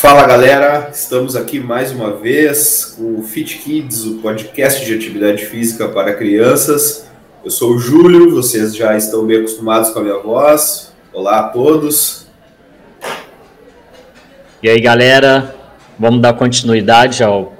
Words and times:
Fala 0.00 0.26
galera, 0.26 0.88
estamos 0.90 1.36
aqui 1.36 1.60
mais 1.60 1.92
uma 1.92 2.16
vez 2.16 2.94
com 2.96 3.20
o 3.20 3.22
Fit 3.22 3.58
Kids, 3.58 4.06
o 4.06 4.14
podcast 4.22 4.82
de 4.82 4.94
atividade 4.94 5.44
física 5.44 5.90
para 5.90 6.14
crianças. 6.14 7.06
Eu 7.44 7.50
sou 7.50 7.74
o 7.74 7.78
Júlio, 7.78 8.34
vocês 8.34 8.74
já 8.74 8.96
estão 8.96 9.26
bem 9.26 9.36
acostumados 9.36 9.90
com 9.90 9.98
a 9.98 10.02
minha 10.02 10.18
voz. 10.18 10.94
Olá 11.12 11.40
a 11.40 11.42
todos. 11.50 12.26
E 14.62 14.70
aí 14.70 14.80
galera, 14.80 15.54
vamos 15.98 16.22
dar 16.22 16.32
continuidade 16.32 17.22
ao, 17.22 17.52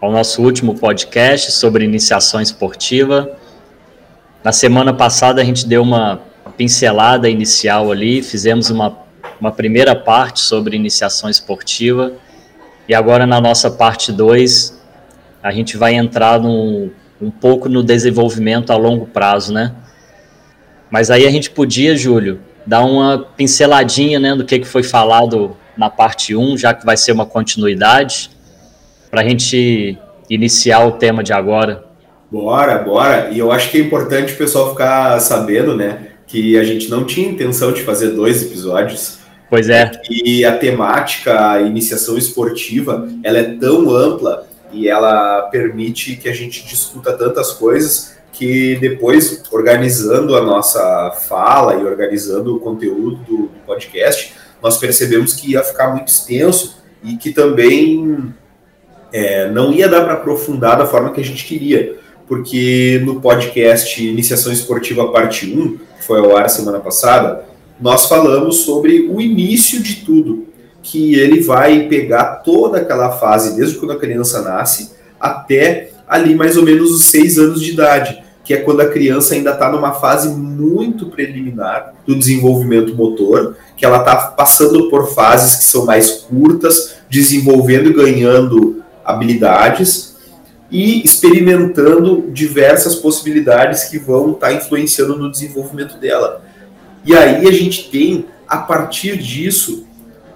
ao 0.00 0.10
nosso 0.10 0.42
último 0.42 0.76
podcast 0.76 1.52
sobre 1.52 1.84
iniciação 1.84 2.40
esportiva. 2.40 3.38
Na 4.42 4.50
semana 4.50 4.92
passada 4.92 5.40
a 5.40 5.44
gente 5.44 5.64
deu 5.64 5.82
uma 5.82 6.20
pincelada 6.56 7.30
inicial 7.30 7.92
ali, 7.92 8.20
fizemos 8.20 8.68
uma 8.68 9.03
uma 9.40 9.52
primeira 9.52 9.94
parte 9.94 10.40
sobre 10.40 10.76
iniciação 10.76 11.28
esportiva. 11.28 12.12
E 12.88 12.94
agora, 12.94 13.26
na 13.26 13.40
nossa 13.40 13.70
parte 13.70 14.12
2, 14.12 14.80
a 15.42 15.50
gente 15.52 15.76
vai 15.76 15.94
entrar 15.94 16.40
num, 16.40 16.90
um 17.20 17.30
pouco 17.30 17.68
no 17.68 17.82
desenvolvimento 17.82 18.72
a 18.72 18.76
longo 18.76 19.06
prazo, 19.06 19.52
né? 19.52 19.74
Mas 20.90 21.10
aí 21.10 21.26
a 21.26 21.30
gente 21.30 21.50
podia, 21.50 21.96
Júlio, 21.96 22.40
dar 22.66 22.84
uma 22.84 23.18
pinceladinha 23.18 24.18
né, 24.18 24.34
do 24.34 24.44
que, 24.44 24.58
que 24.58 24.66
foi 24.66 24.82
falado 24.82 25.56
na 25.76 25.90
parte 25.90 26.34
1, 26.34 26.40
um, 26.40 26.56
já 26.56 26.72
que 26.72 26.84
vai 26.84 26.96
ser 26.96 27.12
uma 27.12 27.26
continuidade, 27.26 28.30
para 29.10 29.20
a 29.20 29.28
gente 29.28 29.98
iniciar 30.30 30.86
o 30.86 30.92
tema 30.92 31.22
de 31.22 31.32
agora. 31.32 31.84
Bora, 32.30 32.78
bora. 32.78 33.30
E 33.30 33.38
eu 33.38 33.52
acho 33.52 33.70
que 33.70 33.78
é 33.78 33.80
importante 33.80 34.32
o 34.32 34.36
pessoal 34.36 34.70
ficar 34.70 35.20
sabendo, 35.20 35.76
né, 35.76 36.08
que 36.26 36.58
a 36.58 36.64
gente 36.64 36.88
não 36.88 37.04
tinha 37.04 37.28
intenção 37.28 37.72
de 37.72 37.82
fazer 37.82 38.08
dois 38.10 38.42
episódios. 38.42 39.18
Pois 39.54 39.68
é. 39.68 39.88
E 40.10 40.44
a 40.44 40.58
temática, 40.58 41.52
a 41.52 41.62
iniciação 41.62 42.18
esportiva, 42.18 43.08
ela 43.22 43.38
é 43.38 43.54
tão 43.54 43.88
ampla 43.88 44.48
e 44.72 44.88
ela 44.88 45.42
permite 45.42 46.16
que 46.16 46.28
a 46.28 46.32
gente 46.32 46.66
discuta 46.66 47.12
tantas 47.12 47.52
coisas 47.52 48.16
que 48.32 48.74
depois, 48.80 49.44
organizando 49.52 50.36
a 50.36 50.42
nossa 50.42 51.12
fala 51.28 51.76
e 51.76 51.84
organizando 51.84 52.56
o 52.56 52.58
conteúdo 52.58 53.18
do 53.28 53.50
podcast, 53.64 54.34
nós 54.60 54.76
percebemos 54.76 55.34
que 55.34 55.52
ia 55.52 55.62
ficar 55.62 55.92
muito 55.92 56.08
extenso 56.08 56.82
e 57.04 57.16
que 57.16 57.30
também 57.30 58.34
é, 59.12 59.48
não 59.52 59.72
ia 59.72 59.88
dar 59.88 60.02
para 60.02 60.14
aprofundar 60.14 60.76
da 60.76 60.84
forma 60.84 61.12
que 61.12 61.20
a 61.20 61.24
gente 61.24 61.44
queria. 61.44 61.96
Porque 62.26 63.00
no 63.04 63.20
podcast 63.20 64.04
Iniciação 64.04 64.52
Esportiva 64.52 65.12
Parte 65.12 65.46
1, 65.46 65.78
que 65.78 66.04
foi 66.04 66.18
ao 66.18 66.36
ar 66.36 66.50
semana 66.50 66.80
passada, 66.80 67.53
nós 67.80 68.06
falamos 68.06 68.58
sobre 68.58 69.08
o 69.08 69.20
início 69.20 69.82
de 69.82 69.96
tudo, 69.96 70.46
que 70.82 71.14
ele 71.14 71.40
vai 71.40 71.88
pegar 71.88 72.36
toda 72.36 72.78
aquela 72.78 73.12
fase, 73.12 73.56
desde 73.56 73.76
quando 73.76 73.92
a 73.92 73.98
criança 73.98 74.42
nasce 74.42 74.92
até 75.18 75.90
ali 76.06 76.34
mais 76.34 76.56
ou 76.56 76.62
menos 76.62 76.90
os 76.90 77.06
seis 77.06 77.38
anos 77.38 77.60
de 77.62 77.72
idade, 77.72 78.22
que 78.44 78.52
é 78.52 78.58
quando 78.58 78.82
a 78.82 78.88
criança 78.88 79.34
ainda 79.34 79.52
está 79.52 79.70
numa 79.70 79.92
fase 79.92 80.28
muito 80.28 81.06
preliminar 81.06 81.94
do 82.06 82.14
desenvolvimento 82.14 82.94
motor, 82.94 83.56
que 83.76 83.86
ela 83.86 83.98
está 83.98 84.16
passando 84.16 84.90
por 84.90 85.14
fases 85.14 85.56
que 85.56 85.64
são 85.64 85.86
mais 85.86 86.10
curtas, 86.10 86.96
desenvolvendo 87.08 87.88
e 87.88 87.94
ganhando 87.94 88.82
habilidades 89.02 90.14
e 90.70 91.02
experimentando 91.02 92.30
diversas 92.32 92.94
possibilidades 92.96 93.84
que 93.84 93.98
vão 93.98 94.32
estar 94.32 94.48
tá 94.48 94.52
influenciando 94.52 95.16
no 95.16 95.30
desenvolvimento 95.30 95.98
dela. 95.98 96.43
E 97.04 97.14
aí 97.14 97.46
a 97.46 97.52
gente 97.52 97.90
tem, 97.90 98.26
a 98.48 98.58
partir 98.58 99.18
disso, 99.18 99.86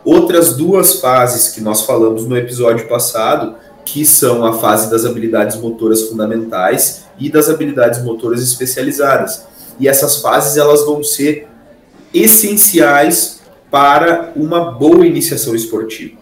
outras 0.05 0.56
duas 0.56 1.01
fases 1.01 1.49
que 1.55 1.61
nós 1.61 1.83
falamos 1.83 2.27
no 2.27 2.37
episódio 2.37 2.87
passado, 2.89 3.56
que 3.84 4.05
são 4.05 4.45
a 4.45 4.53
fase 4.53 4.91
das 4.91 5.06
habilidades 5.06 5.56
motoras 5.56 6.03
fundamentais 6.03 7.06
e 7.19 7.31
das 7.31 7.49
habilidades 7.49 8.03
motoras 8.03 8.43
especializadas. 8.43 9.47
E 9.81 9.89
essas 9.89 10.21
fases 10.21 10.56
elas 10.56 10.84
vão 10.84 11.03
ser 11.03 11.49
essenciais 12.12 13.41
para 13.71 14.33
uma 14.37 14.73
boa 14.73 15.06
iniciação 15.06 15.55
esportiva. 15.55 16.19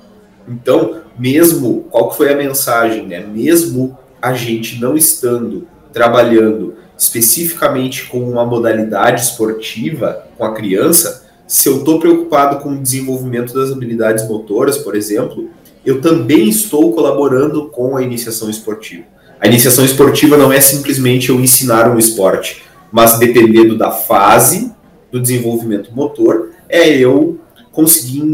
Então, 0.48 1.00
mesmo 1.18 1.86
qual 1.90 2.10
que 2.10 2.16
foi 2.16 2.32
a 2.32 2.36
mensagem, 2.36 3.06
né? 3.06 3.20
Mesmo 3.20 3.98
a 4.20 4.32
gente 4.32 4.80
não 4.80 4.96
estando 4.96 5.66
trabalhando 5.92 6.74
especificamente 6.98 8.06
com 8.06 8.18
uma 8.20 8.44
modalidade 8.44 9.22
esportiva 9.22 10.26
com 10.36 10.44
a 10.44 10.54
criança, 10.54 11.26
se 11.46 11.68
eu 11.68 11.78
estou 11.78 12.00
preocupado 12.00 12.58
com 12.62 12.70
o 12.70 12.82
desenvolvimento 12.82 13.54
das 13.54 13.70
habilidades 13.70 14.26
motoras, 14.28 14.78
por 14.78 14.96
exemplo, 14.96 15.48
eu 15.84 16.00
também 16.00 16.48
estou 16.48 16.92
colaborando 16.92 17.68
com 17.68 17.96
a 17.96 18.02
iniciação 18.02 18.50
esportiva. 18.50 19.04
A 19.38 19.46
iniciação 19.46 19.84
esportiva 19.84 20.36
não 20.36 20.52
é 20.52 20.60
simplesmente 20.60 21.28
eu 21.28 21.38
ensinar 21.38 21.88
um 21.88 21.98
esporte, 21.98 22.64
mas 22.90 23.18
dependendo 23.18 23.76
da 23.76 23.90
fase 23.90 24.72
do 25.12 25.20
desenvolvimento 25.20 25.94
motor, 25.94 26.50
é 26.68 26.88
eu 26.88 27.38
conseguir 27.70 28.24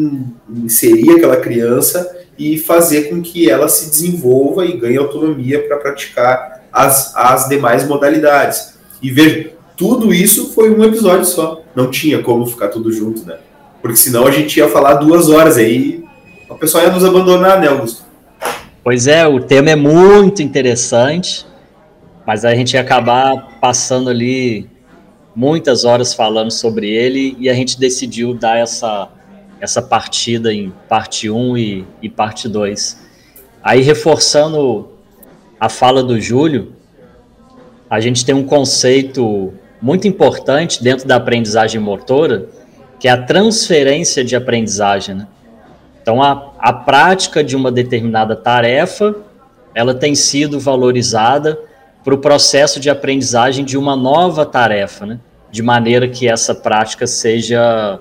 inserir 0.48 1.10
aquela 1.10 1.36
criança 1.36 2.16
e 2.38 2.56
fazer 2.56 3.10
com 3.10 3.20
que 3.20 3.50
ela 3.50 3.68
se 3.68 3.90
desenvolva 3.90 4.64
e 4.64 4.76
ganhe 4.76 4.96
autonomia 4.96 5.66
para 5.66 5.76
praticar 5.76 6.61
as, 6.72 7.14
as 7.14 7.48
demais 7.48 7.86
modalidades. 7.86 8.78
E 9.02 9.10
veja, 9.10 9.50
tudo 9.76 10.12
isso 10.12 10.52
foi 10.52 10.74
um 10.74 10.82
episódio 10.84 11.24
só. 11.24 11.62
Não 11.74 11.90
tinha 11.90 12.22
como 12.22 12.46
ficar 12.46 12.68
tudo 12.68 12.92
junto, 12.92 13.26
né? 13.26 13.38
Porque 13.80 13.96
senão 13.96 14.26
a 14.26 14.30
gente 14.30 14.56
ia 14.56 14.68
falar 14.68 14.94
duas 14.94 15.28
horas 15.28 15.56
aí, 15.56 16.04
o 16.48 16.54
pessoal 16.54 16.84
ia 16.84 16.92
nos 16.92 17.04
abandonar, 17.04 17.60
né, 17.60 17.68
Augusto? 17.68 18.04
Pois 18.84 19.06
é, 19.06 19.26
o 19.26 19.40
tema 19.40 19.70
é 19.70 19.76
muito 19.76 20.42
interessante, 20.42 21.46
mas 22.26 22.44
a 22.44 22.54
gente 22.54 22.74
ia 22.74 22.80
acabar 22.80 23.58
passando 23.60 24.10
ali 24.10 24.68
muitas 25.34 25.84
horas 25.84 26.14
falando 26.14 26.50
sobre 26.50 26.88
ele 26.90 27.36
e 27.38 27.48
a 27.48 27.54
gente 27.54 27.78
decidiu 27.78 28.34
dar 28.34 28.58
essa, 28.58 29.08
essa 29.60 29.80
partida 29.80 30.52
em 30.52 30.72
parte 30.88 31.30
1 31.30 31.56
e, 31.58 31.86
e 32.02 32.08
parte 32.08 32.48
2. 32.48 33.00
Aí, 33.62 33.80
reforçando 33.80 34.91
a 35.62 35.68
fala 35.68 36.02
do 36.02 36.20
Júlio, 36.20 36.72
a 37.88 38.00
gente 38.00 38.26
tem 38.26 38.34
um 38.34 38.42
conceito 38.42 39.54
muito 39.80 40.08
importante 40.08 40.82
dentro 40.82 41.06
da 41.06 41.14
aprendizagem 41.14 41.80
motora, 41.80 42.48
que 42.98 43.06
é 43.06 43.12
a 43.12 43.22
transferência 43.22 44.24
de 44.24 44.34
aprendizagem. 44.34 45.14
Né? 45.14 45.28
Então, 46.02 46.20
a, 46.20 46.50
a 46.58 46.72
prática 46.72 47.44
de 47.44 47.54
uma 47.54 47.70
determinada 47.70 48.34
tarefa, 48.34 49.14
ela 49.72 49.94
tem 49.94 50.16
sido 50.16 50.58
valorizada 50.58 51.56
para 52.02 52.12
o 52.12 52.18
processo 52.18 52.80
de 52.80 52.90
aprendizagem 52.90 53.64
de 53.64 53.78
uma 53.78 53.94
nova 53.94 54.44
tarefa, 54.44 55.06
né? 55.06 55.20
de 55.48 55.62
maneira 55.62 56.08
que 56.08 56.26
essa 56.26 56.56
prática 56.56 57.06
seja 57.06 58.00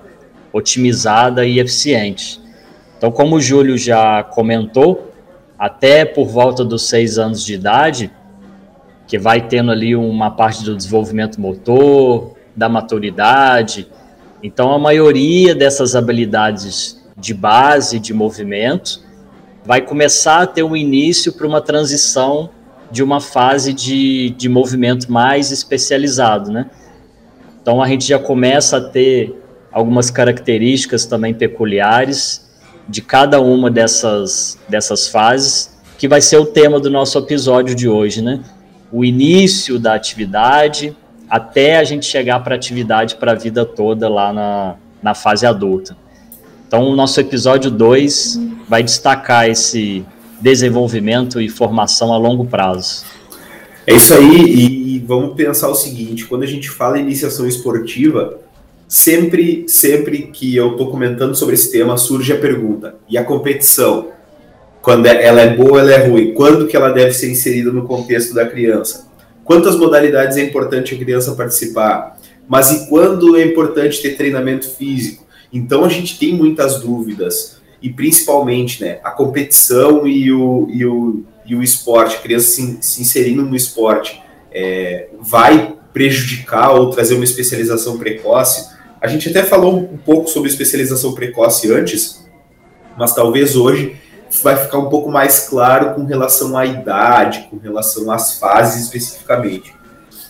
otimizada 0.52 1.46
e 1.46 1.60
eficiente. 1.60 2.40
Então, 2.98 3.12
como 3.12 3.36
o 3.36 3.40
Júlio 3.40 3.78
já 3.78 4.24
comentou, 4.24 5.11
até 5.62 6.04
por 6.04 6.26
volta 6.26 6.64
dos 6.64 6.88
seis 6.88 7.18
anos 7.18 7.44
de 7.44 7.54
idade, 7.54 8.10
que 9.06 9.16
vai 9.16 9.46
tendo 9.46 9.70
ali 9.70 9.94
uma 9.94 10.28
parte 10.28 10.64
do 10.64 10.74
desenvolvimento 10.76 11.40
motor, 11.40 12.32
da 12.56 12.68
maturidade. 12.68 13.86
Então, 14.42 14.72
a 14.72 14.78
maioria 14.78 15.54
dessas 15.54 15.94
habilidades 15.94 17.00
de 17.16 17.32
base, 17.32 18.00
de 18.00 18.12
movimento, 18.12 19.04
vai 19.64 19.80
começar 19.80 20.42
a 20.42 20.46
ter 20.48 20.64
um 20.64 20.74
início 20.74 21.32
para 21.32 21.46
uma 21.46 21.60
transição 21.60 22.50
de 22.90 23.00
uma 23.00 23.20
fase 23.20 23.72
de, 23.72 24.30
de 24.30 24.48
movimento 24.48 25.12
mais 25.12 25.52
especializado, 25.52 26.50
né? 26.50 26.68
Então, 27.62 27.80
a 27.80 27.86
gente 27.86 28.04
já 28.04 28.18
começa 28.18 28.78
a 28.78 28.80
ter 28.80 29.40
algumas 29.70 30.10
características 30.10 31.06
também 31.06 31.32
peculiares 31.32 32.50
de 32.88 33.00
cada 33.00 33.40
uma 33.40 33.70
dessas, 33.70 34.58
dessas 34.68 35.08
fases, 35.08 35.72
que 35.98 36.08
vai 36.08 36.20
ser 36.20 36.36
o 36.38 36.46
tema 36.46 36.80
do 36.80 36.90
nosso 36.90 37.18
episódio 37.18 37.74
de 37.74 37.88
hoje, 37.88 38.22
né? 38.22 38.40
O 38.90 39.04
início 39.04 39.78
da 39.78 39.94
atividade 39.94 40.96
até 41.28 41.78
a 41.78 41.84
gente 41.84 42.04
chegar 42.04 42.40
para 42.40 42.54
a 42.54 42.56
atividade 42.56 43.14
para 43.14 43.32
a 43.32 43.34
vida 43.34 43.64
toda 43.64 44.08
lá 44.08 44.32
na, 44.32 44.74
na 45.02 45.14
fase 45.14 45.46
adulta. 45.46 45.96
Então, 46.68 46.88
o 46.88 46.96
nosso 46.96 47.20
episódio 47.20 47.70
2 47.70 48.40
vai 48.68 48.82
destacar 48.82 49.48
esse 49.48 50.04
desenvolvimento 50.40 51.40
e 51.40 51.48
formação 51.48 52.12
a 52.12 52.18
longo 52.18 52.44
prazo. 52.44 53.04
É 53.86 53.94
isso 53.94 54.12
aí, 54.14 54.96
e 54.96 54.98
vamos 55.00 55.34
pensar 55.34 55.68
o 55.68 55.74
seguinte: 55.74 56.26
quando 56.26 56.42
a 56.42 56.46
gente 56.46 56.70
fala 56.70 56.98
em 56.98 57.02
iniciação 57.02 57.46
esportiva, 57.46 58.38
sempre, 58.92 59.64
sempre 59.66 60.24
que 60.24 60.54
eu 60.54 60.72
estou 60.72 60.90
comentando 60.90 61.34
sobre 61.34 61.54
esse 61.54 61.72
tema, 61.72 61.96
surge 61.96 62.30
a 62.30 62.38
pergunta: 62.38 62.96
e 63.08 63.16
a 63.16 63.24
competição? 63.24 64.10
Quando 64.82 65.06
é, 65.06 65.24
ela 65.24 65.40
é 65.40 65.56
boa, 65.56 65.80
ela 65.80 65.92
é 65.92 66.06
ruim? 66.06 66.34
Quando 66.34 66.66
que 66.66 66.76
ela 66.76 66.90
deve 66.90 67.12
ser 67.12 67.30
inserida 67.30 67.72
no 67.72 67.86
contexto 67.86 68.34
da 68.34 68.44
criança? 68.44 69.08
Quantas 69.44 69.76
modalidades 69.76 70.36
é 70.36 70.42
importante 70.42 70.94
a 70.94 70.98
criança 70.98 71.34
participar? 71.34 72.18
mas 72.48 72.70
e 72.72 72.88
quando 72.88 73.36
é 73.36 73.44
importante 73.44 74.02
ter 74.02 74.16
treinamento 74.16 74.68
físico? 74.68 75.24
Então 75.50 75.84
a 75.84 75.88
gente 75.88 76.18
tem 76.18 76.34
muitas 76.34 76.80
dúvidas 76.80 77.62
e 77.80 77.88
principalmente 77.88 78.82
né, 78.82 78.98
a 79.02 79.10
competição 79.10 80.06
e 80.06 80.30
o, 80.32 80.68
e 80.68 80.84
o, 80.84 81.24
e 81.46 81.54
o 81.54 81.62
esporte, 81.62 82.16
a 82.16 82.18
criança 82.18 82.48
se, 82.48 82.78
se 82.82 83.00
inserindo 83.00 83.42
no 83.42 83.56
esporte, 83.56 84.20
é, 84.50 85.08
vai 85.20 85.76
prejudicar 85.94 86.72
ou 86.72 86.90
trazer 86.90 87.14
uma 87.14 87.24
especialização 87.24 87.96
precoce. 87.96 88.71
A 89.02 89.08
gente 89.08 89.28
até 89.30 89.42
falou 89.42 89.76
um 89.76 89.96
pouco 89.96 90.30
sobre 90.30 90.48
especialização 90.48 91.12
precoce 91.12 91.72
antes, 91.72 92.24
mas 92.96 93.12
talvez 93.12 93.56
hoje 93.56 93.96
vai 94.44 94.56
ficar 94.56 94.78
um 94.78 94.88
pouco 94.88 95.10
mais 95.10 95.48
claro 95.48 95.94
com 95.94 96.04
relação 96.04 96.56
à 96.56 96.64
idade, 96.64 97.48
com 97.50 97.56
relação 97.56 98.12
às 98.12 98.38
fases 98.38 98.84
especificamente. 98.84 99.74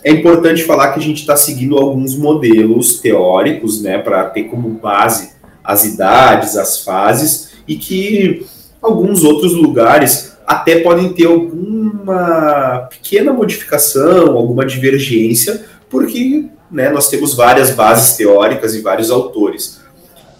É 0.02 0.10
importante 0.10 0.64
falar 0.64 0.92
que 0.92 0.98
a 0.98 1.02
gente 1.02 1.20
está 1.20 1.36
seguindo 1.36 1.76
alguns 1.76 2.16
modelos 2.16 2.98
teóricos, 2.98 3.82
né, 3.82 3.98
para 3.98 4.24
ter 4.30 4.44
como 4.44 4.70
base 4.70 5.32
as 5.62 5.84
idades, 5.84 6.56
as 6.56 6.80
fases, 6.80 7.50
e 7.68 7.76
que 7.76 8.46
alguns 8.80 9.22
outros 9.22 9.52
lugares 9.52 10.32
até 10.46 10.80
podem 10.80 11.12
ter 11.12 11.26
alguma 11.26 12.88
pequena 12.90 13.34
modificação, 13.34 14.34
alguma 14.34 14.64
divergência, 14.64 15.62
porque 15.90 16.46
né, 16.72 16.90
nós 16.90 17.08
temos 17.08 17.34
várias 17.34 17.70
bases 17.70 18.16
teóricas 18.16 18.74
e 18.74 18.80
vários 18.80 19.10
autores. 19.10 19.80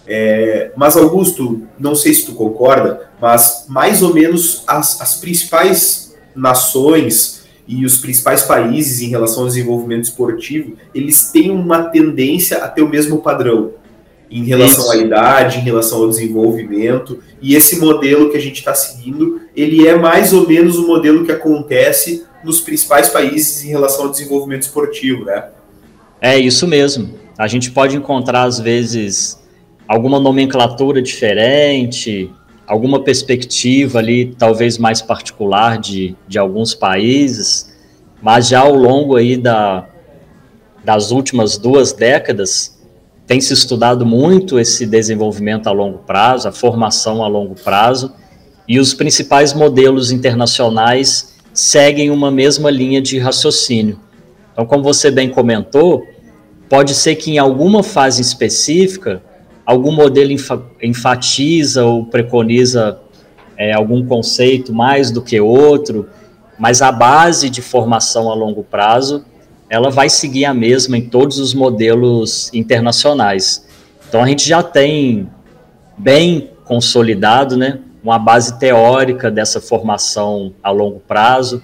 É, 0.05 0.71
mas, 0.75 0.97
Augusto, 0.97 1.61
não 1.79 1.95
sei 1.95 2.13
se 2.13 2.25
tu 2.25 2.33
concorda, 2.33 3.09
mas 3.21 3.65
mais 3.69 4.01
ou 4.01 4.13
menos 4.13 4.63
as, 4.67 4.99
as 4.99 5.15
principais 5.15 6.13
nações 6.35 7.43
e 7.67 7.85
os 7.85 7.97
principais 7.97 8.43
países 8.43 9.01
em 9.01 9.09
relação 9.09 9.43
ao 9.43 9.47
desenvolvimento 9.47 10.03
esportivo, 10.03 10.75
eles 10.93 11.31
têm 11.31 11.51
uma 11.51 11.83
tendência 11.83 12.57
a 12.57 12.67
ter 12.67 12.81
o 12.81 12.89
mesmo 12.89 13.21
padrão 13.21 13.71
em 14.29 14.43
relação 14.43 14.85
Isso. 14.85 14.91
à 14.91 14.97
idade, 14.97 15.59
em 15.59 15.61
relação 15.61 15.99
ao 15.99 16.09
desenvolvimento, 16.09 17.19
e 17.39 17.55
esse 17.55 17.79
modelo 17.79 18.31
que 18.31 18.37
a 18.37 18.41
gente 18.41 18.57
está 18.57 18.73
seguindo, 18.73 19.41
ele 19.55 19.87
é 19.87 19.95
mais 19.95 20.33
ou 20.33 20.47
menos 20.47 20.77
o 20.77 20.87
modelo 20.87 21.23
que 21.23 21.31
acontece 21.31 22.25
nos 22.43 22.59
principais 22.59 23.09
países 23.09 23.63
em 23.63 23.69
relação 23.69 24.05
ao 24.05 24.11
desenvolvimento 24.11 24.63
esportivo, 24.63 25.23
né? 25.23 25.45
É 26.25 26.39
isso 26.39 26.65
mesmo. 26.65 27.15
A 27.37 27.49
gente 27.49 27.69
pode 27.69 27.97
encontrar, 27.97 28.43
às 28.43 28.57
vezes, 28.57 29.43
alguma 29.85 30.21
nomenclatura 30.21 31.01
diferente, 31.01 32.31
alguma 32.65 33.03
perspectiva 33.03 33.99
ali, 33.99 34.33
talvez 34.39 34.77
mais 34.77 35.01
particular 35.01 35.77
de, 35.77 36.15
de 36.25 36.39
alguns 36.39 36.73
países, 36.73 37.75
mas 38.21 38.47
já 38.47 38.61
ao 38.61 38.73
longo 38.73 39.17
aí 39.17 39.35
da, 39.35 39.85
das 40.81 41.11
últimas 41.11 41.57
duas 41.57 41.91
décadas, 41.91 42.81
tem 43.27 43.41
se 43.41 43.51
estudado 43.51 44.05
muito 44.05 44.57
esse 44.57 44.85
desenvolvimento 44.85 45.67
a 45.67 45.73
longo 45.73 45.97
prazo, 45.97 46.47
a 46.47 46.53
formação 46.53 47.21
a 47.21 47.27
longo 47.27 47.53
prazo, 47.53 48.13
e 48.65 48.79
os 48.79 48.93
principais 48.93 49.53
modelos 49.53 50.09
internacionais 50.09 51.35
seguem 51.53 52.09
uma 52.11 52.31
mesma 52.31 52.71
linha 52.71 53.01
de 53.01 53.19
raciocínio. 53.19 53.99
Então, 54.53 54.65
como 54.65 54.83
você 54.83 55.11
bem 55.11 55.27
comentou, 55.27 56.12
pode 56.73 56.95
ser 56.95 57.17
que 57.17 57.29
em 57.29 57.37
alguma 57.37 57.83
fase 57.83 58.19
específica 58.19 59.21
algum 59.63 59.91
modelo 59.91 60.31
enfatiza 60.81 61.85
ou 61.85 62.03
preconiza 62.03 62.99
é, 63.55 63.73
algum 63.73 64.03
conceito 64.03 64.73
mais 64.73 65.11
do 65.11 65.21
que 65.21 65.39
outro, 65.39 66.09
mas 66.57 66.81
a 66.81 66.91
base 66.91 67.47
de 67.47 67.61
formação 67.61 68.27
a 68.31 68.33
longo 68.33 68.63
prazo 68.63 69.23
ela 69.69 69.91
vai 69.91 70.09
seguir 70.09 70.45
a 70.45 70.53
mesma 70.53 70.97
em 70.97 71.07
todos 71.07 71.37
os 71.37 71.53
modelos 71.53 72.51
internacionais. 72.55 73.67
Então 74.09 74.23
a 74.23 74.27
gente 74.27 74.49
já 74.49 74.63
tem 74.63 75.29
bem 75.95 76.49
consolidado, 76.65 77.55
né, 77.55 77.81
uma 78.03 78.17
base 78.17 78.57
teórica 78.57 79.29
dessa 79.29 79.61
formação 79.61 80.55
a 80.63 80.71
longo 80.71 80.99
prazo, 80.99 81.61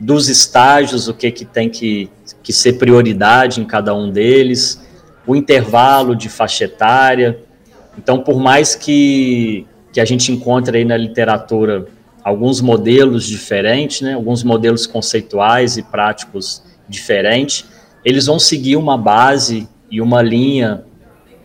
dos 0.00 0.30
estágios, 0.30 1.06
o 1.06 1.12
que, 1.12 1.30
que 1.30 1.44
tem 1.44 1.68
que, 1.68 2.08
que 2.48 2.52
ser 2.54 2.78
prioridade 2.78 3.60
em 3.60 3.64
cada 3.66 3.94
um 3.94 4.10
deles, 4.10 4.82
o 5.26 5.36
intervalo 5.36 6.16
de 6.16 6.30
faixa 6.30 6.64
etária. 6.64 7.40
Então, 7.98 8.20
por 8.20 8.40
mais 8.40 8.74
que, 8.74 9.66
que 9.92 10.00
a 10.00 10.04
gente 10.06 10.32
encontre 10.32 10.78
aí 10.78 10.82
na 10.82 10.96
literatura 10.96 11.84
alguns 12.24 12.62
modelos 12.62 13.26
diferentes, 13.26 14.00
né, 14.00 14.14
alguns 14.14 14.42
modelos 14.42 14.86
conceituais 14.86 15.76
e 15.76 15.82
práticos 15.82 16.62
diferentes, 16.88 17.66
eles 18.02 18.24
vão 18.24 18.38
seguir 18.38 18.76
uma 18.76 18.96
base 18.96 19.68
e 19.90 20.00
uma 20.00 20.22
linha 20.22 20.84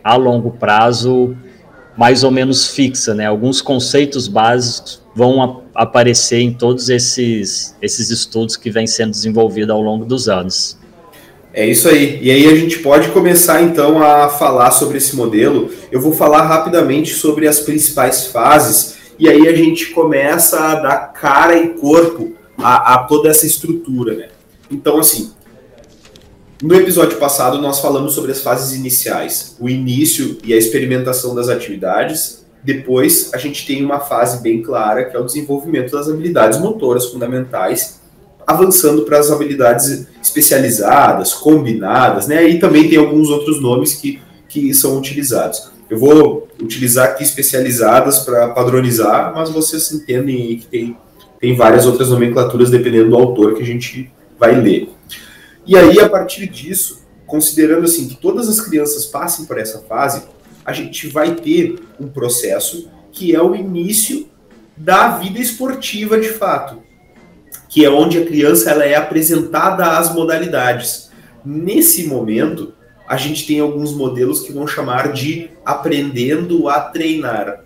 a 0.02 0.16
longo 0.16 0.52
prazo 0.52 1.36
mais 1.98 2.24
ou 2.24 2.30
menos 2.30 2.68
fixa, 2.68 3.14
né? 3.14 3.26
Alguns 3.26 3.60
conceitos 3.60 4.26
básicos 4.26 5.02
vão 5.14 5.64
aparecer 5.74 6.40
em 6.40 6.54
todos 6.54 6.88
esses, 6.88 7.76
esses 7.82 8.08
estudos 8.08 8.56
que 8.56 8.70
vêm 8.70 8.86
sendo 8.86 9.10
desenvolvidos 9.10 9.70
ao 9.70 9.82
longo 9.82 10.06
dos 10.06 10.30
anos. 10.30 10.82
É 11.56 11.64
isso 11.64 11.88
aí. 11.88 12.18
E 12.20 12.32
aí 12.32 12.48
a 12.48 12.56
gente 12.56 12.80
pode 12.80 13.10
começar 13.10 13.62
então 13.62 14.02
a 14.02 14.28
falar 14.28 14.72
sobre 14.72 14.98
esse 14.98 15.14
modelo. 15.14 15.70
Eu 15.92 16.00
vou 16.00 16.12
falar 16.12 16.42
rapidamente 16.42 17.14
sobre 17.14 17.46
as 17.46 17.60
principais 17.60 18.26
fases 18.26 18.96
e 19.20 19.28
aí 19.28 19.46
a 19.46 19.54
gente 19.54 19.90
começa 19.90 20.58
a 20.58 20.74
dar 20.74 21.12
cara 21.12 21.56
e 21.56 21.68
corpo 21.74 22.32
a, 22.58 22.94
a 22.94 22.98
toda 23.04 23.28
essa 23.28 23.46
estrutura, 23.46 24.14
né? 24.14 24.28
Então, 24.68 24.98
assim, 24.98 25.30
no 26.60 26.74
episódio 26.74 27.18
passado 27.18 27.62
nós 27.62 27.78
falamos 27.78 28.14
sobre 28.14 28.32
as 28.32 28.40
fases 28.40 28.76
iniciais, 28.76 29.56
o 29.60 29.68
início 29.68 30.38
e 30.42 30.52
a 30.52 30.56
experimentação 30.56 31.36
das 31.36 31.48
atividades. 31.48 32.44
Depois 32.64 33.30
a 33.32 33.38
gente 33.38 33.64
tem 33.64 33.84
uma 33.84 34.00
fase 34.00 34.42
bem 34.42 34.60
clara 34.60 35.04
que 35.04 35.16
é 35.16 35.20
o 35.20 35.24
desenvolvimento 35.24 35.92
das 35.92 36.08
habilidades 36.08 36.58
motoras 36.58 37.06
fundamentais 37.06 38.02
avançando 38.46 39.02
para 39.02 39.18
as 39.18 39.30
habilidades 39.30 40.06
especializadas, 40.22 41.32
combinadas, 41.32 42.26
né? 42.26 42.46
E 42.48 42.58
também 42.58 42.88
tem 42.88 42.98
alguns 42.98 43.28
outros 43.30 43.60
nomes 43.60 43.94
que, 43.94 44.20
que 44.48 44.72
são 44.74 44.98
utilizados. 44.98 45.70
Eu 45.88 45.98
vou 45.98 46.48
utilizar 46.60 47.10
aqui 47.10 47.22
especializadas 47.22 48.20
para 48.20 48.48
padronizar, 48.48 49.32
mas 49.34 49.50
vocês 49.50 49.92
entendem 49.92 50.58
que 50.58 50.66
tem, 50.66 50.96
tem 51.40 51.56
várias 51.56 51.86
outras 51.86 52.10
nomenclaturas 52.10 52.70
dependendo 52.70 53.10
do 53.10 53.16
autor 53.16 53.54
que 53.54 53.62
a 53.62 53.66
gente 53.66 54.10
vai 54.38 54.54
ler. 54.60 54.88
E 55.66 55.76
aí, 55.76 55.98
a 56.00 56.08
partir 56.08 56.46
disso, 56.48 57.02
considerando 57.26 57.84
assim 57.84 58.08
que 58.08 58.16
todas 58.16 58.48
as 58.48 58.60
crianças 58.60 59.06
passem 59.06 59.44
por 59.46 59.58
essa 59.58 59.80
fase, 59.80 60.22
a 60.64 60.72
gente 60.72 61.08
vai 61.08 61.34
ter 61.34 61.76
um 62.00 62.08
processo 62.08 62.88
que 63.12 63.34
é 63.34 63.42
o 63.42 63.54
início 63.54 64.26
da 64.76 65.18
vida 65.18 65.38
esportiva 65.38 66.18
de 66.18 66.28
fato 66.28 66.83
que 67.74 67.84
é 67.84 67.90
onde 67.90 68.18
a 68.18 68.24
criança 68.24 68.70
ela 68.70 68.84
é 68.84 68.94
apresentada 68.94 69.98
às 69.98 70.14
modalidades. 70.14 71.10
Nesse 71.44 72.06
momento, 72.06 72.72
a 73.08 73.16
gente 73.16 73.44
tem 73.44 73.58
alguns 73.58 73.92
modelos 73.92 74.42
que 74.42 74.52
vão 74.52 74.64
chamar 74.64 75.12
de 75.12 75.50
aprendendo 75.66 76.68
a 76.68 76.78
treinar. 76.78 77.64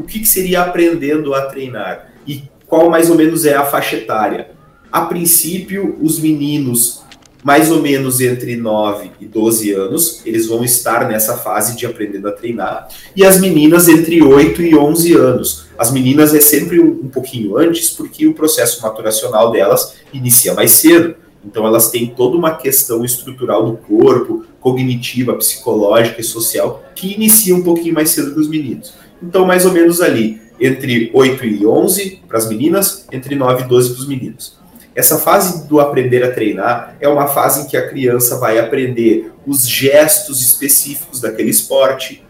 O 0.00 0.04
que, 0.04 0.20
que 0.20 0.26
seria 0.26 0.62
aprendendo 0.62 1.34
a 1.34 1.42
treinar? 1.42 2.10
E 2.26 2.44
qual 2.66 2.88
mais 2.88 3.10
ou 3.10 3.16
menos 3.16 3.44
é 3.44 3.54
a 3.54 3.66
faixa 3.66 3.96
etária? 3.96 4.52
A 4.90 5.02
princípio, 5.02 5.98
os 6.00 6.18
meninos 6.18 7.03
mais 7.44 7.70
ou 7.70 7.82
menos 7.82 8.22
entre 8.22 8.56
9 8.56 9.10
e 9.20 9.26
12 9.26 9.70
anos, 9.72 10.22
eles 10.24 10.46
vão 10.46 10.64
estar 10.64 11.06
nessa 11.06 11.36
fase 11.36 11.76
de 11.76 11.84
aprendendo 11.84 12.26
a 12.26 12.32
treinar, 12.32 12.88
e 13.14 13.22
as 13.22 13.38
meninas 13.38 13.86
entre 13.86 14.22
8 14.22 14.62
e 14.62 14.74
11 14.74 15.12
anos. 15.12 15.66
As 15.76 15.92
meninas 15.92 16.34
é 16.34 16.40
sempre 16.40 16.80
um, 16.80 17.02
um 17.04 17.08
pouquinho 17.08 17.58
antes, 17.58 17.90
porque 17.90 18.26
o 18.26 18.32
processo 18.32 18.80
maturacional 18.80 19.52
delas 19.52 19.94
inicia 20.10 20.54
mais 20.54 20.70
cedo. 20.70 21.16
Então 21.44 21.66
elas 21.66 21.90
têm 21.90 22.06
toda 22.06 22.38
uma 22.38 22.54
questão 22.56 23.04
estrutural 23.04 23.66
do 23.66 23.76
corpo, 23.76 24.46
cognitiva, 24.58 25.34
psicológica 25.34 26.22
e 26.22 26.24
social, 26.24 26.82
que 26.94 27.12
inicia 27.12 27.54
um 27.54 27.62
pouquinho 27.62 27.92
mais 27.92 28.08
cedo 28.08 28.32
que 28.32 28.40
os 28.40 28.48
meninos. 28.48 28.94
Então, 29.22 29.44
mais 29.44 29.66
ou 29.66 29.72
menos 29.72 30.00
ali, 30.00 30.40
entre 30.58 31.10
8 31.12 31.44
e 31.44 31.66
11 31.66 32.22
para 32.26 32.38
as 32.38 32.48
meninas, 32.48 33.06
entre 33.12 33.34
9 33.34 33.64
e 33.64 33.66
12 33.66 33.90
para 33.90 34.00
os 34.00 34.08
meninos. 34.08 34.63
Essa 34.94 35.18
fase 35.18 35.66
do 35.66 35.80
aprender 35.80 36.22
a 36.22 36.30
treinar 36.30 36.96
é 37.00 37.08
uma 37.08 37.26
fase 37.26 37.62
em 37.62 37.66
que 37.66 37.76
a 37.76 37.88
criança 37.88 38.38
vai 38.38 38.58
aprender 38.58 39.32
os 39.46 39.68
gestos 39.68 40.40
específicos 40.40 41.20
daquele 41.20 41.50
esporte, 41.50 42.24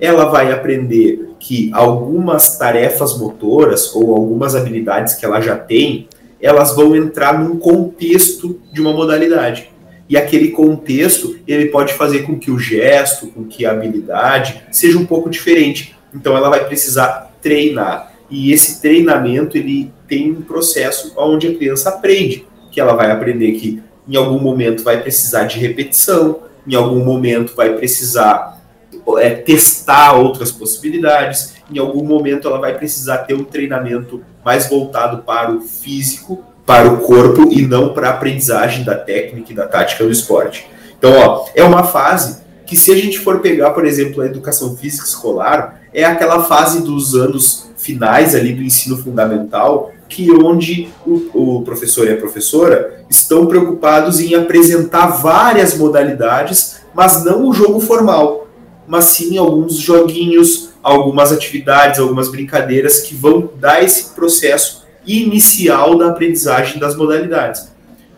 ela 0.00 0.26
vai 0.26 0.52
aprender 0.52 1.30
que 1.40 1.70
algumas 1.72 2.56
tarefas 2.56 3.18
motoras 3.18 3.94
ou 3.94 4.14
algumas 4.14 4.54
habilidades 4.54 5.14
que 5.14 5.24
ela 5.24 5.40
já 5.40 5.56
tem, 5.56 6.08
elas 6.40 6.74
vão 6.74 6.94
entrar 6.94 7.38
num 7.38 7.58
contexto 7.58 8.60
de 8.72 8.80
uma 8.80 8.92
modalidade. 8.92 9.70
E 10.08 10.16
aquele 10.16 10.48
contexto, 10.48 11.38
ele 11.48 11.66
pode 11.66 11.94
fazer 11.94 12.20
com 12.24 12.38
que 12.38 12.50
o 12.50 12.58
gesto, 12.58 13.28
com 13.28 13.44
que 13.44 13.64
a 13.64 13.70
habilidade 13.70 14.62
seja 14.70 14.98
um 14.98 15.06
pouco 15.06 15.30
diferente. 15.30 15.96
Então 16.14 16.36
ela 16.36 16.50
vai 16.50 16.64
precisar 16.66 17.32
treinar. 17.40 18.12
E 18.30 18.52
esse 18.52 18.80
treinamento, 18.82 19.56
ele 19.56 19.90
tem 20.08 20.32
um 20.32 20.42
processo 20.42 21.12
onde 21.16 21.48
a 21.48 21.54
criança 21.54 21.88
aprende, 21.90 22.46
que 22.70 22.80
ela 22.80 22.94
vai 22.94 23.10
aprender 23.10 23.52
que 23.52 23.82
em 24.06 24.16
algum 24.16 24.38
momento 24.38 24.82
vai 24.82 25.00
precisar 25.00 25.44
de 25.44 25.58
repetição, 25.58 26.40
em 26.66 26.74
algum 26.74 27.04
momento 27.04 27.54
vai 27.54 27.74
precisar 27.74 28.60
é, 29.18 29.30
testar 29.30 30.12
outras 30.12 30.52
possibilidades, 30.52 31.54
em 31.70 31.78
algum 31.78 32.04
momento 32.04 32.48
ela 32.48 32.58
vai 32.58 32.76
precisar 32.76 33.18
ter 33.18 33.34
um 33.34 33.44
treinamento 33.44 34.22
mais 34.44 34.68
voltado 34.68 35.22
para 35.22 35.50
o 35.50 35.60
físico, 35.60 36.44
para 36.66 36.88
o 36.88 37.00
corpo 37.00 37.50
e 37.52 37.66
não 37.66 37.92
para 37.92 38.08
a 38.08 38.12
aprendizagem 38.12 38.84
da 38.84 38.94
técnica 38.94 39.52
e 39.52 39.54
da 39.54 39.66
tática 39.66 40.04
do 40.04 40.10
esporte. 40.10 40.66
Então, 40.98 41.12
ó, 41.12 41.46
é 41.54 41.62
uma 41.62 41.84
fase 41.84 42.43
que 42.66 42.76
se 42.76 42.92
a 42.92 42.96
gente 42.96 43.18
for 43.18 43.40
pegar, 43.40 43.70
por 43.70 43.86
exemplo, 43.86 44.22
a 44.22 44.26
educação 44.26 44.76
física 44.76 45.06
escolar, 45.06 45.82
é 45.92 46.04
aquela 46.04 46.44
fase 46.44 46.82
dos 46.82 47.14
anos 47.14 47.70
finais 47.76 48.34
ali 48.34 48.52
do 48.52 48.62
ensino 48.62 48.96
fundamental, 48.96 49.92
que 50.08 50.30
onde 50.32 50.88
o, 51.06 51.58
o 51.58 51.62
professor 51.62 52.06
e 52.06 52.12
a 52.12 52.16
professora 52.16 53.04
estão 53.10 53.46
preocupados 53.46 54.20
em 54.20 54.34
apresentar 54.34 55.06
várias 55.06 55.76
modalidades, 55.76 56.80
mas 56.94 57.24
não 57.24 57.48
o 57.48 57.52
jogo 57.52 57.80
formal, 57.80 58.48
mas 58.86 59.04
sim 59.04 59.36
alguns 59.36 59.76
joguinhos, 59.76 60.70
algumas 60.82 61.32
atividades, 61.32 62.00
algumas 62.00 62.28
brincadeiras 62.28 63.00
que 63.00 63.14
vão 63.14 63.50
dar 63.58 63.82
esse 63.82 64.14
processo 64.14 64.84
inicial 65.06 65.98
da 65.98 66.08
aprendizagem 66.08 66.78
das 66.78 66.96
modalidades. 66.96 67.68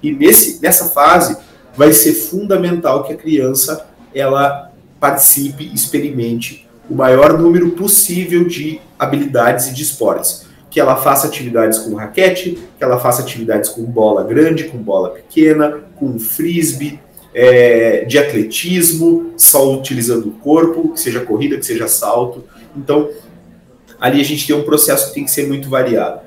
E 0.03 0.13
nesse, 0.13 0.63
nessa 0.63 0.87
fase 0.87 1.37
vai 1.77 1.93
ser 1.93 2.13
fundamental 2.13 3.05
que 3.05 3.13
a 3.13 3.17
criança 3.17 3.87
ela 4.17 4.73
participe, 4.99 5.71
experimente 5.75 6.67
o 6.89 6.95
maior 6.95 7.39
número 7.39 7.73
possível 7.73 8.47
de 8.47 8.81
habilidades 8.99 9.69
e 9.69 9.75
de 9.75 9.83
esportes. 9.83 10.47
Que 10.71 10.81
ela 10.81 10.97
faça 10.97 11.27
atividades 11.27 11.79
com 11.81 11.95
raquete, 11.95 12.59
que 12.79 12.85
ela 12.85 12.99
faça 12.99 13.23
atividades 13.23 13.71
com 13.71 13.83
bola 13.83 14.25
grande, 14.25 14.65
com 14.65 14.79
bola 14.79 15.11
pequena, 15.11 15.81
com 15.97 16.19
frisbee, 16.19 16.99
é, 17.35 18.07
de 18.07 18.19
atletismo, 18.19 19.33
só 19.37 19.75
utilizando 19.75 20.29
o 20.29 20.33
corpo, 20.33 20.95
que 20.95 21.01
seja 21.01 21.21
corrida, 21.21 21.59
que 21.59 21.67
seja 21.67 21.87
salto. 21.87 22.45
Então, 22.75 23.11
ali 24.01 24.21
a 24.21 24.25
gente 24.25 24.47
tem 24.47 24.57
um 24.57 24.65
processo 24.65 25.09
que 25.09 25.15
tem 25.15 25.25
que 25.25 25.31
ser 25.31 25.47
muito 25.47 25.69
variado. 25.69 26.21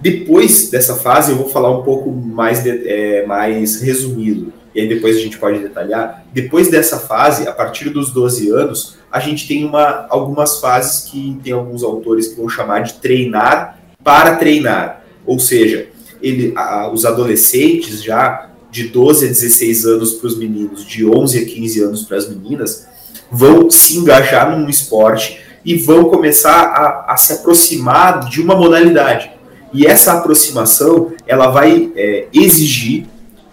Depois 0.00 0.70
dessa 0.70 0.96
fase, 0.96 1.30
eu 1.30 1.36
vou 1.36 1.48
falar 1.48 1.70
um 1.70 1.82
pouco 1.82 2.10
mais, 2.10 2.64
de, 2.64 2.88
é, 2.88 3.26
mais 3.26 3.80
resumido 3.80 4.52
e 4.74 4.80
aí 4.80 4.88
depois 4.88 5.16
a 5.16 5.20
gente 5.20 5.38
pode 5.38 5.58
detalhar. 5.58 6.24
Depois 6.32 6.70
dessa 6.70 6.98
fase, 6.98 7.48
a 7.48 7.52
partir 7.52 7.90
dos 7.90 8.12
12 8.12 8.50
anos, 8.50 8.96
a 9.10 9.18
gente 9.18 9.46
tem 9.48 9.64
uma, 9.64 10.06
algumas 10.08 10.60
fases 10.60 11.10
que 11.10 11.38
tem 11.42 11.52
alguns 11.52 11.82
autores 11.82 12.28
que 12.28 12.36
vão 12.36 12.48
chamar 12.48 12.80
de 12.80 12.94
treinar 12.94 13.78
para 14.02 14.36
treinar. 14.36 15.02
Ou 15.26 15.38
seja, 15.38 15.88
ele, 16.22 16.52
a, 16.56 16.90
os 16.90 17.04
adolescentes 17.04 18.02
já 18.02 18.50
de 18.70 18.88
12 18.88 19.24
a 19.24 19.28
16 19.28 19.86
anos 19.86 20.12
para 20.14 20.28
os 20.28 20.38
meninos, 20.38 20.84
de 20.84 21.04
11 21.04 21.38
a 21.38 21.44
15 21.44 21.80
anos 21.82 22.02
para 22.04 22.16
as 22.16 22.28
meninas, 22.28 22.86
vão 23.30 23.68
se 23.68 23.96
engajar 23.96 24.56
num 24.56 24.68
esporte 24.68 25.40
e 25.64 25.74
vão 25.74 26.04
começar 26.04 26.62
a, 26.62 27.12
a 27.12 27.16
se 27.16 27.32
aproximar 27.32 28.28
de 28.28 28.40
uma 28.40 28.54
modalidade. 28.54 29.30
E 29.72 29.86
essa 29.86 30.14
aproximação 30.14 31.12
ela 31.26 31.48
vai 31.48 31.90
é, 31.94 32.26
exigir 32.32 33.06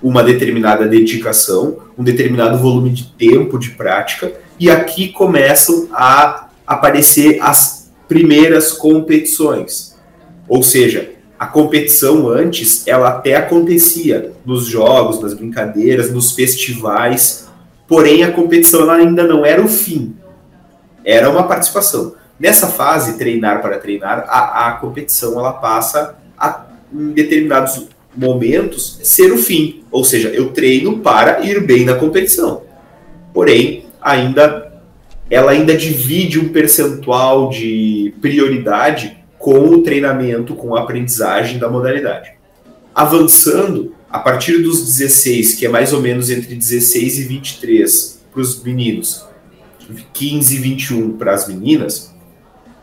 uma 0.08 0.24
determinada 0.24 0.88
dedicação, 0.88 1.80
um 1.98 2.04
determinado 2.04 2.58
volume 2.58 2.92
de 2.92 3.08
tempo 3.08 3.60
de 3.60 3.72
prática, 3.72 4.32
e 4.58 4.72
aqui 4.72 5.10
começam 5.10 5.90
a 5.92 6.48
aparecer 6.66 7.40
as 7.42 7.92
primeiras 8.08 8.72
competições. 8.72 9.98
Ou 10.48 10.64
seja, 10.64 11.12
a 11.38 11.46
competição 11.46 12.30
antes, 12.30 12.88
ela 12.88 13.10
até 13.10 13.36
acontecia 13.36 14.32
nos 14.46 14.66
jogos, 14.66 15.22
nas 15.22 15.34
brincadeiras, 15.34 16.10
nos 16.10 16.32
festivais, 16.32 17.50
porém 17.86 18.24
a 18.24 18.32
competição 18.32 18.90
ainda 18.90 19.24
não 19.24 19.46
era 19.46 19.62
o 19.62 19.68
fim, 19.68 20.16
era 21.04 21.30
uma 21.30 21.44
participação. 21.44 22.16
Nessa 22.40 22.68
fase, 22.68 23.18
treinar 23.18 23.62
para 23.62 23.78
treinar, 23.78 24.24
a, 24.30 24.70
a 24.70 24.72
competição 24.74 25.38
ela 25.38 25.52
passa 25.52 26.16
a, 26.38 26.66
em 26.94 27.12
determinados 27.12 27.88
momentos 28.18 29.00
ser 29.04 29.32
o 29.32 29.38
fim. 29.38 29.84
Ou 29.92 30.04
seja, 30.04 30.30
eu 30.30 30.50
treino 30.50 31.00
para 31.00 31.46
ir 31.46 31.66
bem 31.66 31.86
na 31.86 31.96
competição. 31.96 32.64
Porém, 33.34 33.86
ainda 34.02 34.68
ela 35.30 35.52
ainda 35.52 35.76
divide 35.76 36.40
um 36.40 36.50
percentual 36.50 37.50
de 37.50 38.14
prioridade 38.22 39.18
com 39.38 39.60
o 39.70 39.84
treinamento, 39.84 40.56
com 40.56 40.76
a 40.76 40.82
aprendizagem 40.82 41.60
da 41.60 41.70
modalidade. 41.70 42.32
Avançando, 42.96 43.94
a 44.10 44.20
partir 44.20 44.60
dos 44.60 44.84
16, 44.86 45.56
que 45.56 45.66
é 45.66 45.70
mais 45.70 45.92
ou 45.94 46.02
menos 46.02 46.30
entre 46.30 46.56
16 46.56 47.20
e 47.20 47.24
23 47.24 48.22
para 48.32 48.42
os 48.42 48.64
meninos, 48.64 49.26
15 50.14 50.56
e 50.56 50.60
21 50.60 51.18
para 51.18 51.34
as 51.34 51.48
meninas, 51.48 52.16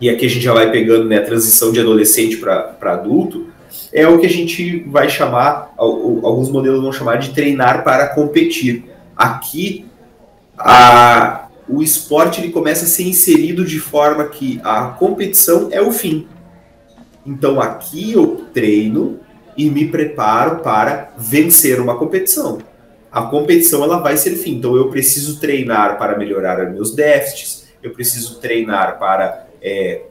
e 0.00 0.08
aqui 0.10 0.26
a 0.26 0.28
gente 0.28 0.42
já 0.42 0.52
vai 0.52 0.70
pegando 0.70 1.06
né, 1.06 1.18
a 1.18 1.24
transição 1.24 1.72
de 1.72 1.80
adolescente 1.80 2.36
para 2.36 2.76
adulto, 2.82 3.46
é 3.92 4.06
o 4.08 4.18
que 4.18 4.26
a 4.26 4.30
gente 4.30 4.80
vai 4.88 5.08
chamar, 5.08 5.72
alguns 5.76 6.50
modelos 6.50 6.82
vão 6.82 6.92
chamar 6.92 7.16
de 7.16 7.30
treinar 7.30 7.84
para 7.84 8.08
competir. 8.08 8.84
Aqui, 9.16 9.86
a, 10.58 11.48
o 11.68 11.82
esporte 11.82 12.40
ele 12.40 12.52
começa 12.52 12.84
a 12.84 12.88
ser 12.88 13.04
inserido 13.04 13.64
de 13.64 13.78
forma 13.78 14.24
que 14.26 14.60
a 14.64 14.88
competição 14.88 15.68
é 15.70 15.80
o 15.80 15.92
fim. 15.92 16.26
Então 17.24 17.60
aqui 17.60 18.12
eu 18.12 18.46
treino 18.52 19.20
e 19.56 19.70
me 19.70 19.88
preparo 19.88 20.56
para 20.56 21.12
vencer 21.16 21.80
uma 21.80 21.96
competição. 21.96 22.58
A 23.10 23.22
competição 23.22 23.82
ela 23.82 24.00
vai 24.00 24.16
ser 24.16 24.34
fim. 24.36 24.56
Então 24.56 24.76
eu 24.76 24.90
preciso 24.90 25.38
treinar 25.38 25.98
para 25.98 26.18
melhorar 26.18 26.70
meus 26.70 26.94
déficits, 26.94 27.68
eu 27.82 27.92
preciso 27.92 28.40
treinar 28.40 28.98
para 28.98 29.46
é, 29.62 30.02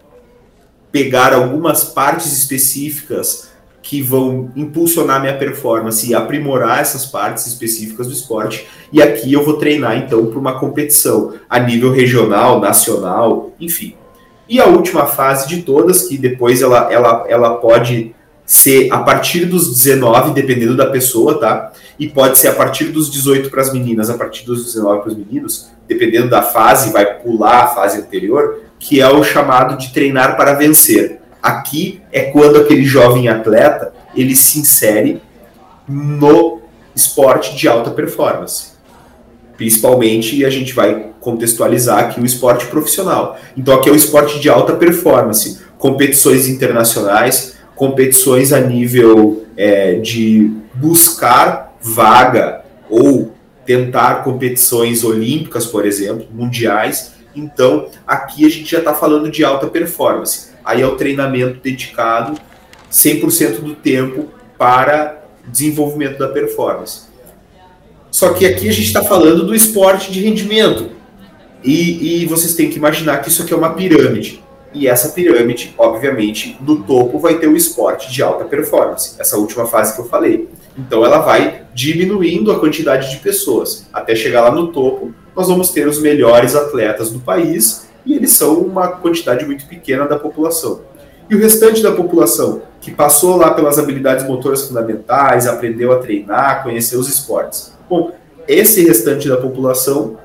pegar 0.92 1.34
algumas 1.34 1.84
partes 1.84 2.32
específicas 2.32 3.52
que 3.84 4.02
vão 4.02 4.50
impulsionar 4.56 5.22
minha 5.22 5.38
performance 5.38 6.10
e 6.10 6.16
aprimorar 6.16 6.80
essas 6.80 7.06
partes 7.06 7.46
específicas 7.46 8.08
do 8.08 8.14
esporte. 8.14 8.66
E 8.92 9.02
aqui 9.02 9.32
eu 9.32 9.44
vou 9.44 9.58
treinar 9.58 9.98
então 9.98 10.26
para 10.28 10.40
uma 10.40 10.58
competição 10.58 11.34
a 11.50 11.60
nível 11.60 11.92
regional, 11.92 12.62
nacional, 12.62 13.52
enfim. 13.60 13.96
E 14.48 14.60
a 14.60 14.66
última 14.66 15.06
fase 15.06 15.48
de 15.50 15.64
todas, 15.64 16.08
que 16.08 16.18
depois 16.18 16.62
ela, 16.62 16.92
ela, 16.92 17.26
ela 17.28 17.56
pode 17.58 18.16
ser 18.46 18.92
a 18.92 19.00
partir 19.00 19.46
dos 19.46 19.70
19, 19.70 20.34
dependendo 20.34 20.76
da 20.76 20.88
pessoa, 20.88 21.40
tá? 21.40 21.72
E 22.00 22.08
pode 22.08 22.38
ser 22.38 22.50
a 22.50 22.54
partir 22.54 22.86
dos 22.86 23.12
18 23.12 23.50
para 23.50 23.62
as 23.62 23.74
meninas, 23.74 24.10
a 24.10 24.18
partir 24.18 24.46
dos 24.46 24.66
19 24.66 25.02
para 25.02 25.10
os 25.10 25.18
meninos, 25.18 25.72
dependendo 25.88 26.30
da 26.30 26.42
fase, 26.42 26.92
vai 26.92 27.20
pular 27.20 27.64
a 27.64 27.68
fase 27.68 28.00
anterior, 28.00 28.62
que 28.80 29.02
é 29.02 29.10
o 29.10 29.24
chamado 29.24 29.78
de 29.78 29.94
treinar 29.94 30.38
para 30.38 30.54
vencer. 30.54 31.23
Aqui 31.44 32.02
é 32.10 32.22
quando 32.22 32.58
aquele 32.58 32.86
jovem 32.86 33.28
atleta 33.28 33.94
ele 34.16 34.34
se 34.34 34.60
insere 34.60 35.22
no 35.86 36.62
esporte 36.96 37.54
de 37.58 37.68
alta 37.68 37.92
performance. 37.92 38.72
Principalmente, 39.58 40.46
a 40.46 40.50
gente 40.50 40.74
vai 40.74 41.10
contextualizar 41.20 42.00
aqui 42.00 42.22
o 42.22 42.26
esporte 42.26 42.68
profissional. 42.68 43.38
Então, 43.58 43.74
aqui 43.74 43.90
é 43.90 43.92
o 43.92 43.96
esporte 43.96 44.40
de 44.40 44.50
alta 44.50 44.74
performance, 44.74 45.60
competições 45.78 46.48
internacionais, 46.48 47.56
competições 47.76 48.54
a 48.54 48.62
nível 48.62 49.46
é, 49.58 49.96
de 49.96 50.50
buscar 50.74 51.76
vaga 51.82 52.64
ou 52.90 53.34
tentar 53.66 54.24
competições 54.24 55.04
olímpicas, 55.04 55.66
por 55.66 55.86
exemplo, 55.86 56.26
mundiais. 56.32 57.12
Então, 57.36 57.88
aqui 58.08 58.46
a 58.46 58.50
gente 58.50 58.72
já 58.72 58.80
está 58.80 58.94
falando 58.94 59.30
de 59.30 59.44
alta 59.44 59.68
performance 59.68 60.53
aí 60.64 60.82
é 60.82 60.88
o 60.88 60.96
treinamento 60.96 61.60
dedicado 61.62 62.40
100% 62.92 63.62
do 63.62 63.76
tempo 63.76 64.30
para 64.58 65.24
desenvolvimento 65.48 66.18
da 66.20 66.28
performance. 66.28 67.14
Só 68.12 68.34
que 68.34 68.46
aqui 68.46 68.70
a 68.70 68.72
gente 68.72 68.86
está 68.86 69.04
falando 69.04 69.46
do 69.46 69.56
esporte 69.56 70.12
de 70.12 70.22
rendimento. 70.22 70.92
E, 71.64 72.24
e, 72.24 72.26
vocês 72.26 72.56
têm 72.56 72.70
que 72.70 72.78
imaginar 72.78 73.20
que 73.20 73.30
isso 73.30 73.42
aqui 73.42 73.54
é 73.54 73.58
uma 73.58 73.74
pirâmide. 73.74 74.44
E 74.74 74.88
essa 74.88 75.10
pirâmide, 75.10 75.74
obviamente, 75.78 76.58
no 76.62 76.84
topo 76.84 77.20
vai 77.20 77.40
ter 77.40 77.48
o 77.48 77.56
esporte 77.56 78.12
de 78.12 78.22
alta 78.22 78.44
performance, 78.44 79.16
essa 79.20 79.38
última 79.38 79.66
fase 79.66 79.96
que 79.96 80.02
eu 80.02 80.06
falei. 80.06 80.50
Então 80.78 81.06
ela 81.06 81.20
vai 81.20 81.64
diminuindo 81.74 82.52
a 82.52 82.60
quantidade 82.60 83.10
de 83.12 83.18
pessoas. 83.18 83.88
Até 83.94 84.16
chegar 84.16 84.42
lá 84.42 84.52
no 84.52 84.68
topo, 84.68 85.14
nós 85.36 85.48
vamos 85.48 85.70
ter 85.70 85.88
os 85.88 86.00
melhores 86.00 86.56
atletas 86.56 87.12
do 87.12 87.20
país 87.20 87.88
e 88.06 88.14
eles 88.14 88.32
são 88.32 88.60
uma 88.60 88.88
quantidade 88.88 89.46
muito 89.46 89.66
pequena 89.66 90.06
da 90.06 90.18
população. 90.18 90.82
E 91.30 91.36
o 91.36 91.40
restante 91.40 91.82
da 91.82 91.92
população, 91.92 92.62
que 92.82 92.92
passou 92.92 93.38
lá 93.38 93.54
pelas 93.54 93.80
habilidades 93.80 94.26
motoras 94.26 94.68
fundamentais, 94.68 95.48
aprendeu 95.48 95.92
a 95.92 96.00
treinar, 96.00 96.64
conheceu 96.64 97.00
os 97.00 97.08
esportes. 97.08 97.74
Bom, 97.90 98.12
esse 98.48 98.86
restante 98.86 99.30
da 99.30 99.38
população 99.38 100.18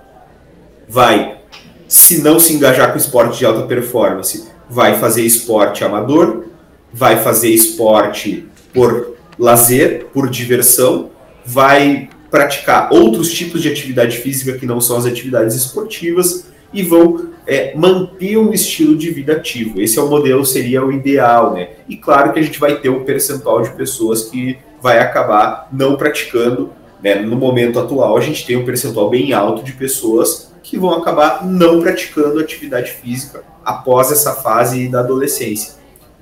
vai, 0.88 1.38
se 1.86 2.20
não 2.22 2.40
se 2.40 2.52
engajar 2.52 2.90
com 2.90 2.98
esporte 2.98 3.38
de 3.38 3.46
alta 3.46 3.62
performance, 3.62 4.48
vai 4.68 4.98
fazer 4.98 5.22
esporte 5.22 5.84
amador, 5.84 6.46
vai 6.92 7.22
fazer 7.22 7.50
esporte 7.50 8.48
por 8.74 9.14
lazer, 9.38 10.06
por 10.12 10.28
diversão, 10.28 11.10
vai 11.46 12.10
praticar 12.30 12.92
outros 12.92 13.32
tipos 13.32 13.62
de 13.62 13.70
atividade 13.70 14.18
física 14.18 14.58
que 14.58 14.66
não 14.66 14.80
são 14.80 14.96
as 14.96 15.06
atividades 15.06 15.54
esportivas 15.54 16.46
e 16.72 16.82
vão 16.82 17.30
é, 17.46 17.74
manter 17.74 18.36
um 18.36 18.52
estilo 18.52 18.96
de 18.96 19.10
vida 19.10 19.32
ativo. 19.32 19.80
Esse 19.80 19.98
é 19.98 20.02
o 20.02 20.08
modelo, 20.08 20.44
seria 20.44 20.84
o 20.84 20.92
ideal, 20.92 21.54
né? 21.54 21.70
E 21.88 21.96
claro 21.96 22.32
que 22.32 22.38
a 22.38 22.42
gente 22.42 22.60
vai 22.60 22.76
ter 22.76 22.90
um 22.90 23.04
percentual 23.04 23.62
de 23.62 23.70
pessoas 23.70 24.24
que 24.24 24.58
vai 24.80 24.98
acabar 24.98 25.68
não 25.72 25.96
praticando. 25.96 26.70
Né? 27.02 27.14
No 27.16 27.36
momento 27.36 27.78
atual, 27.78 28.16
a 28.16 28.20
gente 28.20 28.46
tem 28.46 28.56
um 28.56 28.64
percentual 28.64 29.08
bem 29.08 29.32
alto 29.32 29.62
de 29.62 29.72
pessoas 29.72 30.52
que 30.62 30.78
vão 30.78 30.92
acabar 30.92 31.46
não 31.46 31.80
praticando 31.80 32.38
atividade 32.38 32.90
física 32.90 33.42
após 33.64 34.12
essa 34.12 34.34
fase 34.34 34.88
da 34.88 35.00
adolescência, 35.00 35.74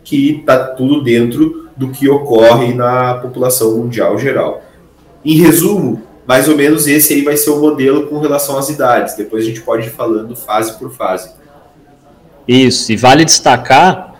que 0.04 0.38
está 0.38 0.68
tudo 0.68 1.02
dentro 1.02 1.68
do 1.76 1.90
que 1.90 2.08
ocorre 2.08 2.72
na 2.72 3.14
população 3.14 3.76
mundial 3.76 4.18
geral. 4.18 4.62
Em 5.24 5.38
resumo, 5.38 6.02
mais 6.26 6.48
ou 6.48 6.56
menos 6.56 6.86
esse 6.86 7.14
aí 7.14 7.22
vai 7.22 7.36
ser 7.36 7.50
o 7.50 7.60
modelo 7.60 8.06
com 8.08 8.18
relação 8.18 8.58
às 8.58 8.68
idades. 8.68 9.14
Depois 9.14 9.44
a 9.44 9.46
gente 9.46 9.60
pode 9.60 9.86
ir 9.86 9.90
falando 9.90 10.34
fase 10.34 10.76
por 10.78 10.92
fase. 10.92 11.30
Isso, 12.46 12.92
e 12.92 12.96
vale 12.96 13.24
destacar 13.24 14.14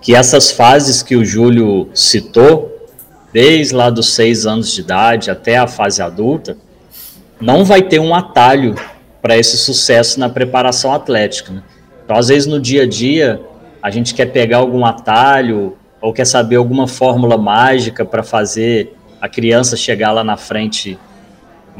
que 0.00 0.14
essas 0.14 0.50
fases 0.50 1.02
que 1.02 1.14
o 1.14 1.24
Júlio 1.24 1.88
citou, 1.94 2.88
desde 3.32 3.74
lá 3.74 3.90
dos 3.90 4.14
seis 4.14 4.46
anos 4.46 4.72
de 4.72 4.80
idade 4.80 5.30
até 5.30 5.56
a 5.56 5.66
fase 5.66 6.02
adulta, 6.02 6.56
não 7.40 7.64
vai 7.64 7.82
ter 7.82 8.00
um 8.00 8.14
atalho 8.14 8.74
para 9.22 9.36
esse 9.36 9.56
sucesso 9.56 10.18
na 10.18 10.28
preparação 10.28 10.92
atlética. 10.92 11.52
Né? 11.52 11.62
Então, 12.04 12.16
às 12.16 12.28
vezes, 12.28 12.46
no 12.46 12.58
dia 12.58 12.82
a 12.82 12.86
dia, 12.86 13.40
a 13.82 13.90
gente 13.90 14.14
quer 14.14 14.26
pegar 14.26 14.58
algum 14.58 14.84
atalho 14.84 15.76
ou 16.00 16.12
quer 16.12 16.24
saber 16.24 16.56
alguma 16.56 16.88
fórmula 16.88 17.36
mágica 17.36 18.04
para 18.04 18.22
fazer 18.22 18.94
a 19.20 19.28
criança 19.28 19.76
chegar 19.76 20.12
lá 20.12 20.24
na 20.24 20.36
frente 20.36 20.98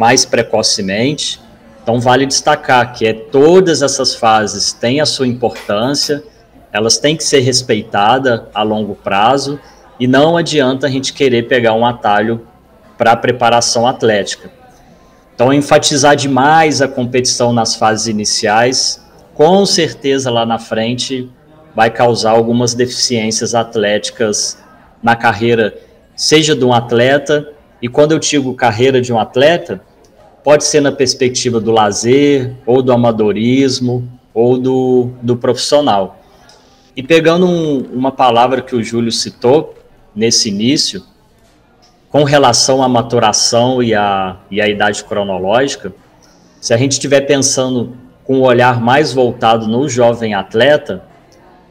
mais 0.00 0.24
precocemente. 0.24 1.38
Então, 1.82 2.00
vale 2.00 2.24
destacar 2.24 2.94
que 2.94 3.06
é, 3.06 3.12
todas 3.12 3.82
essas 3.82 4.14
fases 4.14 4.72
têm 4.72 4.98
a 4.98 5.04
sua 5.04 5.26
importância, 5.26 6.24
elas 6.72 6.96
têm 6.96 7.14
que 7.14 7.22
ser 7.22 7.40
respeitadas 7.40 8.40
a 8.54 8.62
longo 8.62 8.94
prazo 8.94 9.60
e 9.98 10.06
não 10.06 10.38
adianta 10.38 10.86
a 10.86 10.90
gente 10.90 11.12
querer 11.12 11.48
pegar 11.48 11.74
um 11.74 11.84
atalho 11.84 12.46
para 12.96 13.12
a 13.12 13.16
preparação 13.16 13.86
atlética. 13.86 14.50
Então, 15.34 15.52
enfatizar 15.52 16.16
demais 16.16 16.80
a 16.80 16.88
competição 16.88 17.52
nas 17.52 17.74
fases 17.74 18.06
iniciais, 18.06 19.04
com 19.34 19.66
certeza 19.66 20.30
lá 20.30 20.46
na 20.46 20.58
frente 20.58 21.30
vai 21.76 21.90
causar 21.90 22.30
algumas 22.30 22.72
deficiências 22.72 23.54
atléticas 23.54 24.56
na 25.02 25.14
carreira, 25.14 25.76
seja 26.16 26.56
de 26.56 26.64
um 26.64 26.72
atleta, 26.72 27.46
e 27.82 27.88
quando 27.88 28.12
eu 28.12 28.18
digo 28.18 28.54
carreira 28.54 28.98
de 29.02 29.12
um 29.12 29.18
atleta, 29.18 29.82
pode 30.42 30.64
ser 30.64 30.80
na 30.80 30.92
perspectiva 30.92 31.60
do 31.60 31.70
lazer, 31.70 32.54
ou 32.66 32.82
do 32.82 32.92
amadorismo, 32.92 34.08
ou 34.32 34.58
do, 34.58 35.10
do 35.22 35.36
profissional. 35.36 36.20
E 36.96 37.02
pegando 37.02 37.46
um, 37.46 37.78
uma 37.92 38.12
palavra 38.12 38.60
que 38.60 38.74
o 38.74 38.82
Júlio 38.82 39.12
citou 39.12 39.74
nesse 40.14 40.48
início, 40.48 41.02
com 42.08 42.24
relação 42.24 42.82
à 42.82 42.88
maturação 42.88 43.82
e 43.82 43.94
à, 43.94 44.36
e 44.50 44.60
à 44.60 44.68
idade 44.68 45.04
cronológica, 45.04 45.92
se 46.60 46.74
a 46.74 46.76
gente 46.76 46.92
estiver 46.92 47.20
pensando 47.22 47.96
com 48.24 48.34
o 48.34 48.40
um 48.40 48.42
olhar 48.42 48.80
mais 48.80 49.12
voltado 49.12 49.66
no 49.66 49.88
jovem 49.88 50.34
atleta, 50.34 51.04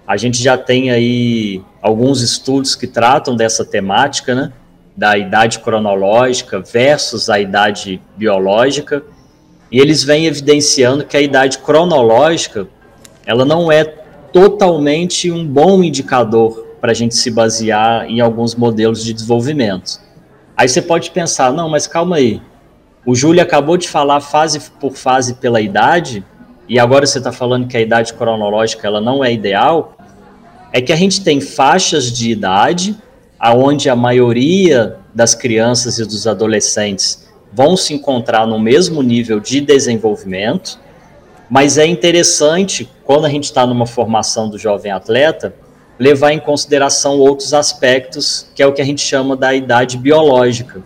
a 0.08 0.18
gente 0.18 0.42
já 0.42 0.58
tem 0.58 0.90
aí 0.90 1.62
alguns 1.82 2.22
estudos 2.22 2.76
que 2.76 2.88
tratam 2.88 3.36
dessa 3.36 3.64
temática, 3.64 4.34
né? 4.34 4.52
Da 5.00 5.18
idade 5.18 5.60
cronológica 5.60 6.60
versus 6.60 7.30
a 7.30 7.40
idade 7.40 8.02
biológica, 8.18 9.02
e 9.72 9.80
eles 9.80 10.04
vêm 10.04 10.26
evidenciando 10.26 11.06
que 11.06 11.16
a 11.16 11.22
idade 11.22 11.60
cronológica 11.60 12.68
ela 13.26 13.46
não 13.46 13.72
é 13.72 13.86
totalmente 13.86 15.32
um 15.32 15.48
bom 15.48 15.82
indicador 15.82 16.68
para 16.82 16.92
a 16.92 16.94
gente 16.94 17.16
se 17.16 17.32
basear 17.32 18.10
em 18.10 18.20
alguns 18.20 18.56
modelos 18.56 19.02
de 19.02 19.14
desenvolvimento. 19.14 20.02
Aí 20.58 20.68
você 20.68 20.82
pode 20.82 21.12
pensar, 21.12 21.54
não, 21.54 21.70
mas 21.70 21.88
calma 21.88 22.18
aí. 22.18 22.42
O 23.06 23.16
Júlio 23.16 23.42
acabou 23.42 23.78
de 23.78 23.88
falar 23.88 24.20
fase 24.20 24.60
por 24.82 24.92
fase 24.98 25.36
pela 25.36 25.62
idade, 25.62 26.26
e 26.68 26.78
agora 26.78 27.06
você 27.06 27.20
está 27.20 27.32
falando 27.32 27.70
que 27.70 27.78
a 27.78 27.82
idade 27.82 28.14
cronológica 28.14 28.86
ela 28.86 29.00
não 29.00 29.24
é 29.24 29.32
ideal. 29.32 29.96
É 30.74 30.82
que 30.82 30.92
a 30.92 30.98
gente 30.98 31.24
tem 31.24 31.40
faixas 31.40 32.12
de 32.12 32.32
idade 32.32 32.98
aonde 33.40 33.90
a 33.90 33.96
maioria 33.96 34.98
das 35.14 35.34
crianças 35.34 35.98
e 35.98 36.06
dos 36.06 36.28
adolescentes 36.28 37.28
vão 37.52 37.78
se 37.78 37.94
encontrar 37.94 38.46
no 38.46 38.60
mesmo 38.60 39.02
nível 39.02 39.40
de 39.40 39.62
desenvolvimento, 39.62 40.80
mas 41.50 41.78
é 41.78 41.86
interessante 41.86 42.90
quando 43.04 43.26
a 43.26 43.30
gente 43.30 43.46
está 43.46 43.66
numa 43.66 43.88
formação 43.88 44.50
do 44.50 44.58
jovem 44.58 44.92
atleta 44.92 45.54
levar 45.98 46.32
em 46.32 46.40
consideração 46.40 47.20
outros 47.20 47.54
aspectos, 47.54 48.48
que 48.56 48.64
é 48.64 48.68
o 48.68 48.72
que 48.72 48.82
a 48.82 48.86
gente 48.86 49.02
chama 49.02 49.36
da 49.36 49.54
idade 49.54 49.98
biológica. 49.98 50.82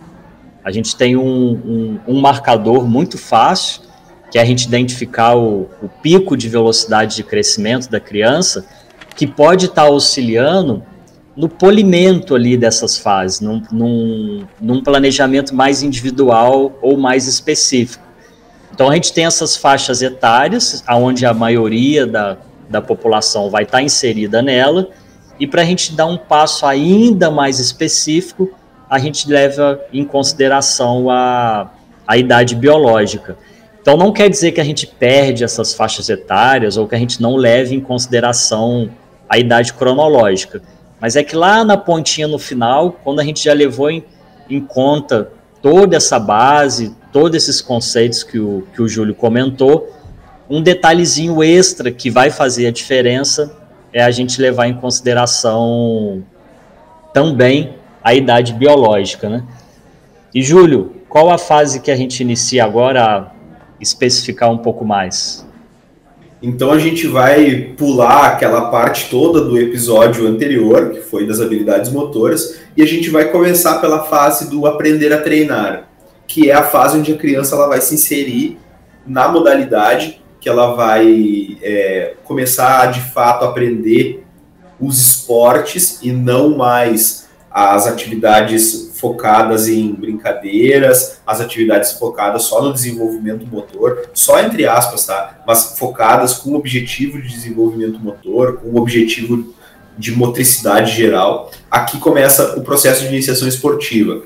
A 0.64 0.72
gente 0.72 0.96
tem 0.96 1.16
um, 1.16 2.00
um, 2.06 2.14
um 2.14 2.20
marcador 2.20 2.88
muito 2.88 3.16
fácil, 3.16 3.82
que 4.30 4.38
é 4.38 4.42
a 4.42 4.44
gente 4.44 4.64
identificar 4.64 5.36
o, 5.36 5.68
o, 5.80 5.88
pico 6.02 6.36
de 6.36 6.48
velocidade 6.48 7.14
de 7.14 7.22
crescimento 7.22 7.88
da 7.88 8.00
criança, 8.00 8.66
que 9.14 9.26
pode 9.26 9.66
estar 9.66 9.82
tá 9.82 9.88
auxiliando 9.88 10.82
no 11.36 11.48
polimento 11.48 12.34
ali 12.34 12.56
dessas 12.56 12.96
fases, 12.96 13.40
num, 13.40 13.62
num, 13.70 14.44
num 14.60 14.82
planejamento 14.82 15.54
mais 15.54 15.82
individual 15.82 16.78
ou 16.80 16.96
mais 16.96 17.26
específico. 17.26 18.04
Então 18.72 18.88
a 18.88 18.94
gente 18.94 19.12
tem 19.12 19.26
essas 19.26 19.56
faixas 19.56 20.02
etárias, 20.02 20.82
onde 20.88 21.26
a 21.26 21.34
maioria 21.34 22.06
da, 22.06 22.36
da 22.68 22.80
população 22.80 23.50
vai 23.50 23.64
estar 23.64 23.78
tá 23.78 23.82
inserida 23.82 24.42
nela, 24.42 24.88
e 25.38 25.46
para 25.46 25.62
a 25.62 25.64
gente 25.64 25.94
dar 25.94 26.06
um 26.06 26.16
passo 26.16 26.64
ainda 26.64 27.30
mais 27.30 27.58
específico, 27.58 28.50
a 28.88 28.98
gente 28.98 29.28
leva 29.28 29.80
em 29.92 30.04
consideração 30.04 31.10
a, 31.10 31.70
a 32.06 32.16
idade 32.16 32.54
biológica. 32.54 33.36
Então, 33.80 33.96
não 33.96 34.12
quer 34.12 34.30
dizer 34.30 34.52
que 34.52 34.60
a 34.60 34.64
gente 34.64 34.86
perde 34.86 35.44
essas 35.44 35.74
faixas 35.74 36.08
etárias 36.08 36.76
ou 36.76 36.86
que 36.86 36.94
a 36.94 36.98
gente 36.98 37.20
não 37.20 37.36
leve 37.36 37.74
em 37.74 37.80
consideração 37.80 38.88
a 39.28 39.38
idade 39.38 39.74
cronológica. 39.74 40.62
Mas 41.04 41.16
é 41.16 41.22
que 41.22 41.36
lá 41.36 41.62
na 41.62 41.76
pontinha 41.76 42.26
no 42.26 42.38
final, 42.38 42.92
quando 43.04 43.20
a 43.20 43.24
gente 43.24 43.44
já 43.44 43.52
levou 43.52 43.90
em, 43.90 44.02
em 44.48 44.58
conta 44.58 45.30
toda 45.60 45.98
essa 45.98 46.18
base, 46.18 46.96
todos 47.12 47.36
esses 47.36 47.60
conceitos 47.60 48.22
que 48.22 48.38
o, 48.38 48.66
que 48.72 48.80
o 48.80 48.88
Júlio 48.88 49.14
comentou, 49.14 49.94
um 50.48 50.62
detalhezinho 50.62 51.44
extra 51.44 51.92
que 51.92 52.08
vai 52.08 52.30
fazer 52.30 52.68
a 52.68 52.70
diferença 52.70 53.54
é 53.92 54.02
a 54.02 54.10
gente 54.10 54.40
levar 54.40 54.66
em 54.66 54.72
consideração 54.72 56.24
também 57.12 57.74
a 58.02 58.14
idade 58.14 58.54
biológica, 58.54 59.28
né? 59.28 59.44
E 60.34 60.42
Júlio, 60.42 61.02
qual 61.06 61.30
a 61.30 61.36
fase 61.36 61.80
que 61.80 61.90
a 61.90 61.96
gente 61.96 62.22
inicia 62.22 62.64
agora 62.64 63.04
a 63.04 63.30
especificar 63.78 64.50
um 64.50 64.56
pouco 64.56 64.86
mais? 64.86 65.46
Então 66.44 66.72
a 66.72 66.78
gente 66.78 67.06
vai 67.06 67.72
pular 67.74 68.26
aquela 68.26 68.70
parte 68.70 69.08
toda 69.08 69.40
do 69.40 69.58
episódio 69.58 70.28
anterior, 70.28 70.90
que 70.90 71.00
foi 71.00 71.26
das 71.26 71.40
habilidades 71.40 71.90
motoras, 71.90 72.60
e 72.76 72.82
a 72.82 72.86
gente 72.86 73.08
vai 73.08 73.30
começar 73.30 73.80
pela 73.80 74.04
fase 74.04 74.50
do 74.50 74.66
aprender 74.66 75.10
a 75.10 75.22
treinar, 75.22 75.88
que 76.26 76.50
é 76.50 76.54
a 76.54 76.62
fase 76.62 76.98
onde 76.98 77.14
a 77.14 77.16
criança 77.16 77.56
ela 77.56 77.66
vai 77.66 77.80
se 77.80 77.94
inserir 77.94 78.58
na 79.06 79.26
modalidade 79.26 80.20
que 80.38 80.46
ela 80.46 80.74
vai 80.74 81.56
é, 81.62 82.12
começar 82.24 82.82
a, 82.82 82.86
de 82.86 83.00
fato, 83.00 83.46
aprender 83.46 84.22
os 84.78 85.00
esportes 85.00 86.00
e 86.02 86.12
não 86.12 86.54
mais 86.58 87.26
as 87.50 87.86
atividades 87.86 88.83
focadas 88.94 89.68
em 89.68 89.92
brincadeiras, 89.92 91.20
as 91.26 91.40
atividades 91.40 91.92
focadas 91.92 92.44
só 92.44 92.62
no 92.62 92.72
desenvolvimento 92.72 93.44
motor, 93.46 94.08
só 94.14 94.40
entre 94.40 94.66
aspas, 94.66 95.04
tá? 95.04 95.42
Mas 95.46 95.76
focadas 95.78 96.34
com 96.34 96.50
o 96.50 96.54
objetivo 96.54 97.20
de 97.20 97.28
desenvolvimento 97.28 97.98
motor, 97.98 98.58
com 98.58 98.68
o 98.68 98.76
objetivo 98.76 99.52
de 99.98 100.12
motricidade 100.12 100.92
geral. 100.92 101.50
Aqui 101.70 101.98
começa 101.98 102.56
o 102.56 102.62
processo 102.62 103.02
de 103.02 103.08
iniciação 103.08 103.48
esportiva. 103.48 104.22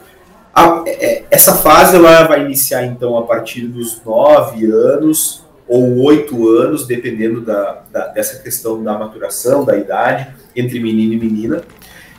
A, 0.55 0.85
é, 0.87 1.25
essa 1.31 1.55
fase 1.55 1.97
ela 1.97 2.25
vai 2.25 2.45
iniciar 2.45 2.85
então 2.85 3.17
a 3.17 3.23
partir 3.23 3.63
dos 3.63 4.03
9 4.05 4.67
anos 4.71 5.45
ou 5.67 5.99
oito 6.05 6.49
anos, 6.49 6.87
dependendo 6.87 7.41
da, 7.43 7.83
da, 7.91 8.07
dessa 8.09 8.43
questão 8.43 8.83
da 8.83 8.99
maturação, 8.99 9.65
da 9.65 9.77
idade, 9.77 10.29
entre 10.57 10.81
menino 10.81 11.15
e 11.15 11.19
menina. 11.19 11.63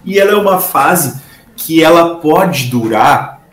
E 0.06 0.20
ela 0.20 0.32
é 0.32 0.36
uma 0.36 0.60
fase 0.60 1.20
que 1.60 1.84
ela 1.84 2.16
pode 2.16 2.68
durar 2.68 3.46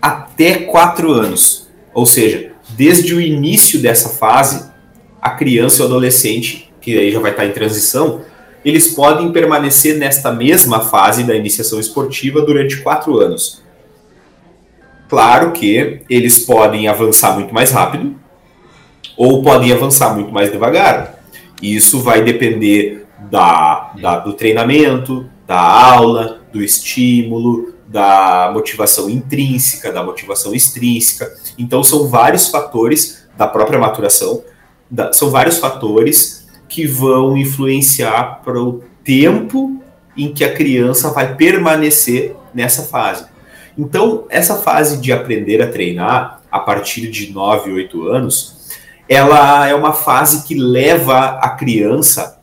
até 0.00 0.60
quatro 0.60 1.12
anos. 1.12 1.68
Ou 1.92 2.06
seja, 2.06 2.52
desde 2.70 3.14
o 3.14 3.20
início 3.20 3.80
dessa 3.80 4.08
fase, 4.08 4.70
a 5.20 5.30
criança 5.30 5.80
e 5.80 5.82
o 5.82 5.86
adolescente, 5.86 6.72
que 6.80 6.98
aí 6.98 7.12
já 7.12 7.20
vai 7.20 7.32
estar 7.32 7.46
em 7.46 7.52
transição, 7.52 8.22
eles 8.64 8.88
podem 8.88 9.30
permanecer 9.32 9.96
nesta 9.98 10.32
mesma 10.32 10.80
fase 10.80 11.24
da 11.24 11.36
iniciação 11.36 11.78
esportiva 11.78 12.40
durante 12.40 12.78
quatro 12.78 13.18
anos. 13.18 13.62
Claro 15.08 15.52
que 15.52 16.00
eles 16.10 16.40
podem 16.40 16.88
avançar 16.88 17.34
muito 17.34 17.54
mais 17.54 17.70
rápido 17.70 18.16
ou 19.16 19.42
podem 19.42 19.72
avançar 19.72 20.14
muito 20.14 20.32
mais 20.32 20.50
devagar. 20.50 21.20
Isso 21.62 22.00
vai 22.00 22.22
depender 22.22 23.06
da, 23.30 23.92
da, 24.00 24.18
do 24.18 24.32
treinamento, 24.32 25.28
da 25.46 25.58
aula, 25.58 26.40
do 26.52 26.62
estímulo, 26.62 27.74
da 27.86 28.50
motivação 28.52 29.08
intrínseca, 29.08 29.92
da 29.92 30.02
motivação 30.02 30.54
extrínseca. 30.54 31.32
Então, 31.56 31.82
são 31.82 32.08
vários 32.08 32.48
fatores 32.48 33.26
da 33.36 33.46
própria 33.46 33.78
maturação, 33.78 34.42
da, 34.90 35.12
são 35.12 35.30
vários 35.30 35.58
fatores 35.58 36.46
que 36.68 36.86
vão 36.86 37.36
influenciar 37.36 38.40
para 38.44 38.60
o 38.60 38.82
tempo 39.04 39.80
em 40.16 40.32
que 40.32 40.44
a 40.44 40.52
criança 40.52 41.10
vai 41.10 41.36
permanecer 41.36 42.34
nessa 42.52 42.82
fase. 42.82 43.26
Então, 43.78 44.24
essa 44.30 44.56
fase 44.56 44.98
de 44.98 45.12
aprender 45.12 45.62
a 45.62 45.70
treinar 45.70 46.40
a 46.50 46.58
partir 46.58 47.10
de 47.10 47.32
9, 47.32 47.72
8 47.72 48.08
anos, 48.08 48.56
ela 49.08 49.68
é 49.68 49.74
uma 49.74 49.92
fase 49.92 50.46
que 50.46 50.54
leva 50.54 51.38
a 51.40 51.50
criança 51.50 52.40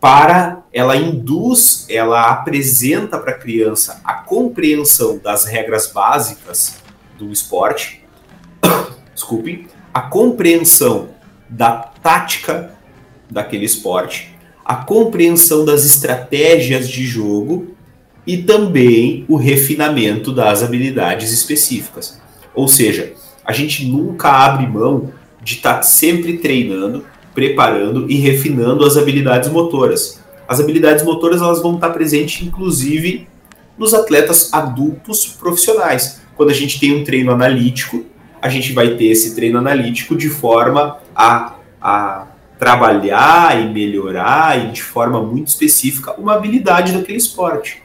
para, 0.00 0.62
ela 0.72 0.96
induz, 0.96 1.86
ela 1.88 2.30
apresenta 2.30 3.18
para 3.18 3.32
a 3.32 3.38
criança 3.38 4.00
a 4.04 4.14
compreensão 4.14 5.18
das 5.18 5.44
regras 5.44 5.90
básicas 5.90 6.76
do 7.18 7.32
esporte, 7.32 8.04
desculpem, 9.14 9.66
a 9.92 10.02
compreensão 10.02 11.08
da 11.48 11.72
tática 11.72 12.72
daquele 13.30 13.64
esporte, 13.64 14.36
a 14.64 14.76
compreensão 14.76 15.64
das 15.64 15.84
estratégias 15.86 16.88
de 16.88 17.04
jogo 17.04 17.74
e 18.26 18.38
também 18.38 19.24
o 19.28 19.36
refinamento 19.36 20.32
das 20.32 20.62
habilidades 20.62 21.32
específicas. 21.32 22.20
Ou 22.54 22.66
seja, 22.66 23.12
a 23.44 23.52
gente 23.52 23.86
nunca 23.86 24.28
abre 24.28 24.66
mão 24.66 25.12
de 25.42 25.54
estar 25.54 25.76
tá 25.76 25.82
sempre 25.82 26.38
treinando, 26.38 27.04
preparando 27.32 28.10
e 28.10 28.16
refinando 28.16 28.84
as 28.84 28.96
habilidades 28.96 29.48
motoras. 29.48 30.20
As 30.48 30.60
habilidades 30.60 31.04
motoras 31.04 31.40
elas 31.40 31.60
vão 31.60 31.74
estar 31.74 31.90
presentes, 31.90 32.46
inclusive, 32.46 33.28
nos 33.76 33.92
atletas 33.92 34.52
adultos 34.52 35.26
profissionais. 35.26 36.22
Quando 36.36 36.50
a 36.50 36.54
gente 36.54 36.78
tem 36.78 36.94
um 36.94 37.04
treino 37.04 37.32
analítico, 37.32 38.04
a 38.40 38.48
gente 38.48 38.72
vai 38.72 38.94
ter 38.94 39.06
esse 39.06 39.34
treino 39.34 39.58
analítico 39.58 40.16
de 40.16 40.28
forma 40.28 40.98
a, 41.14 41.56
a 41.80 42.26
trabalhar 42.58 43.60
e 43.60 43.68
melhorar 43.68 44.58
e 44.58 44.72
de 44.72 44.82
forma 44.82 45.22
muito 45.22 45.48
específica 45.48 46.12
uma 46.18 46.34
habilidade 46.34 46.92
daquele 46.92 47.18
esporte. 47.18 47.82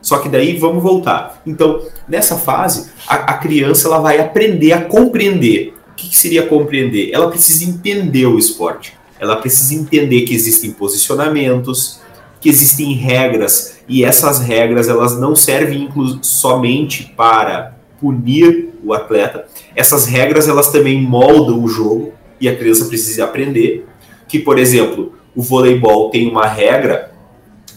Só 0.00 0.18
que 0.18 0.28
daí 0.28 0.56
vamos 0.56 0.82
voltar. 0.82 1.40
Então, 1.46 1.80
nessa 2.08 2.36
fase, 2.36 2.90
a, 3.06 3.14
a 3.14 3.34
criança 3.34 3.86
ela 3.86 4.00
vai 4.00 4.18
aprender 4.18 4.72
a 4.72 4.84
compreender. 4.84 5.74
O 5.92 5.94
que, 5.94 6.08
que 6.08 6.18
seria 6.18 6.46
compreender? 6.46 7.10
Ela 7.12 7.28
precisa 7.28 7.64
entender 7.64 8.26
o 8.26 8.38
esporte. 8.38 8.98
Ela 9.22 9.36
precisa 9.36 9.72
entender 9.72 10.22
que 10.22 10.34
existem 10.34 10.72
posicionamentos, 10.72 12.00
que 12.40 12.48
existem 12.48 12.92
regras 12.94 13.78
e 13.88 14.04
essas 14.04 14.40
regras 14.40 14.88
elas 14.88 15.16
não 15.16 15.36
servem 15.36 15.88
somente 16.22 17.14
para 17.16 17.78
punir 18.00 18.70
o 18.84 18.92
atleta. 18.92 19.46
Essas 19.76 20.06
regras 20.06 20.48
elas 20.48 20.72
também 20.72 21.00
moldam 21.00 21.62
o 21.62 21.68
jogo 21.68 22.14
e 22.40 22.48
a 22.48 22.56
criança 22.56 22.86
precisa 22.86 23.22
aprender 23.22 23.86
que, 24.26 24.40
por 24.40 24.58
exemplo, 24.58 25.12
o 25.36 25.40
voleibol 25.40 26.10
tem 26.10 26.28
uma 26.28 26.48
regra 26.48 27.12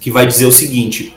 que 0.02 0.10
vai 0.10 0.26
dizer 0.26 0.48
o 0.48 0.52
seguinte: 0.52 1.16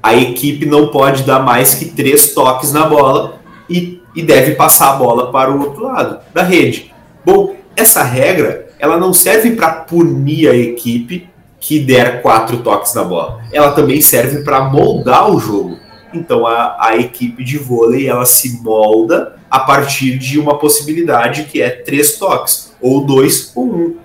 a 0.00 0.14
equipe 0.14 0.66
não 0.66 0.86
pode 0.86 1.24
dar 1.24 1.40
mais 1.40 1.74
que 1.74 1.86
três 1.86 2.32
toques 2.32 2.72
na 2.72 2.86
bola 2.86 3.40
e, 3.68 4.00
e 4.14 4.22
deve 4.22 4.54
passar 4.54 4.92
a 4.92 4.96
bola 4.96 5.32
para 5.32 5.50
o 5.50 5.60
outro 5.60 5.82
lado 5.82 6.20
da 6.32 6.44
rede. 6.44 6.94
Bom, 7.26 7.56
essa 7.74 8.04
regra 8.04 8.63
ela 8.84 8.98
não 8.98 9.12
serve 9.12 9.52
para 9.52 9.70
punir 9.72 10.48
a 10.48 10.54
equipe 10.54 11.28
que 11.58 11.80
der 11.80 12.20
quatro 12.20 12.58
toques 12.58 12.94
na 12.94 13.02
bola. 13.02 13.42
Ela 13.50 13.72
também 13.72 14.02
serve 14.02 14.44
para 14.44 14.64
moldar 14.64 15.30
o 15.30 15.40
jogo. 15.40 15.78
Então 16.12 16.46
a, 16.46 16.76
a 16.78 16.96
equipe 16.96 17.42
de 17.42 17.56
vôlei 17.56 18.06
ela 18.06 18.26
se 18.26 18.62
molda 18.62 19.36
a 19.50 19.58
partir 19.60 20.18
de 20.18 20.38
uma 20.38 20.58
possibilidade 20.58 21.44
que 21.44 21.62
é 21.62 21.70
três 21.70 22.18
toques, 22.18 22.74
ou 22.80 23.06
dois 23.06 23.52
ou 23.54 23.64
um. 23.64 23.96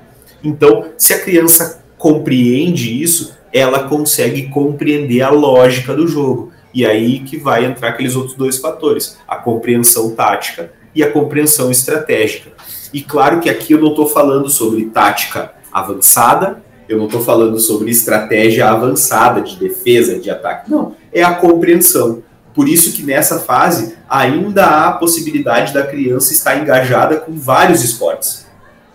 Então, 0.41 0.85
se 0.97 1.11
a 1.11 1.19
criança 1.19 1.83
compreende 1.97 3.01
isso, 3.03 3.37
ela 3.51 3.83
consegue 3.83 4.47
compreender 4.47 5.21
a 5.21 5.29
lógica 5.29 5.93
do 5.93 6.07
jogo. 6.07 6.53
E 6.73 6.85
aí 6.85 7.19
que 7.19 7.35
vai 7.35 7.65
entrar 7.65 7.89
aqueles 7.89 8.15
outros 8.15 8.35
dois 8.35 8.57
fatores, 8.57 9.17
a 9.27 9.35
compreensão 9.35 10.11
tática 10.15 10.71
e 10.95 11.03
a 11.03 11.11
compreensão 11.11 11.69
estratégica. 11.69 12.51
E 12.93 13.01
claro 13.01 13.39
que 13.39 13.49
aqui 13.49 13.73
eu 13.73 13.79
não 13.79 13.89
estou 13.89 14.07
falando 14.07 14.49
sobre 14.49 14.85
tática 14.85 15.53
avançada, 15.71 16.63
eu 16.87 16.97
não 16.97 17.05
estou 17.05 17.21
falando 17.21 17.59
sobre 17.59 17.91
estratégia 17.91 18.69
avançada 18.69 19.41
de 19.41 19.57
defesa, 19.57 20.19
de 20.19 20.29
ataque. 20.29 20.69
Não, 20.71 20.95
é 21.13 21.21
a 21.21 21.35
compreensão. 21.35 22.23
Por 22.53 22.67
isso 22.67 22.93
que 22.93 23.03
nessa 23.03 23.39
fase 23.39 23.95
ainda 24.09 24.65
há 24.65 24.87
a 24.87 24.93
possibilidade 24.93 25.71
da 25.73 25.85
criança 25.85 26.33
estar 26.33 26.57
engajada 26.57 27.17
com 27.17 27.33
vários 27.33 27.83
esportes. 27.83 28.47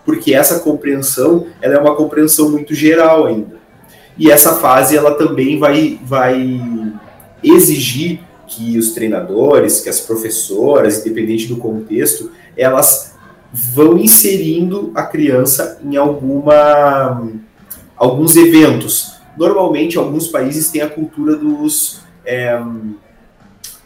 Porque 0.05 0.35
essa 0.35 0.59
compreensão, 0.59 1.47
ela 1.63 1.75
é 1.75 1.79
uma 1.79 1.95
compreensão 1.95 2.51
muito 2.51 2.75
geral 2.75 3.27
ainda. 3.27 3.57
E 4.19 4.31
essa 4.31 4.55
fase 4.57 4.97
ela 4.97 5.15
também 5.15 5.59
vai, 5.59 5.99
vai 6.05 6.61
exigir 7.43 8.21
que 8.47 8.77
os 8.77 8.93
treinadores, 8.93 9.81
que 9.81 9.89
as 9.89 10.01
professoras, 10.01 11.01
independente 11.01 11.47
do 11.47 11.57
contexto, 11.57 12.31
elas 12.57 13.14
vão 13.57 13.97
inserindo 13.97 14.91
a 14.97 15.05
criança 15.05 15.81
em 15.85 15.97
alguma 15.97 17.31
alguns 17.97 18.37
eventos. 18.37 19.15
Normalmente, 19.39 19.97
alguns 19.97 20.27
países 20.27 20.71
têm 20.71 20.83
a 20.83 20.91
cultura 20.91 21.37
dos 21.37 22.01
é, 22.27 22.61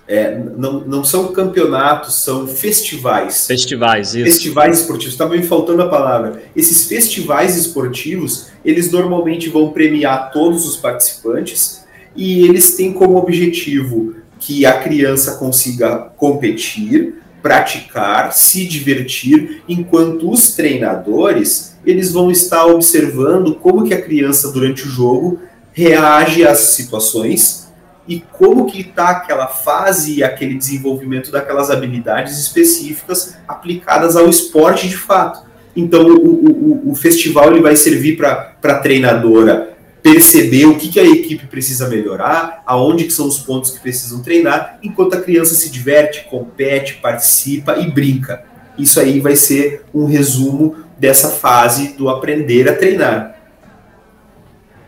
é, 0.07 0.39
não, 0.57 0.81
não 0.81 1.05
são 1.05 1.33
campeonatos, 1.33 2.15
são 2.15 2.47
festivais. 2.47 3.47
Festivais, 3.47 4.15
isso. 4.15 4.25
Festivais 4.25 4.81
esportivos. 4.81 5.13
Estava 5.13 5.37
me 5.37 5.43
faltando 5.43 5.83
a 5.83 5.89
palavra. 5.89 6.43
Esses 6.57 6.87
festivais 6.89 7.55
esportivos, 7.55 8.47
eles 8.65 8.91
normalmente 8.91 9.51
vão 9.51 9.71
premiar 9.71 10.33
todos 10.33 10.67
os 10.67 10.79
participantes 10.79 11.85
e 12.17 12.47
eles 12.47 12.75
têm 12.75 12.91
como 12.91 13.19
objetivo 13.19 14.15
que 14.41 14.65
a 14.65 14.81
criança 14.81 15.37
consiga 15.37 16.11
competir, 16.17 17.18
praticar, 17.43 18.33
se 18.33 18.67
divertir, 18.67 19.63
enquanto 19.69 20.31
os 20.31 20.55
treinadores 20.55 21.77
eles 21.85 22.13
vão 22.13 22.31
estar 22.31 22.67
observando 22.67 23.55
como 23.55 23.85
que 23.85 23.95
a 23.95 24.03
criança 24.03 24.53
durante 24.53 24.85
o 24.85 24.91
jogo 24.91 25.41
reage 25.73 26.47
às 26.47 26.59
situações 26.59 27.69
e 28.07 28.21
como 28.33 28.67
que 28.67 28.81
está 28.81 29.11
aquela 29.11 29.47
fase 29.47 30.17
e 30.17 30.25
aquele 30.25 30.55
desenvolvimento 30.55 31.31
daquelas 31.31 31.71
habilidades 31.71 32.39
específicas 32.39 33.37
aplicadas 33.47 34.17
ao 34.17 34.29
esporte 34.29 34.89
de 34.89 34.97
fato. 34.97 35.47
Então, 35.77 36.07
o, 36.09 36.87
o, 36.87 36.91
o 36.91 36.95
festival 36.95 37.53
ele 37.53 37.61
vai 37.61 37.77
servir 37.77 38.17
para 38.17 38.57
a 38.65 38.79
treinadora 38.79 39.78
perceber 40.13 40.65
o 40.65 40.77
que, 40.77 40.89
que 40.89 40.99
a 40.99 41.05
equipe 41.05 41.47
precisa 41.47 41.87
melhorar, 41.87 42.63
aonde 42.65 43.05
que 43.05 43.13
são 43.13 43.27
os 43.27 43.39
pontos 43.39 43.71
que 43.71 43.81
precisam 43.81 44.23
treinar, 44.23 44.79
enquanto 44.83 45.15
a 45.15 45.21
criança 45.21 45.55
se 45.55 45.71
diverte, 45.71 46.25
compete, 46.31 46.95
participa 46.95 47.77
e 47.77 47.91
brinca. 47.91 48.43
Isso 48.79 48.99
aí 48.99 49.21
vai 49.21 49.37
ser 49.37 49.85
um 49.93 50.07
resumo 50.07 50.77
dessa 50.99 51.29
fase 51.29 51.95
do 51.95 52.09
aprender 52.09 52.67
a 52.71 52.75
treinar. 52.75 53.37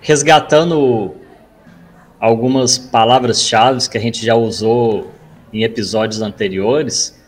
Resgatando 0.00 1.14
algumas 2.18 2.78
palavras-chave 2.78 3.86
que 3.90 3.98
a 3.98 4.00
gente 4.00 4.24
já 4.24 4.34
usou 4.34 5.10
em 5.52 5.64
episódios 5.64 6.22
anteriores. 6.22 7.18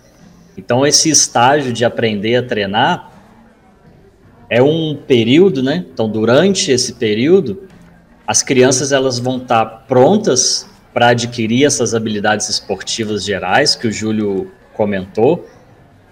Então, 0.57 0.87
esse 0.87 1.11
estágio 1.11 1.74
de 1.74 1.85
aprender 1.85 2.37
a 2.37 2.42
treinar 2.42 3.12
é 4.48 4.62
um 4.62 4.96
período, 4.96 5.62
né? 5.62 5.85
Então, 5.92 6.09
durante 6.09 6.70
esse 6.70 6.94
período, 6.94 7.68
as 8.33 8.42
crianças 8.42 8.92
elas 8.92 9.18
vão 9.18 9.37
estar 9.37 9.66
prontas 9.87 10.66
para 10.95 11.09
adquirir 11.09 11.66
essas 11.66 11.95
habilidades 11.95 12.49
esportivas 12.49 13.27
gerais 13.27 13.77
que 13.77 13.87
o 13.87 13.92
Júlio 13.92 14.51
comentou, 14.73 15.47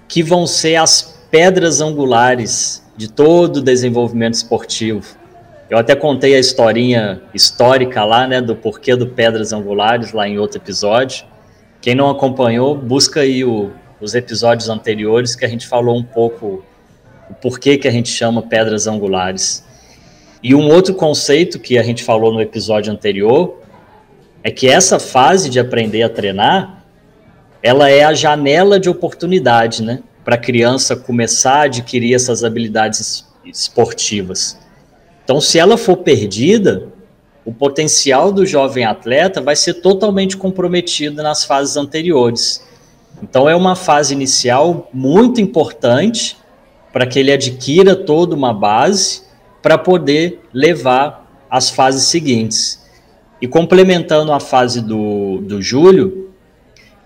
que 0.07 0.23
vão 0.23 0.47
ser 0.47 0.77
as 0.77 1.19
pedras 1.31 1.81
angulares 1.81 2.85
de 2.95 3.11
todo 3.11 3.57
o 3.57 3.63
desenvolvimento 3.63 4.35
esportivo. 4.35 5.17
Eu 5.71 5.79
até 5.79 5.97
contei 5.97 6.35
a 6.35 6.39
historinha 6.39 7.23
histórica 7.33 8.05
lá, 8.05 8.27
né, 8.27 8.43
do 8.43 8.55
porquê 8.55 8.95
do 8.95 9.07
Pedras 9.07 9.55
Angulares, 9.55 10.13
lá 10.13 10.29
em 10.29 10.39
outro 10.39 10.59
episódio. 10.59 11.25
Quem 11.81 11.95
não 11.95 12.11
acompanhou, 12.11 12.77
busca 12.77 13.21
aí 13.21 13.47
o, 13.47 13.71
os 13.99 14.15
episódios 14.15 14.69
anteriores 14.69 15.35
que 15.35 15.47
a 15.47 15.49
gente 15.49 15.67
falou 15.67 15.97
um 15.97 16.05
pouco 16.05 16.63
o 17.31 17.35
porquê 17.41 17.79
que 17.79 17.89
a 17.89 17.91
gente 17.91 18.11
chama 18.11 18.43
Pedras 18.43 18.87
Angulares. 18.87 19.70
E 20.43 20.55
um 20.55 20.69
outro 20.69 20.95
conceito 20.95 21.59
que 21.59 21.79
a 21.79 21.83
gente 21.83 22.03
falou 22.03 22.33
no 22.33 22.41
episódio 22.41 22.91
anterior 22.91 23.59
é 24.43 24.51
que 24.51 24.67
essa 24.67 24.99
fase 24.99 25.51
de 25.51 25.61
aprender 25.61 26.03
a 26.03 26.09
treinar, 26.09 26.83
ela 27.63 27.91
é 27.91 28.05
a 28.05 28.15
janela 28.15 28.81
de 28.81 28.89
oportunidade, 28.89 29.83
né? 29.83 30.03
Para 30.25 30.37
a 30.37 30.39
criança 30.39 30.97
começar 30.97 31.57
a 31.57 31.63
adquirir 31.65 32.15
essas 32.15 32.43
habilidades 32.43 33.27
esportivas. 33.45 34.59
Então, 35.23 35.43
se 35.43 35.59
ela 35.59 35.77
for 35.77 35.99
perdida, 35.99 36.89
o 37.45 37.53
potencial 37.53 38.33
do 38.33 38.47
jovem 38.47 38.85
atleta 38.85 39.43
vai 39.43 39.57
ser 39.57 39.75
totalmente 39.75 40.39
comprometido 40.39 41.23
nas 41.23 41.45
fases 41.45 41.77
anteriores. 41.77 42.67
Então, 43.23 43.47
é 43.47 43.55
uma 43.55 43.77
fase 43.77 44.15
inicial 44.15 44.89
muito 44.91 45.39
importante 45.39 46.39
para 46.93 47.07
que 47.07 47.19
ele 47.19 47.31
adquira 47.31 47.95
toda 47.95 48.35
uma 48.35 48.55
base 48.55 49.30
para 49.63 49.77
poder 49.77 50.41
levar 50.53 51.27
as 51.51 51.71
fases 51.71 52.05
seguintes. 52.05 52.81
E 53.41 53.49
complementando 53.49 54.33
a 54.33 54.41
fase 54.41 54.81
do, 54.81 55.39
do 55.39 55.63
Júlio, 55.63 56.31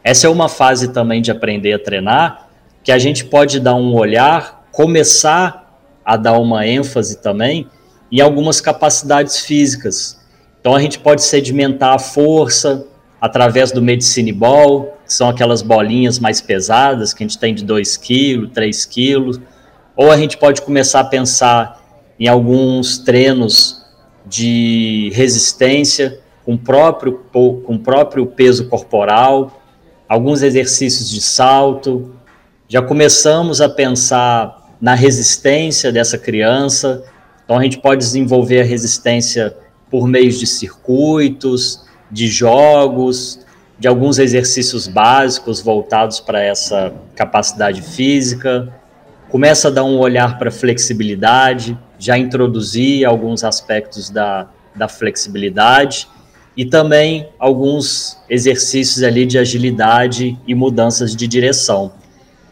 essa 0.02 0.26
é 0.26 0.30
uma 0.30 0.48
fase 0.48 0.92
também 0.92 1.22
de 1.22 1.30
aprender 1.30 1.72
a 1.72 1.78
treinar, 1.78 2.48
que 2.82 2.92
a 2.92 2.98
gente 2.98 3.24
pode 3.24 3.58
dar 3.60 3.74
um 3.74 3.94
olhar, 3.94 4.66
começar 4.70 5.78
a 6.04 6.16
dar 6.16 6.38
uma 6.38 6.66
ênfase 6.66 7.22
também 7.22 7.66
em 8.12 8.20
algumas 8.20 8.60
capacidades 8.60 9.40
físicas. 9.40 10.20
Então 10.60 10.74
a 10.74 10.80
gente 10.80 10.98
pode 10.98 11.22
sedimentar 11.22 11.94
a 11.94 11.98
força 11.98 12.86
através 13.20 13.72
do 13.72 13.80
medicine 13.80 14.32
ball, 14.32 14.98
que 15.06 15.12
são 15.12 15.28
aquelas 15.28 15.62
bolinhas 15.62 16.18
mais 16.18 16.40
pesadas 16.40 17.14
que 17.14 17.24
a 17.24 17.26
gente 17.26 17.38
tem 17.38 17.54
de 17.54 17.64
2 17.64 17.96
kg, 17.96 18.48
3 18.52 18.84
kg, 18.84 19.40
ou 19.96 20.10
a 20.10 20.16
gente 20.16 20.36
pode 20.36 20.60
começar 20.60 21.00
a 21.00 21.04
pensar 21.04 21.83
em 22.18 22.28
alguns 22.28 22.98
treinos 22.98 23.84
de 24.26 25.10
resistência 25.14 26.20
com 26.44 26.56
próprio 26.56 27.24
com 27.32 27.78
próprio 27.78 28.26
peso 28.26 28.68
corporal, 28.68 29.62
alguns 30.08 30.42
exercícios 30.42 31.10
de 31.10 31.20
salto. 31.20 32.14
Já 32.68 32.82
começamos 32.82 33.60
a 33.60 33.68
pensar 33.68 34.76
na 34.80 34.94
resistência 34.94 35.90
dessa 35.90 36.18
criança. 36.18 37.02
Então 37.44 37.58
a 37.58 37.62
gente 37.62 37.78
pode 37.78 38.00
desenvolver 38.00 38.60
a 38.60 38.64
resistência 38.64 39.56
por 39.90 40.06
meio 40.06 40.30
de 40.30 40.46
circuitos, 40.46 41.84
de 42.10 42.26
jogos, 42.26 43.40
de 43.78 43.88
alguns 43.88 44.18
exercícios 44.18 44.86
básicos 44.86 45.60
voltados 45.60 46.20
para 46.20 46.42
essa 46.42 46.92
capacidade 47.14 47.82
física. 47.82 48.72
Começa 49.28 49.68
a 49.68 49.70
dar 49.70 49.84
um 49.84 49.98
olhar 49.98 50.38
para 50.38 50.50
flexibilidade, 50.50 51.78
já 52.04 52.18
introduzir 52.18 53.06
alguns 53.06 53.42
aspectos 53.44 54.10
da, 54.10 54.46
da 54.74 54.88
flexibilidade 54.88 56.06
e 56.54 56.64
também 56.64 57.28
alguns 57.38 58.18
exercícios 58.28 59.02
ali 59.02 59.24
de 59.24 59.38
agilidade 59.38 60.38
e 60.46 60.54
mudanças 60.54 61.16
de 61.16 61.26
direção. 61.26 61.92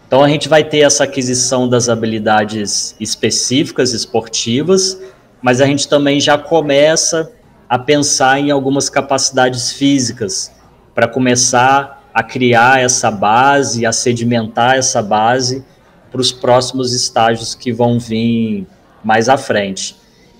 Então 0.06 0.24
a 0.24 0.28
gente 0.28 0.48
vai 0.48 0.64
ter 0.64 0.78
essa 0.78 1.04
aquisição 1.04 1.68
das 1.68 1.90
habilidades 1.90 2.96
específicas 2.98 3.92
esportivas, 3.92 4.98
mas 5.42 5.60
a 5.60 5.66
gente 5.66 5.86
também 5.86 6.18
já 6.18 6.38
começa 6.38 7.30
a 7.68 7.78
pensar 7.78 8.38
em 8.38 8.50
algumas 8.50 8.88
capacidades 8.88 9.70
físicas 9.72 10.50
para 10.94 11.06
começar 11.06 12.02
a 12.14 12.22
criar 12.22 12.80
essa 12.80 13.10
base, 13.10 13.84
a 13.84 13.92
sedimentar 13.92 14.76
essa 14.76 15.02
base 15.02 15.62
para 16.10 16.20
os 16.20 16.32
próximos 16.32 16.92
estágios 16.92 17.54
que 17.54 17.72
vão 17.72 17.98
vir 17.98 18.66
mais 19.02 19.28
à 19.28 19.36
frente. 19.36 19.96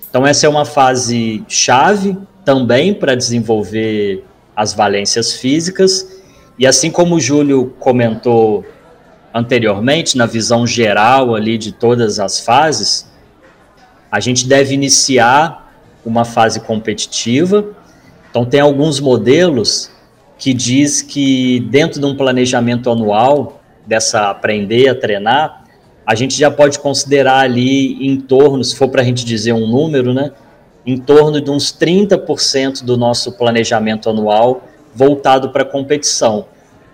Então 0.09 0.25
essa 0.25 0.45
é 0.45 0.49
uma 0.49 0.65
fase 0.65 1.43
chave 1.47 2.17
também 2.45 2.93
para 2.93 3.15
desenvolver 3.15 4.23
as 4.55 4.73
valências 4.73 5.33
físicas. 5.33 6.21
E 6.57 6.67
assim 6.67 6.91
como 6.91 7.15
o 7.15 7.19
Júlio 7.19 7.73
comentou 7.79 8.63
anteriormente, 9.33 10.17
na 10.17 10.25
visão 10.25 10.67
geral 10.67 11.33
ali 11.33 11.57
de 11.57 11.71
todas 11.71 12.19
as 12.19 12.39
fases, 12.39 13.11
a 14.11 14.19
gente 14.19 14.47
deve 14.47 14.75
iniciar 14.75 15.73
uma 16.05 16.23
fase 16.23 16.59
competitiva. 16.59 17.65
Então 18.29 18.45
tem 18.45 18.59
alguns 18.59 18.99
modelos 18.99 19.89
que 20.37 20.53
diz 20.53 21.01
que 21.01 21.61
dentro 21.71 21.99
de 21.99 22.05
um 22.05 22.15
planejamento 22.15 22.91
anual 22.91 23.61
dessa 23.85 24.29
aprender 24.29 24.89
a 24.89 24.95
treinar, 24.95 25.62
a 26.05 26.15
gente 26.15 26.37
já 26.37 26.51
pode 26.51 26.79
considerar 26.79 27.39
ali 27.39 28.05
em 28.05 28.19
torno, 28.19 28.63
se 28.63 28.75
for 28.75 28.89
para 28.89 29.01
a 29.01 29.05
gente 29.05 29.23
dizer 29.25 29.53
um 29.53 29.67
número, 29.67 30.13
né, 30.13 30.31
em 30.85 30.97
torno 30.97 31.39
de 31.39 31.49
uns 31.49 31.71
30% 31.71 32.83
do 32.83 32.97
nosso 32.97 33.31
planejamento 33.33 34.09
anual 34.09 34.63
voltado 34.93 35.49
para 35.49 35.63
competição. 35.63 36.45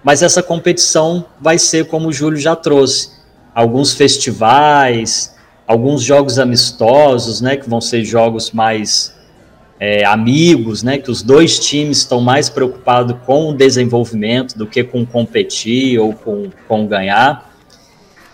Mas 0.03 0.21
essa 0.21 0.41
competição 0.41 1.25
vai 1.41 1.57
ser 1.57 1.87
como 1.87 2.09
o 2.09 2.13
Júlio 2.13 2.39
já 2.39 2.55
trouxe, 2.55 3.11
alguns 3.53 3.93
festivais, 3.93 5.35
alguns 5.67 6.01
jogos 6.01 6.39
amistosos, 6.39 7.41
né, 7.41 7.57
que 7.57 7.69
vão 7.69 7.81
ser 7.81 8.05
jogos 8.05 8.51
mais 8.51 9.13
é, 9.79 10.05
amigos, 10.05 10.83
né, 10.83 10.97
que 10.97 11.09
os 11.09 11.21
dois 11.23 11.59
times 11.59 11.99
estão 11.99 12.21
mais 12.21 12.49
preocupados 12.49 13.15
com 13.25 13.49
o 13.49 13.53
desenvolvimento 13.53 14.57
do 14.57 14.67
que 14.67 14.83
com 14.83 15.05
competir 15.05 15.99
ou 15.99 16.13
com, 16.13 16.49
com 16.67 16.85
ganhar. 16.85 17.48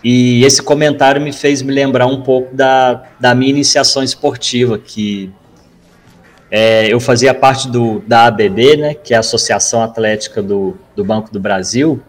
E 0.08 0.44
esse 0.44 0.62
comentário 0.62 1.20
me 1.20 1.32
fez 1.32 1.62
me 1.62 1.72
lembrar 1.72 2.06
um 2.06 2.22
pouco 2.22 2.54
da, 2.54 3.02
da 3.18 3.34
minha 3.34 3.50
iniciação 3.50 4.04
esportiva, 4.04 4.78
que 4.78 5.32
é, 6.48 6.86
eu 6.86 7.00
fazia 7.00 7.34
parte 7.34 7.66
do, 7.68 7.98
da 8.06 8.26
ABB, 8.26 8.76
né, 8.76 8.94
que 8.94 9.12
é 9.12 9.16
a 9.16 9.18
Associação 9.18 9.82
Atlética 9.82 10.40
do, 10.40 10.76
do 10.94 11.04
Banco 11.04 11.32
do 11.32 11.40
Brasil, 11.40 12.00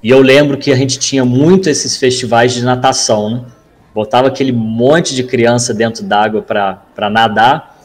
e 0.00 0.08
eu 0.08 0.22
lembro 0.22 0.56
que 0.56 0.70
a 0.70 0.76
gente 0.76 1.00
tinha 1.00 1.24
muito 1.24 1.68
esses 1.68 1.96
festivais 1.96 2.54
de 2.54 2.62
natação, 2.62 3.28
né? 3.28 3.44
Botava 3.92 4.28
aquele 4.28 4.52
monte 4.52 5.16
de 5.16 5.24
criança 5.24 5.74
dentro 5.74 6.04
d'água 6.04 6.42
para 6.42 7.10
nadar, 7.10 7.76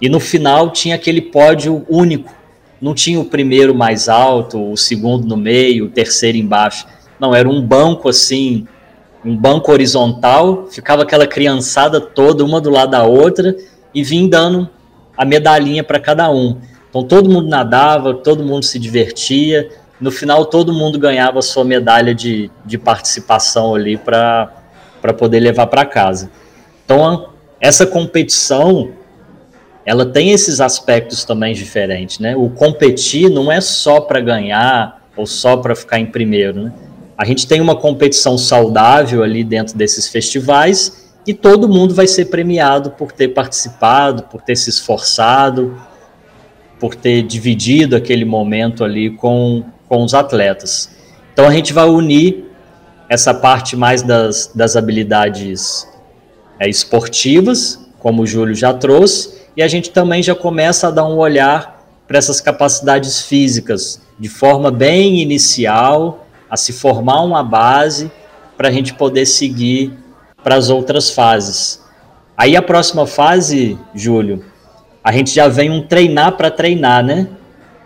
e 0.00 0.08
no 0.08 0.18
final 0.18 0.70
tinha 0.70 0.94
aquele 0.94 1.20
pódio 1.20 1.84
único. 1.86 2.32
Não 2.80 2.94
tinha 2.94 3.20
o 3.20 3.26
primeiro 3.26 3.74
mais 3.74 4.08
alto, 4.08 4.72
o 4.72 4.74
segundo 4.74 5.26
no 5.26 5.36
meio, 5.36 5.84
o 5.84 5.90
terceiro 5.90 6.38
embaixo. 6.38 6.86
Não, 7.18 7.34
era 7.34 7.48
um 7.48 7.60
banco 7.60 8.08
assim, 8.08 8.66
um 9.24 9.36
banco 9.36 9.72
horizontal, 9.72 10.66
ficava 10.70 11.02
aquela 11.02 11.26
criançada 11.26 12.00
toda, 12.00 12.44
uma 12.44 12.60
do 12.60 12.70
lado 12.70 12.92
da 12.92 13.04
outra, 13.04 13.56
e 13.94 14.02
vim 14.02 14.28
dando 14.28 14.68
a 15.16 15.24
medalhinha 15.24 15.82
para 15.82 15.98
cada 15.98 16.30
um. 16.30 16.58
Então 16.88 17.02
todo 17.02 17.28
mundo 17.28 17.48
nadava, 17.48 18.14
todo 18.14 18.44
mundo 18.44 18.64
se 18.64 18.78
divertia. 18.78 19.68
No 20.00 20.12
final, 20.12 20.44
todo 20.46 20.72
mundo 20.72 20.98
ganhava 20.98 21.40
a 21.40 21.42
sua 21.42 21.64
medalha 21.64 22.14
de, 22.14 22.50
de 22.64 22.78
participação 22.78 23.74
ali 23.74 23.96
para 23.96 24.52
poder 25.18 25.40
levar 25.40 25.66
para 25.66 25.84
casa. 25.84 26.30
Então, 26.84 27.30
essa 27.60 27.84
competição, 27.84 28.92
ela 29.84 30.06
tem 30.06 30.30
esses 30.30 30.60
aspectos 30.60 31.24
também 31.24 31.52
diferentes, 31.52 32.20
né? 32.20 32.36
O 32.36 32.48
competir 32.48 33.28
não 33.28 33.50
é 33.50 33.60
só 33.60 34.00
para 34.00 34.20
ganhar 34.20 35.02
ou 35.16 35.26
só 35.26 35.56
para 35.56 35.74
ficar 35.74 35.98
em 35.98 36.06
primeiro, 36.06 36.62
né? 36.62 36.72
A 37.18 37.24
gente 37.24 37.48
tem 37.48 37.60
uma 37.60 37.74
competição 37.74 38.38
saudável 38.38 39.24
ali 39.24 39.42
dentro 39.42 39.76
desses 39.76 40.06
festivais 40.06 41.10
e 41.26 41.34
todo 41.34 41.68
mundo 41.68 41.92
vai 41.92 42.06
ser 42.06 42.26
premiado 42.26 42.92
por 42.92 43.10
ter 43.10 43.34
participado, 43.34 44.22
por 44.22 44.40
ter 44.40 44.54
se 44.54 44.70
esforçado, 44.70 45.76
por 46.78 46.94
ter 46.94 47.22
dividido 47.22 47.96
aquele 47.96 48.24
momento 48.24 48.84
ali 48.84 49.10
com, 49.10 49.64
com 49.88 50.04
os 50.04 50.14
atletas. 50.14 50.90
Então 51.32 51.48
a 51.48 51.52
gente 51.52 51.72
vai 51.72 51.88
unir 51.88 52.44
essa 53.08 53.34
parte 53.34 53.74
mais 53.74 54.00
das, 54.00 54.52
das 54.54 54.76
habilidades 54.76 55.88
é, 56.60 56.68
esportivas, 56.68 57.80
como 57.98 58.22
o 58.22 58.26
Júlio 58.26 58.54
já 58.54 58.72
trouxe, 58.72 59.38
e 59.56 59.62
a 59.62 59.66
gente 59.66 59.90
também 59.90 60.22
já 60.22 60.36
começa 60.36 60.86
a 60.86 60.90
dar 60.92 61.04
um 61.04 61.16
olhar 61.16 61.84
para 62.06 62.16
essas 62.16 62.40
capacidades 62.40 63.22
físicas, 63.22 64.00
de 64.16 64.28
forma 64.28 64.70
bem 64.70 65.20
inicial, 65.20 66.27
a 66.50 66.56
se 66.56 66.72
formar 66.72 67.22
uma 67.22 67.42
base 67.42 68.10
para 68.56 68.68
a 68.68 68.70
gente 68.70 68.94
poder 68.94 69.26
seguir 69.26 69.92
para 70.42 70.56
as 70.56 70.70
outras 70.70 71.10
fases. 71.10 71.84
Aí 72.36 72.56
a 72.56 72.62
próxima 72.62 73.06
fase, 73.06 73.78
Júlio, 73.94 74.44
a 75.02 75.12
gente 75.12 75.34
já 75.34 75.48
vem 75.48 75.70
um 75.70 75.86
treinar 75.86 76.32
para 76.36 76.50
treinar, 76.50 77.04
né? 77.04 77.28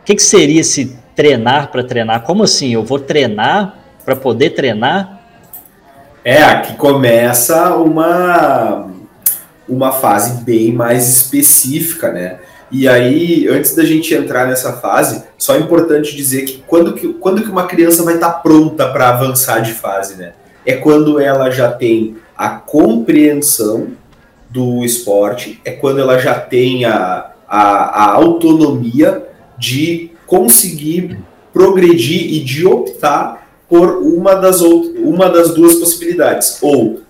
O 0.00 0.04
que, 0.04 0.14
que 0.14 0.22
seria 0.22 0.60
esse 0.60 0.96
treinar 1.14 1.70
para 1.70 1.84
treinar? 1.84 2.22
Como 2.22 2.42
assim? 2.42 2.72
Eu 2.72 2.84
vou 2.84 2.98
treinar 2.98 3.76
para 4.04 4.16
poder 4.16 4.50
treinar? 4.50 5.20
É, 6.24 6.42
aqui 6.42 6.74
começa 6.74 7.74
uma, 7.76 8.90
uma 9.68 9.92
fase 9.92 10.42
bem 10.44 10.72
mais 10.72 11.08
específica, 11.08 12.12
né? 12.12 12.38
E 12.72 12.88
aí, 12.88 13.46
antes 13.48 13.74
da 13.74 13.84
gente 13.84 14.14
entrar 14.14 14.46
nessa 14.46 14.72
fase, 14.72 15.24
só 15.36 15.54
é 15.54 15.58
importante 15.58 16.16
dizer 16.16 16.42
que 16.42 16.64
quando 16.66 16.94
que, 16.94 17.12
quando 17.12 17.42
que 17.42 17.50
uma 17.50 17.66
criança 17.66 18.02
vai 18.02 18.14
estar 18.14 18.30
tá 18.30 18.38
pronta 18.38 18.88
para 18.88 19.10
avançar 19.10 19.60
de 19.60 19.74
fase, 19.74 20.16
né? 20.16 20.32
É 20.64 20.72
quando 20.74 21.20
ela 21.20 21.50
já 21.50 21.70
tem 21.70 22.16
a 22.34 22.48
compreensão 22.48 23.88
do 24.48 24.82
esporte, 24.84 25.60
é 25.66 25.72
quando 25.72 26.00
ela 26.00 26.18
já 26.18 26.34
tem 26.34 26.86
a, 26.86 27.32
a, 27.46 28.04
a 28.04 28.12
autonomia 28.14 29.22
de 29.58 30.10
conseguir 30.26 31.18
progredir 31.52 32.32
e 32.32 32.40
de 32.40 32.66
optar 32.66 33.46
por 33.68 33.98
uma 33.98 34.34
das, 34.34 34.62
uma 34.62 35.28
das 35.28 35.52
duas 35.52 35.74
possibilidades. 35.74 36.58
Ou 36.62 37.02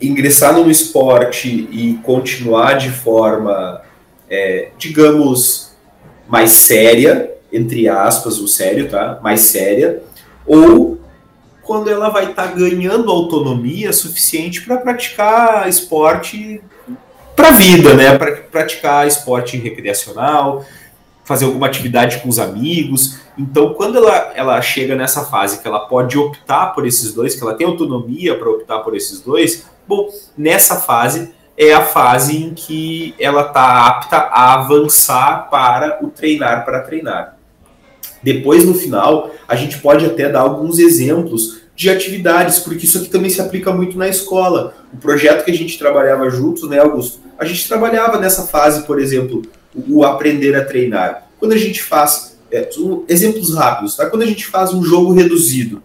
ingressar 0.00 0.54
no 0.54 0.70
esporte 0.70 1.68
e 1.70 1.98
continuar 2.02 2.78
de 2.78 2.90
forma, 2.90 3.82
é, 4.30 4.70
digamos, 4.78 5.72
mais 6.28 6.50
séria, 6.52 7.34
entre 7.52 7.88
aspas, 7.88 8.38
o 8.38 8.46
sério, 8.46 8.88
tá? 8.88 9.18
Mais 9.22 9.40
séria, 9.40 10.02
ou 10.46 11.00
quando 11.62 11.90
ela 11.90 12.08
vai 12.08 12.30
estar 12.30 12.48
tá 12.48 12.54
ganhando 12.54 13.10
autonomia 13.10 13.92
suficiente 13.92 14.62
para 14.62 14.76
praticar 14.76 15.68
esporte 15.68 16.60
para 17.34 17.48
a 17.48 17.52
vida, 17.52 17.94
né? 17.94 18.16
Para 18.16 18.36
praticar 18.36 19.06
esporte 19.06 19.56
recreacional, 19.56 20.64
fazer 21.24 21.44
alguma 21.44 21.66
atividade 21.66 22.18
com 22.18 22.28
os 22.28 22.38
amigos. 22.38 23.20
Então, 23.38 23.74
quando 23.74 23.98
ela, 23.98 24.32
ela 24.34 24.62
chega 24.62 24.94
nessa 24.94 25.24
fase 25.24 25.60
que 25.60 25.66
ela 25.66 25.80
pode 25.80 26.18
optar 26.18 26.74
por 26.74 26.86
esses 26.86 27.14
dois, 27.14 27.34
que 27.34 27.42
ela 27.42 27.54
tem 27.54 27.66
autonomia 27.66 28.36
para 28.36 28.50
optar 28.50 28.80
por 28.80 28.96
esses 28.96 29.20
dois, 29.20 29.64
bom, 29.86 30.08
nessa 30.36 30.76
fase 30.76 31.32
é 31.60 31.74
a 31.74 31.84
fase 31.84 32.38
em 32.38 32.54
que 32.54 33.14
ela 33.20 33.42
está 33.42 33.86
apta 33.86 34.16
a 34.16 34.54
avançar 34.54 35.50
para 35.50 35.98
o 36.02 36.08
treinar 36.08 36.64
para 36.64 36.80
treinar. 36.80 37.36
Depois, 38.22 38.64
no 38.64 38.72
final, 38.72 39.30
a 39.46 39.54
gente 39.54 39.78
pode 39.78 40.06
até 40.06 40.30
dar 40.30 40.40
alguns 40.40 40.78
exemplos 40.78 41.60
de 41.76 41.90
atividades, 41.90 42.60
porque 42.60 42.86
isso 42.86 42.96
aqui 42.96 43.10
também 43.10 43.28
se 43.28 43.42
aplica 43.42 43.70
muito 43.74 43.98
na 43.98 44.08
escola. 44.08 44.74
O 44.90 44.96
projeto 44.96 45.44
que 45.44 45.50
a 45.50 45.54
gente 45.54 45.78
trabalhava 45.78 46.30
juntos, 46.30 46.66
né, 46.66 46.78
Augusto? 46.78 47.20
A 47.38 47.44
gente 47.44 47.68
trabalhava 47.68 48.18
nessa 48.18 48.46
fase, 48.46 48.86
por 48.86 48.98
exemplo, 48.98 49.42
o 49.86 50.02
aprender 50.02 50.56
a 50.56 50.64
treinar. 50.64 51.28
Quando 51.38 51.52
a 51.52 51.58
gente 51.58 51.82
faz, 51.82 52.38
é, 52.50 52.70
exemplos 53.06 53.54
rápidos, 53.54 53.96
tá? 53.96 54.06
Quando 54.06 54.22
a 54.22 54.26
gente 54.26 54.46
faz 54.46 54.72
um 54.72 54.82
jogo 54.82 55.12
reduzido. 55.12 55.82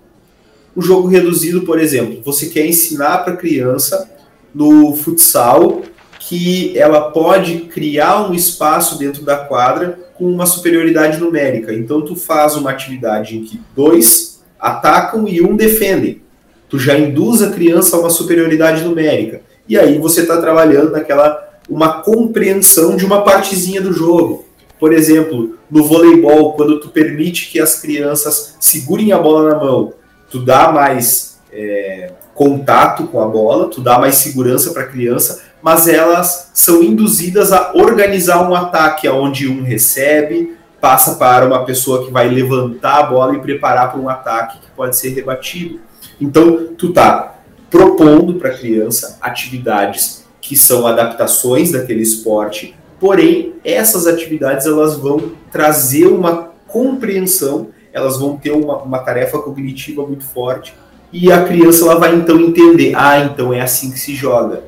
Um 0.75 0.81
jogo 0.81 1.09
reduzido, 1.09 1.63
por 1.63 1.79
exemplo, 1.79 2.21
você 2.23 2.45
quer 2.47 2.65
ensinar 2.65 3.19
para 3.19 3.33
a 3.33 3.38
criança 3.38 4.14
no 4.55 4.95
futsal 4.95 5.81
que 6.17 6.75
ela 6.77 7.11
pode 7.11 7.57
criar 7.65 8.27
um 8.27 8.33
espaço 8.33 8.97
dentro 8.97 9.23
da 9.23 9.35
quadra 9.35 9.99
com 10.15 10.23
uma 10.23 10.45
superioridade 10.45 11.19
numérica. 11.19 11.73
Então 11.73 12.01
tu 12.01 12.15
faz 12.15 12.55
uma 12.55 12.71
atividade 12.71 13.37
em 13.37 13.43
que 13.43 13.59
dois 13.75 14.41
atacam 14.57 15.27
e 15.27 15.41
um 15.41 15.55
defendem. 15.55 16.21
Tu 16.69 16.79
já 16.79 16.97
induz 16.97 17.43
a 17.43 17.51
criança 17.51 17.97
a 17.97 17.99
uma 17.99 18.09
superioridade 18.09 18.83
numérica. 18.83 19.41
E 19.67 19.77
aí 19.77 19.99
você 19.99 20.21
está 20.21 20.41
trabalhando 20.41 20.91
naquela 20.91 21.43
uma 21.69 22.01
compreensão 22.01 22.95
de 22.95 23.05
uma 23.05 23.23
partezinha 23.23 23.81
do 23.81 23.91
jogo. 23.91 24.45
Por 24.79 24.93
exemplo, 24.93 25.57
no 25.69 25.83
voleibol, 25.83 26.53
quando 26.53 26.79
tu 26.79 26.89
permite 26.89 27.51
que 27.51 27.59
as 27.59 27.79
crianças 27.81 28.55
segurem 28.59 29.11
a 29.11 29.17
bola 29.17 29.49
na 29.49 29.59
mão, 29.59 29.93
tu 30.29 30.39
dá 30.39 30.71
mais 30.71 31.39
é, 31.51 32.11
contato 32.35 33.07
com 33.07 33.21
a 33.21 33.27
bola, 33.27 33.69
tu 33.69 33.81
dá 33.81 33.97
mais 33.97 34.15
segurança 34.15 34.71
para 34.71 34.83
a 34.83 34.87
criança, 34.87 35.41
mas 35.61 35.87
elas 35.87 36.51
são 36.53 36.83
induzidas 36.83 37.51
a 37.53 37.71
organizar 37.73 38.47
um 38.47 38.53
ataque 38.53 39.07
onde 39.07 39.47
um 39.47 39.63
recebe, 39.63 40.55
passa 40.81 41.15
para 41.15 41.47
uma 41.47 41.65
pessoa 41.65 42.05
que 42.05 42.11
vai 42.11 42.27
levantar 42.27 42.99
a 42.99 43.03
bola 43.03 43.35
e 43.35 43.39
preparar 43.39 43.91
para 43.91 44.01
um 44.01 44.09
ataque 44.09 44.59
que 44.59 44.69
pode 44.75 44.97
ser 44.97 45.09
rebatido. 45.09 45.79
Então, 46.19 46.67
tu 46.77 46.91
tá 46.91 47.37
propondo 47.71 48.35
para 48.35 48.49
a 48.49 48.57
criança 48.57 49.17
atividades 49.21 50.25
que 50.41 50.55
são 50.55 50.85
adaptações 50.85 51.71
daquele 51.71 52.01
esporte, 52.01 52.77
porém 52.99 53.53
essas 53.63 54.05
atividades 54.05 54.67
elas 54.67 54.97
vão 54.97 55.31
trazer 55.51 56.05
uma 56.07 56.51
compreensão, 56.67 57.69
elas 57.91 58.19
vão 58.19 58.37
ter 58.37 58.51
uma, 58.51 58.83
uma 58.83 58.99
tarefa 58.99 59.39
cognitiva 59.39 60.05
muito 60.05 60.25
forte 60.25 60.75
e 61.11 61.31
a 61.31 61.43
criança 61.43 61.85
ela 61.85 61.95
vai 61.99 62.15
então 62.15 62.39
entender, 62.39 62.93
ah, 62.95 63.19
então 63.19 63.53
é 63.53 63.61
assim 63.61 63.91
que 63.91 63.99
se 63.99 64.13
joga 64.13 64.63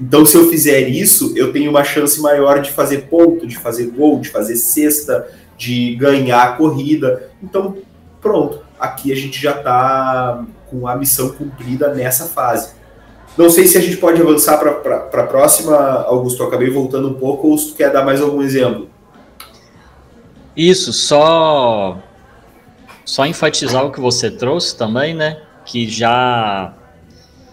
então, 0.00 0.26
se 0.26 0.36
eu 0.36 0.48
fizer 0.50 0.80
isso, 0.88 1.32
eu 1.36 1.52
tenho 1.52 1.70
uma 1.70 1.82
chance 1.82 2.20
maior 2.20 2.60
de 2.60 2.70
fazer 2.70 3.08
ponto, 3.08 3.46
de 3.46 3.56
fazer 3.56 3.86
gol, 3.86 4.20
de 4.20 4.28
fazer 4.28 4.56
cesta, 4.56 5.26
de 5.56 5.94
ganhar 5.96 6.42
a 6.42 6.52
corrida. 6.52 7.30
Então, 7.42 7.78
pronto, 8.20 8.60
aqui 8.78 9.10
a 9.10 9.16
gente 9.16 9.40
já 9.40 9.52
está 9.52 10.44
com 10.70 10.86
a 10.86 10.94
missão 10.96 11.30
cumprida 11.30 11.94
nessa 11.94 12.26
fase. 12.26 12.74
Não 13.38 13.48
sei 13.48 13.66
se 13.66 13.78
a 13.78 13.80
gente 13.80 13.96
pode 13.96 14.20
avançar 14.20 14.58
para 14.58 15.22
a 15.22 15.26
próxima, 15.26 15.74
Augusto. 15.74 16.42
Eu 16.42 16.48
acabei 16.48 16.70
voltando 16.70 17.08
um 17.08 17.14
pouco, 17.14 17.48
ou 17.48 17.56
se 17.56 17.68
tu 17.68 17.74
quer 17.74 17.90
dar 17.90 18.04
mais 18.04 18.20
algum 18.20 18.42
exemplo. 18.42 18.88
Isso, 20.54 20.92
só 20.92 21.98
só 23.04 23.24
enfatizar 23.24 23.84
o 23.84 23.92
que 23.92 24.00
você 24.00 24.30
trouxe 24.30 24.76
também, 24.76 25.14
né? 25.14 25.40
Que 25.66 25.86
já 25.88 26.72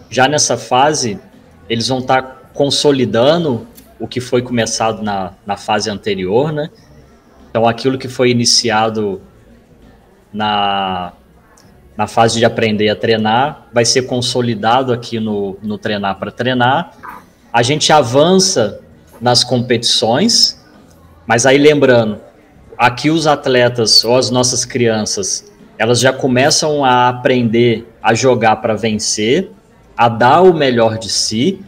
já 0.08 0.26
nessa 0.28 0.56
fase 0.56 1.20
eles 1.68 1.88
vão 1.88 1.98
estar 1.98 2.22
tá 2.22 2.36
consolidando 2.54 3.66
o 3.98 4.06
que 4.06 4.20
foi 4.20 4.42
começado 4.42 5.02
na, 5.02 5.32
na 5.46 5.56
fase 5.56 5.90
anterior, 5.90 6.52
né? 6.52 6.70
Então, 7.50 7.66
aquilo 7.66 7.96
que 7.96 8.08
foi 8.08 8.30
iniciado 8.30 9.22
na, 10.32 11.12
na 11.96 12.06
fase 12.06 12.38
de 12.38 12.44
aprender 12.44 12.88
a 12.88 12.96
treinar 12.96 13.68
vai 13.72 13.84
ser 13.84 14.02
consolidado 14.02 14.92
aqui 14.92 15.20
no, 15.20 15.56
no 15.62 15.78
treinar 15.78 16.18
para 16.18 16.32
treinar. 16.32 16.90
A 17.52 17.62
gente 17.62 17.92
avança 17.92 18.80
nas 19.20 19.44
competições, 19.44 20.60
mas 21.26 21.46
aí 21.46 21.56
lembrando, 21.56 22.20
aqui 22.76 23.08
os 23.10 23.26
atletas 23.26 24.04
ou 24.04 24.16
as 24.16 24.30
nossas 24.30 24.64
crianças, 24.64 25.52
elas 25.78 26.00
já 26.00 26.12
começam 26.12 26.84
a 26.84 27.08
aprender 27.08 27.88
a 28.04 28.12
jogar 28.12 28.56
para 28.56 28.74
vencer, 28.74 29.50
a 29.96 30.10
dar 30.10 30.42
o 30.42 30.52
melhor 30.52 30.98
de 30.98 31.08
si, 31.08 31.64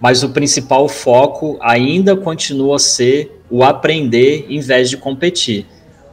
mas 0.00 0.22
o 0.22 0.28
principal 0.28 0.88
foco 0.88 1.58
ainda 1.60 2.16
continua 2.16 2.76
a 2.76 2.78
ser 2.78 3.42
o 3.50 3.64
aprender 3.64 4.46
em 4.48 4.60
vez 4.60 4.88
de 4.88 4.96
competir. 4.96 5.66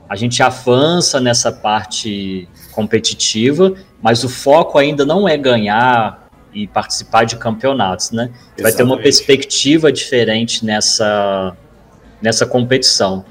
A 0.09 0.15
gente 0.15 0.41
avança 0.41 1.19
nessa 1.19 1.51
parte 1.51 2.49
competitiva, 2.71 3.75
mas 4.01 4.23
o 4.23 4.29
foco 4.29 4.79
ainda 4.79 5.05
não 5.05 5.29
é 5.29 5.37
ganhar 5.37 6.27
e 6.51 6.65
participar 6.65 7.25
de 7.25 7.35
campeonatos, 7.35 8.09
né? 8.09 8.31
Exatamente. 8.31 8.63
Vai 8.63 8.73
ter 8.73 8.83
uma 8.83 8.97
perspectiva 8.97 9.91
diferente 9.91 10.65
nessa, 10.65 11.55
nessa 12.19 12.47
competição. 12.47 13.23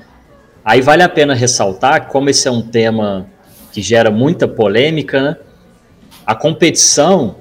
Aí 0.64 0.80
vale 0.80 1.02
a 1.02 1.09
pena 1.09 1.35
ressaltar, 1.35 2.06
como 2.06 2.30
esse 2.30 2.46
é 2.46 2.50
um 2.52 2.62
tema 2.62 3.26
que 3.72 3.82
gera 3.82 4.12
muita 4.12 4.46
polêmica, 4.46 5.20
né? 5.20 5.37
A 6.27 6.35
competição 6.35 7.37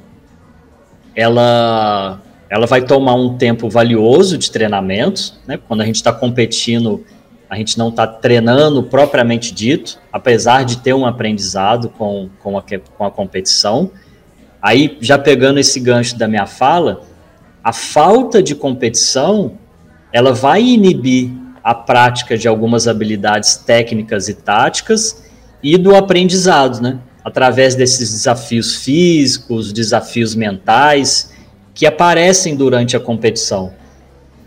ela, 1.15 2.21
ela 2.50 2.67
vai 2.67 2.82
tomar 2.82 3.15
um 3.15 3.38
tempo 3.38 3.69
valioso 3.69 4.38
de 4.38 4.52
treinamento, 4.52 5.34
né? 5.48 5.58
Quando 5.67 5.82
a 5.82 5.86
gente 5.86 5.95
está 5.95 6.13
competindo, 6.13 7.04
a 7.50 7.56
gente 7.56 7.78
não 7.78 7.89
está 7.89 8.06
treinando 8.06 8.84
propriamente 8.84 9.54
dito, 9.54 9.98
apesar 10.12 10.63
de 10.63 10.77
ter 10.77 10.94
um 10.94 11.06
aprendizado 11.06 11.90
com, 11.90 12.29
com, 12.44 12.58
a, 12.58 12.63
com 12.98 13.06
a 13.06 13.10
competição. 13.10 13.90
Aí, 14.62 14.98
já 15.02 15.17
pegando 15.17 15.60
esse 15.60 15.79
gancho 15.79 16.17
da 16.17 16.27
minha 16.27 16.46
fala, 16.46 17.02
a 17.63 17.73
falta 17.73 18.44
de 18.44 18.54
competição, 18.54 19.58
ela 20.12 20.33
vai 20.33 20.62
inibir 20.62 21.31
a 21.63 21.73
prática 21.73 22.38
de 22.38 22.48
algumas 22.48 22.88
habilidades 22.88 23.56
técnicas 23.56 24.27
e 24.27 24.36
táticas 24.36 25.25
e 25.63 25.77
do 25.77 25.96
aprendizado, 25.96 26.81
né? 26.81 27.00
Através 27.26 27.73
desses 27.73 28.12
desafios 28.12 28.76
físicos, 28.76 29.73
desafios 29.73 30.36
mentais 30.36 31.34
que 31.73 31.88
aparecem 31.88 32.56
durante 32.56 32.96
a 32.96 33.00
competição. 33.00 33.73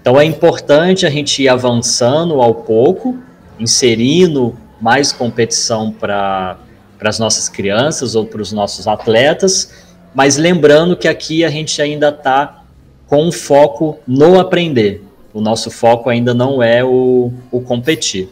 Então 0.01 0.18
é 0.18 0.24
importante 0.24 1.05
a 1.05 1.11
gente 1.11 1.43
ir 1.43 1.49
avançando 1.49 2.41
ao 2.41 2.55
pouco, 2.55 3.18
inserindo 3.59 4.57
mais 4.81 5.12
competição 5.12 5.91
para 5.91 6.57
as 7.03 7.18
nossas 7.18 7.49
crianças 7.49 8.14
ou 8.14 8.24
para 8.24 8.41
os 8.41 8.53
nossos 8.53 8.87
atletas, 8.87 9.72
mas 10.14 10.37
lembrando 10.37 10.97
que 10.97 11.09
aqui 11.09 11.45
a 11.45 11.51
gente 11.51 11.83
ainda 11.83 12.11
está 12.11 12.62
com 13.09 13.33
foco 13.33 13.99
no 14.07 14.39
aprender. 14.39 15.03
O 15.35 15.41
nosso 15.41 15.68
foco 15.68 16.09
ainda 16.09 16.33
não 16.33 16.62
é 16.62 16.85
o, 16.85 17.33
o 17.51 17.61
competir. 17.61 18.29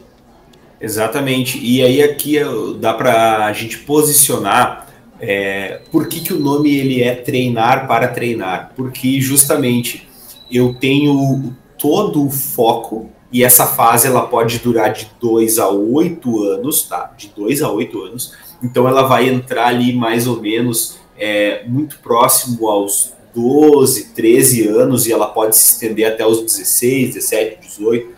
Exatamente. 0.79 1.59
E 1.59 1.81
aí 1.81 2.01
aqui 2.03 2.37
dá 2.79 2.93
para 2.93 3.45
a 3.45 3.53
gente 3.53 3.79
posicionar 3.79 4.87
é, 5.19 5.81
por 5.91 6.07
que, 6.07 6.19
que 6.19 6.33
o 6.33 6.39
nome 6.39 6.75
ele 6.75 7.01
é 7.01 7.15
treinar 7.15 7.87
para 7.87 8.07
treinar. 8.07 8.73
Porque 8.75 9.19
justamente 9.19 10.07
eu 10.51 10.73
tenho 10.73 11.55
todo 11.77 12.25
o 12.25 12.29
foco 12.29 13.09
e 13.31 13.43
essa 13.43 13.65
fase 13.65 14.07
ela 14.07 14.25
pode 14.25 14.59
durar 14.59 14.93
de 14.93 15.09
2 15.19 15.59
a 15.59 15.69
8 15.69 16.43
anos, 16.43 16.83
tá? 16.83 17.13
De 17.17 17.27
2 17.35 17.61
a 17.61 17.71
8 17.71 18.01
anos. 18.03 18.33
Então 18.63 18.87
ela 18.87 19.03
vai 19.03 19.27
entrar 19.27 19.67
ali 19.67 19.93
mais 19.93 20.27
ou 20.27 20.41
menos 20.41 20.97
é, 21.17 21.63
muito 21.67 21.99
próximo 21.99 22.67
aos 22.67 23.13
12, 23.35 24.13
13 24.13 24.67
anos 24.67 25.05
e 25.05 25.11
ela 25.11 25.27
pode 25.27 25.55
se 25.55 25.73
estender 25.73 26.07
até 26.07 26.25
os 26.25 26.41
16, 26.41 27.15
17, 27.15 27.67
18. 27.67 28.16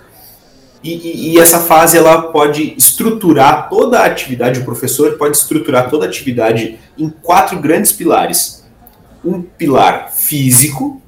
E, 0.81 0.93
e, 0.93 1.33
e, 1.33 1.39
essa 1.39 1.59
fase 1.59 1.97
ela 1.97 2.21
pode 2.21 2.73
estruturar 2.77 3.69
toda 3.69 3.99
a 3.99 4.05
atividade, 4.05 4.61
o 4.61 4.65
professor 4.65 5.17
pode 5.17 5.35
estruturar 5.35 5.89
toda 5.89 6.05
a 6.05 6.07
atividade 6.07 6.79
em 6.97 7.09
quatro 7.09 7.59
grandes 7.59 7.91
pilares: 7.91 8.63
um 9.23 9.41
pilar 9.41 10.11
físico, 10.13 11.01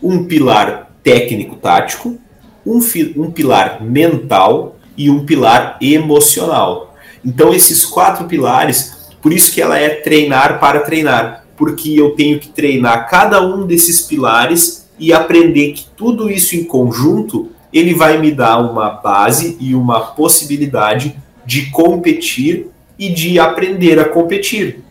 um 0.00 0.24
pilar 0.24 0.92
técnico-tático, 1.02 2.18
um, 2.64 2.78
um 3.16 3.30
pilar 3.30 3.82
mental 3.82 4.76
e 4.96 5.10
um 5.10 5.26
pilar 5.26 5.76
emocional. 5.80 6.94
Então, 7.24 7.52
esses 7.52 7.84
quatro 7.84 8.26
pilares, 8.26 9.10
por 9.20 9.32
isso 9.32 9.52
que 9.52 9.60
ela 9.60 9.76
é 9.76 9.88
treinar 9.88 10.60
para 10.60 10.80
treinar, 10.80 11.44
porque 11.56 11.98
eu 11.98 12.10
tenho 12.10 12.38
que 12.38 12.48
treinar 12.48 13.08
cada 13.08 13.44
um 13.44 13.66
desses 13.66 14.02
pilares 14.02 14.86
e 14.98 15.12
aprender 15.12 15.72
que 15.72 15.86
tudo 15.96 16.30
isso 16.30 16.54
em 16.54 16.62
conjunto 16.62 17.50
ele 17.72 17.94
vai 17.94 18.18
me 18.18 18.30
dar 18.32 18.58
uma 18.58 18.90
base 18.90 19.56
e 19.60 19.74
uma 19.74 20.00
possibilidade 20.00 21.16
de 21.44 21.70
competir 21.70 22.68
e 22.98 23.12
de 23.12 23.38
aprender 23.38 23.98
a 23.98 24.04
competir. 24.04 24.82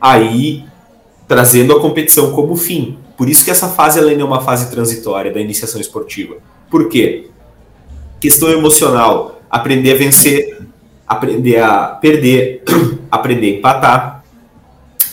Aí, 0.00 0.64
trazendo 1.26 1.74
a 1.74 1.80
competição 1.80 2.32
como 2.32 2.56
fim. 2.56 2.98
Por 3.16 3.28
isso 3.28 3.44
que 3.44 3.50
essa 3.50 3.68
fase 3.68 3.98
ela 3.98 4.12
é 4.12 4.24
uma 4.24 4.40
fase 4.40 4.70
transitória 4.70 5.32
da 5.32 5.40
iniciação 5.40 5.80
esportiva. 5.80 6.36
Por 6.70 6.88
quê? 6.88 7.28
Questão 8.20 8.50
emocional, 8.50 9.40
aprender 9.50 9.92
a 9.92 9.96
vencer, 9.96 10.62
aprender 11.06 11.60
a 11.60 11.86
perder, 11.86 12.62
aprender 13.10 13.46
a 13.54 13.58
empatar, 13.58 14.24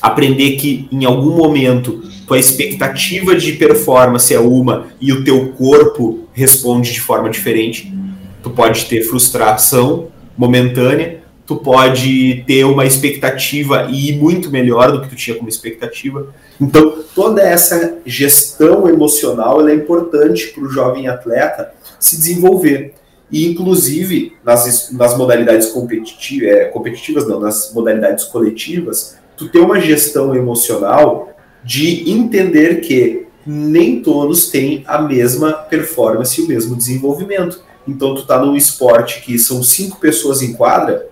aprender 0.02 0.52
que 0.54 0.88
em 0.92 1.06
algum 1.06 1.36
momento 1.36 2.04
tua 2.32 2.40
expectativa 2.40 3.36
de 3.36 3.52
performance 3.52 4.34
é 4.34 4.40
uma 4.40 4.88
e 5.02 5.12
o 5.12 5.22
teu 5.22 5.50
corpo 5.50 6.30
responde 6.32 6.94
de 6.94 7.02
forma 7.02 7.30
diferente. 7.30 7.94
Tu 8.42 8.50
pode 8.50 8.86
ter 8.86 9.04
frustração 9.04 10.08
momentânea, 10.38 11.24
tu 11.46 11.58
pode 11.58 12.46
ter 12.48 12.64
uma 12.64 12.86
expectativa 12.86 13.90
e 13.92 14.12
ir 14.12 14.18
muito 14.18 14.50
melhor 14.50 14.94
do 14.94 15.02
que 15.02 15.10
tu 15.10 15.16
tinha 15.18 15.36
como 15.36 15.50
expectativa. 15.50 16.34
Então, 16.60 17.04
toda 17.14 17.42
essa 17.42 17.98
gestão 18.06 18.88
emocional 18.88 19.68
é 19.68 19.76
importante 19.76 20.48
para 20.54 20.64
o 20.64 20.70
jovem 20.70 21.10
atleta 21.10 21.74
se 22.00 22.16
desenvolver. 22.16 22.94
E, 23.30 23.46
inclusive, 23.46 24.38
nas, 24.42 24.90
nas 24.94 25.18
modalidades 25.18 25.68
competitivas, 25.68 26.50
é, 26.50 26.66
competitivas, 26.66 27.28
não, 27.28 27.42
nas 27.42 27.74
modalidades 27.74 28.24
coletivas, 28.24 29.18
tu 29.36 29.50
ter 29.50 29.60
uma 29.60 29.82
gestão 29.82 30.34
emocional 30.34 31.28
de 31.64 32.10
entender 32.10 32.82
que 32.82 33.28
nem 33.46 34.02
todos 34.02 34.50
têm 34.50 34.84
a 34.88 35.02
mesma 35.02 35.54
performance 35.54 36.40
e 36.40 36.44
o 36.44 36.48
mesmo 36.48 36.76
desenvolvimento. 36.76 37.62
Então, 37.88 38.16
tu 38.16 38.26
tá 38.26 38.40
num 38.40 38.56
esporte 38.56 39.22
que 39.22 39.38
são 39.40 39.64
cinco 39.64 40.00
pessoas 40.00 40.42
em 40.42 40.54
quadra, 40.54 41.08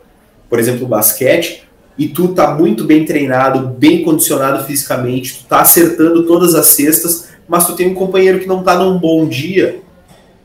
por 0.50 0.60
exemplo, 0.60 0.88
basquete, 0.88 1.68
e 1.98 2.08
tu 2.08 2.30
tá 2.30 2.56
muito 2.56 2.86
bem 2.86 3.04
treinado, 3.04 3.68
bem 3.68 4.04
condicionado 4.04 4.64
fisicamente, 4.64 5.40
tu 5.40 5.48
tá 5.48 5.62
acertando 5.62 6.26
todas 6.26 6.56
as 6.56 6.68
cestas, 6.68 7.30
mas 7.48 7.66
tu 7.68 7.76
tem 7.76 7.90
um 7.90 7.96
companheiro 7.96 8.40
que 8.40 8.48
não 8.48 8.64
tá 8.64 8.78
num 8.78 8.98
bom 8.98 9.28
dia 9.28 9.82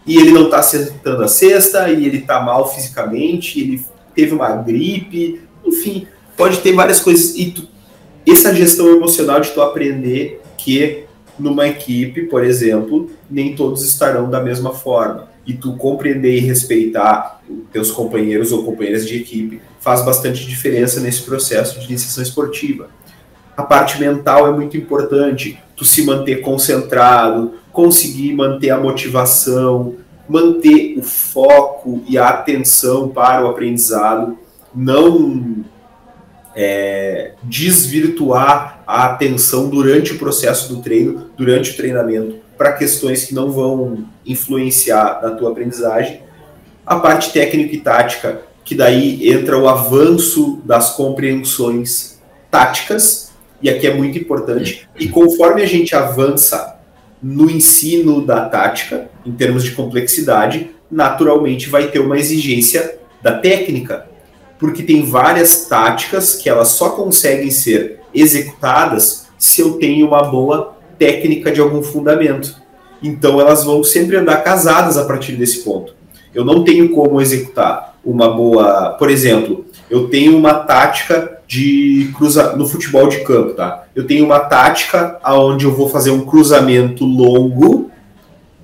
e 0.07 0.17
ele 0.17 0.33
não 0.33 0.51
tá 0.51 0.59
acertando 0.59 1.23
a 1.23 1.29
cesta 1.29 1.91
e 1.91 2.07
ele 2.07 2.23
tá 2.23 2.41
mal 2.41 2.75
fisicamente, 2.75 3.61
ele 3.61 3.85
teve 4.15 4.35
uma 4.35 4.51
gripe, 4.57 5.41
enfim, 5.65 6.07
pode 6.37 6.59
ter 6.59 6.73
várias 6.73 7.01
coisas 7.01 7.37
e 7.37 7.53
tu, 7.53 7.69
essa 8.33 8.55
gestão 8.55 8.89
emocional 8.89 9.41
de 9.41 9.51
tu 9.51 9.61
aprender 9.61 10.41
que 10.57 11.05
numa 11.39 11.67
equipe, 11.67 12.23
por 12.23 12.45
exemplo, 12.45 13.11
nem 13.31 13.55
todos 13.55 13.83
estarão 13.85 14.31
da 14.31 14.41
mesma 14.41 14.73
forma. 14.73 15.29
E 15.47 15.53
tu 15.53 15.77
compreender 15.77 16.37
e 16.37 16.41
respeitar 16.41 17.43
teus 17.73 17.91
companheiros 17.91 18.53
ou 18.53 18.65
companheiras 18.65 19.07
de 19.07 19.17
equipe 19.17 19.61
faz 19.81 20.05
bastante 20.05 20.47
diferença 20.47 21.01
nesse 21.01 21.23
processo 21.23 21.79
de 21.81 21.87
iniciação 21.87 22.23
esportiva. 22.23 22.89
A 23.57 23.63
parte 23.63 24.01
mental 24.01 24.49
é 24.49 24.53
muito 24.53 24.77
importante, 24.77 25.59
tu 25.77 25.85
se 25.85 26.05
manter 26.05 26.41
concentrado, 26.41 27.55
conseguir 27.73 28.33
manter 28.33 28.71
a 28.71 28.79
motivação, 28.79 29.97
manter 30.29 30.99
o 30.99 31.03
foco 31.03 32.03
e 32.09 32.17
a 32.17 32.29
atenção 32.29 33.09
para 33.09 33.45
o 33.45 33.49
aprendizado, 33.49 34.39
não 34.75 35.65
é, 36.55 37.33
desvirtuar 37.43 38.83
a 38.87 39.07
atenção 39.07 39.69
durante 39.69 40.13
o 40.13 40.19
processo 40.19 40.73
do 40.73 40.81
treino, 40.81 41.31
durante 41.37 41.73
o 41.73 41.77
treinamento, 41.77 42.37
para 42.57 42.73
questões 42.73 43.25
que 43.25 43.35
não 43.35 43.51
vão 43.51 44.05
influenciar 44.25 45.21
na 45.23 45.31
tua 45.31 45.51
aprendizagem. 45.51 46.21
A 46.87 46.97
parte 46.97 47.33
técnica 47.33 47.75
e 47.75 47.81
tática, 47.81 48.43
que 48.65 48.75
daí 48.75 49.29
entra 49.29 49.59
o 49.59 49.69
avanço 49.69 50.63
das 50.65 50.95
compreensões 50.95 52.21
táticas, 52.51 53.33
e 53.61 53.69
aqui 53.69 53.87
é 53.87 53.95
muito 53.95 54.19
importante. 54.19 54.89
E 54.99 55.09
conforme 55.09 55.63
a 55.63 55.67
gente 55.67 55.97
avança 55.97 56.79
no 57.23 57.51
ensino 57.51 58.25
da 58.25 58.49
tática, 58.49 59.09
em 59.25 59.33
termos 59.33 59.65
de 59.65 59.71
complexidade, 59.71 60.71
naturalmente 60.91 61.69
vai 61.71 61.91
ter 61.91 61.99
uma 61.99 62.19
exigência 62.19 62.99
da 63.23 63.39
técnica, 63.39 64.07
porque 64.65 64.83
tem 64.83 65.05
várias 65.05 65.67
táticas 65.67 66.37
que 66.37 66.49
elas 66.49 66.69
só 66.69 66.89
conseguem 66.89 67.51
ser 67.51 68.01
executadas 68.15 69.27
se 69.37 69.61
eu 69.61 69.75
tenho 69.75 70.07
uma 70.07 70.23
boa 70.23 70.75
técnica 70.99 71.53
de 71.53 71.61
algum 71.61 71.83
fundamento. 71.83 72.57
Então 73.03 73.39
elas 73.39 73.63
vão 73.63 73.85
sempre 73.85 74.17
andar 74.17 74.39
casadas 74.39 74.97
a 74.97 75.05
partir 75.05 75.33
desse 75.33 75.59
ponto. 75.59 75.95
Eu 76.35 76.47
não 76.47 76.65
tenho 76.65 76.89
como 76.95 77.21
executar 77.21 77.95
uma 78.03 78.31
boa, 78.31 78.97
por 78.99 79.11
exemplo, 79.11 79.67
eu 79.91 80.09
tenho 80.09 80.35
uma 80.35 80.55
tática 80.55 81.43
de 81.47 82.11
no 82.57 82.67
futebol 82.67 83.07
de 83.07 83.21
campo, 83.21 83.53
tá? 83.53 83.85
Eu 83.95 84.07
tenho 84.07 84.25
uma 84.25 84.41
tática 84.41 85.19
aonde 85.23 85.67
eu 85.67 85.75
vou 85.75 85.91
fazer 85.91 86.11
um 86.11 86.25
cruzamento 86.25 87.05
longo 87.05 87.91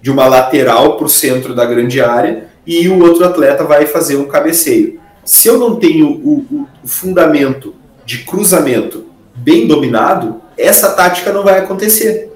de 0.01 0.11
uma 0.11 0.27
lateral 0.27 0.97
para 0.97 1.05
o 1.05 1.11
centro 1.11 1.55
da 1.55 1.67
grande 1.67 2.01
área 2.01 2.47
e 2.67 2.89
o 2.89 3.03
outro 3.03 3.23
atleta 3.27 3.65
vai 3.65 3.85
fazer 3.85 4.17
um 4.17 4.25
cabeceio. 4.25 5.00
Se 5.25 5.49
eu 5.49 5.59
não 5.59 5.77
tenho 5.77 6.09
o, 6.09 6.67
o 6.83 6.89
fundamento 6.89 7.75
de 8.05 8.25
cruzamento 8.25 9.07
bem 9.35 9.67
dominado, 9.67 10.41
essa 10.57 10.93
tática 10.93 11.33
não 11.33 11.43
vai 11.43 11.59
acontecer. 11.59 12.33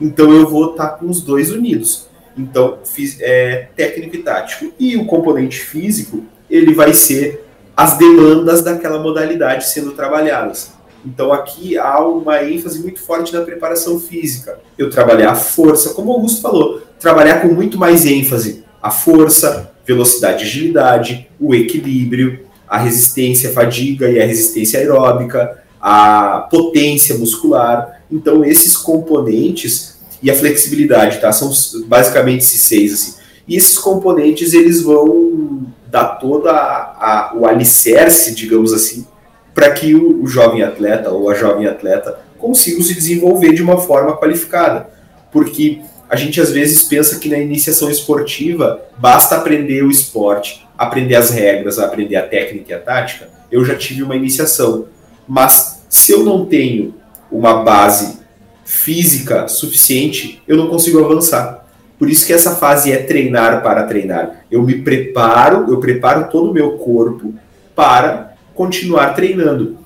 Então 0.00 0.32
eu 0.32 0.48
vou 0.48 0.72
estar 0.72 0.88
com 0.90 1.08
os 1.08 1.20
dois 1.20 1.50
unidos. 1.50 2.08
Então, 2.36 2.78
é, 3.20 3.68
técnico 3.76 4.16
e 4.16 4.22
tático. 4.22 4.72
E 4.78 4.96
o 4.96 5.06
componente 5.06 5.58
físico, 5.60 6.24
ele 6.50 6.74
vai 6.74 6.92
ser 6.92 7.44
as 7.76 7.96
demandas 7.96 8.62
daquela 8.62 8.98
modalidade 8.98 9.68
sendo 9.68 9.92
trabalhadas. 9.92 10.72
Então 11.04 11.32
aqui 11.32 11.76
há 11.76 12.00
uma 12.00 12.42
ênfase 12.42 12.80
muito 12.80 13.00
forte 13.00 13.32
na 13.32 13.42
preparação 13.42 14.00
física. 14.00 14.58
Eu 14.78 14.88
trabalhar 14.90 15.32
a 15.32 15.34
força, 15.34 15.92
como 15.92 16.10
o 16.10 16.14
Augusto 16.14 16.40
falou, 16.40 16.80
trabalhar 16.98 17.42
com 17.42 17.48
muito 17.48 17.78
mais 17.78 18.06
ênfase 18.06 18.64
a 18.82 18.90
força, 18.90 19.72
velocidade 19.86 20.44
agilidade, 20.44 21.28
o 21.44 21.54
equilíbrio, 21.54 22.40
a 22.68 22.78
resistência, 22.78 23.50
a 23.50 23.52
fadiga 23.52 24.08
e 24.10 24.20
a 24.20 24.26
resistência 24.26 24.80
aeróbica, 24.80 25.62
a 25.80 26.48
potência 26.50 27.16
muscular. 27.18 28.00
Então, 28.10 28.44
esses 28.44 28.76
componentes 28.76 29.98
e 30.22 30.30
a 30.30 30.34
flexibilidade, 30.34 31.20
tá? 31.20 31.30
São 31.32 31.50
basicamente 31.86 32.40
esses 32.40 32.62
seis, 32.62 32.94
assim. 32.94 33.14
E 33.46 33.56
esses 33.56 33.78
componentes, 33.78 34.54
eles 34.54 34.80
vão 34.80 35.66
dar 35.90 36.16
toda 36.16 36.50
a, 36.50 37.30
a, 37.30 37.34
o 37.36 37.46
alicerce, 37.46 38.34
digamos 38.34 38.72
assim, 38.72 39.06
para 39.54 39.70
que 39.70 39.94
o, 39.94 40.22
o 40.22 40.26
jovem 40.26 40.62
atleta 40.62 41.10
ou 41.10 41.28
a 41.28 41.34
jovem 41.34 41.66
atleta 41.66 42.18
consigam 42.38 42.82
se 42.82 42.94
desenvolver 42.94 43.52
de 43.52 43.62
uma 43.62 43.76
forma 43.76 44.16
qualificada. 44.16 44.88
Porque 45.30 45.82
a 46.14 46.16
gente 46.16 46.40
às 46.40 46.52
vezes 46.52 46.84
pensa 46.84 47.18
que 47.18 47.28
na 47.28 47.38
iniciação 47.38 47.90
esportiva 47.90 48.80
basta 48.96 49.34
aprender 49.34 49.82
o 49.82 49.90
esporte, 49.90 50.64
aprender 50.78 51.16
as 51.16 51.30
regras, 51.30 51.76
aprender 51.76 52.14
a 52.14 52.22
técnica 52.22 52.70
e 52.70 52.72
a 52.72 52.78
tática. 52.78 53.28
Eu 53.50 53.64
já 53.64 53.74
tive 53.74 54.04
uma 54.04 54.14
iniciação, 54.14 54.86
mas 55.26 55.84
se 55.88 56.12
eu 56.12 56.22
não 56.22 56.46
tenho 56.46 56.94
uma 57.32 57.64
base 57.64 58.20
física 58.64 59.48
suficiente, 59.48 60.40
eu 60.46 60.56
não 60.56 60.68
consigo 60.68 61.04
avançar. 61.04 61.66
Por 61.98 62.08
isso 62.08 62.24
que 62.24 62.32
essa 62.32 62.54
fase 62.54 62.92
é 62.92 62.98
treinar 62.98 63.60
para 63.64 63.82
treinar. 63.82 64.44
Eu 64.48 64.62
me 64.62 64.82
preparo, 64.82 65.66
eu 65.68 65.80
preparo 65.80 66.30
todo 66.30 66.52
o 66.52 66.54
meu 66.54 66.78
corpo 66.78 67.34
para 67.74 68.34
continuar 68.54 69.14
treinando. 69.14 69.78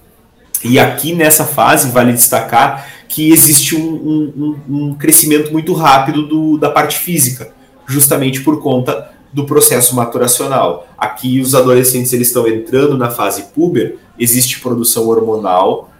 E 0.62 0.78
aqui 0.78 1.14
nessa 1.14 1.46
fase 1.46 1.90
vale 1.90 2.12
destacar 2.12 2.86
que 3.08 3.32
existe 3.32 3.74
um, 3.74 3.94
um, 3.94 4.56
um 4.68 4.94
crescimento 4.94 5.50
muito 5.50 5.72
rápido 5.72 6.26
do, 6.26 6.58
da 6.58 6.70
parte 6.70 6.98
física, 6.98 7.52
justamente 7.86 8.42
por 8.42 8.60
conta 8.60 9.10
do 9.32 9.44
processo 9.44 9.96
maturacional. 9.96 10.86
Aqui 10.96 11.40
os 11.40 11.54
adolescentes 11.54 12.12
eles 12.12 12.28
estão 12.28 12.46
entrando 12.46 12.96
na 12.96 13.10
fase 13.10 13.44
puber, 13.54 13.96
existe 14.18 14.60
produção 14.60 15.08
hormonal 15.08 15.90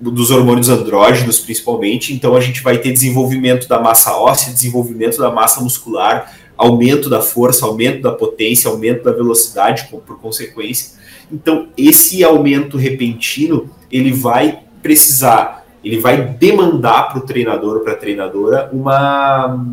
dos 0.00 0.30
hormônios 0.30 0.68
andrógenos 0.68 1.38
principalmente, 1.38 2.12
então 2.12 2.34
a 2.34 2.40
gente 2.40 2.62
vai 2.62 2.78
ter 2.78 2.92
desenvolvimento 2.92 3.68
da 3.68 3.80
massa 3.80 4.16
óssea, 4.16 4.52
desenvolvimento 4.52 5.18
da 5.18 5.30
massa 5.30 5.60
muscular, 5.60 6.34
aumento 6.56 7.08
da 7.08 7.20
força, 7.20 7.64
aumento 7.64 8.02
da 8.02 8.12
potência, 8.12 8.70
aumento 8.70 9.04
da 9.04 9.12
velocidade 9.12 9.88
por 9.90 10.18
consequência. 10.18 10.98
Então, 11.32 11.68
esse 11.76 12.22
aumento 12.22 12.76
repentino, 12.76 13.70
ele 13.90 14.12
vai 14.12 14.60
precisar, 14.82 15.63
ele 15.84 16.00
vai 16.00 16.22
demandar 16.22 17.08
para 17.08 17.18
o 17.18 17.26
treinador 17.26 17.76
ou 17.76 17.80
para 17.80 17.92
a 17.92 17.96
treinadora 17.96 18.70
uma, 18.72 19.66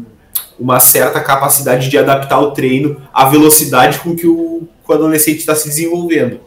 uma 0.59 0.79
certa 0.79 1.21
capacidade 1.21 1.89
de 1.89 1.97
adaptar 1.97 2.39
o 2.39 2.51
treino 2.51 3.01
à 3.13 3.29
velocidade 3.29 3.99
com 3.99 4.15
que 4.15 4.27
o, 4.27 4.67
o 4.85 4.93
adolescente 4.93 5.39
está 5.39 5.55
se 5.55 5.69
desenvolvendo. 5.69 6.39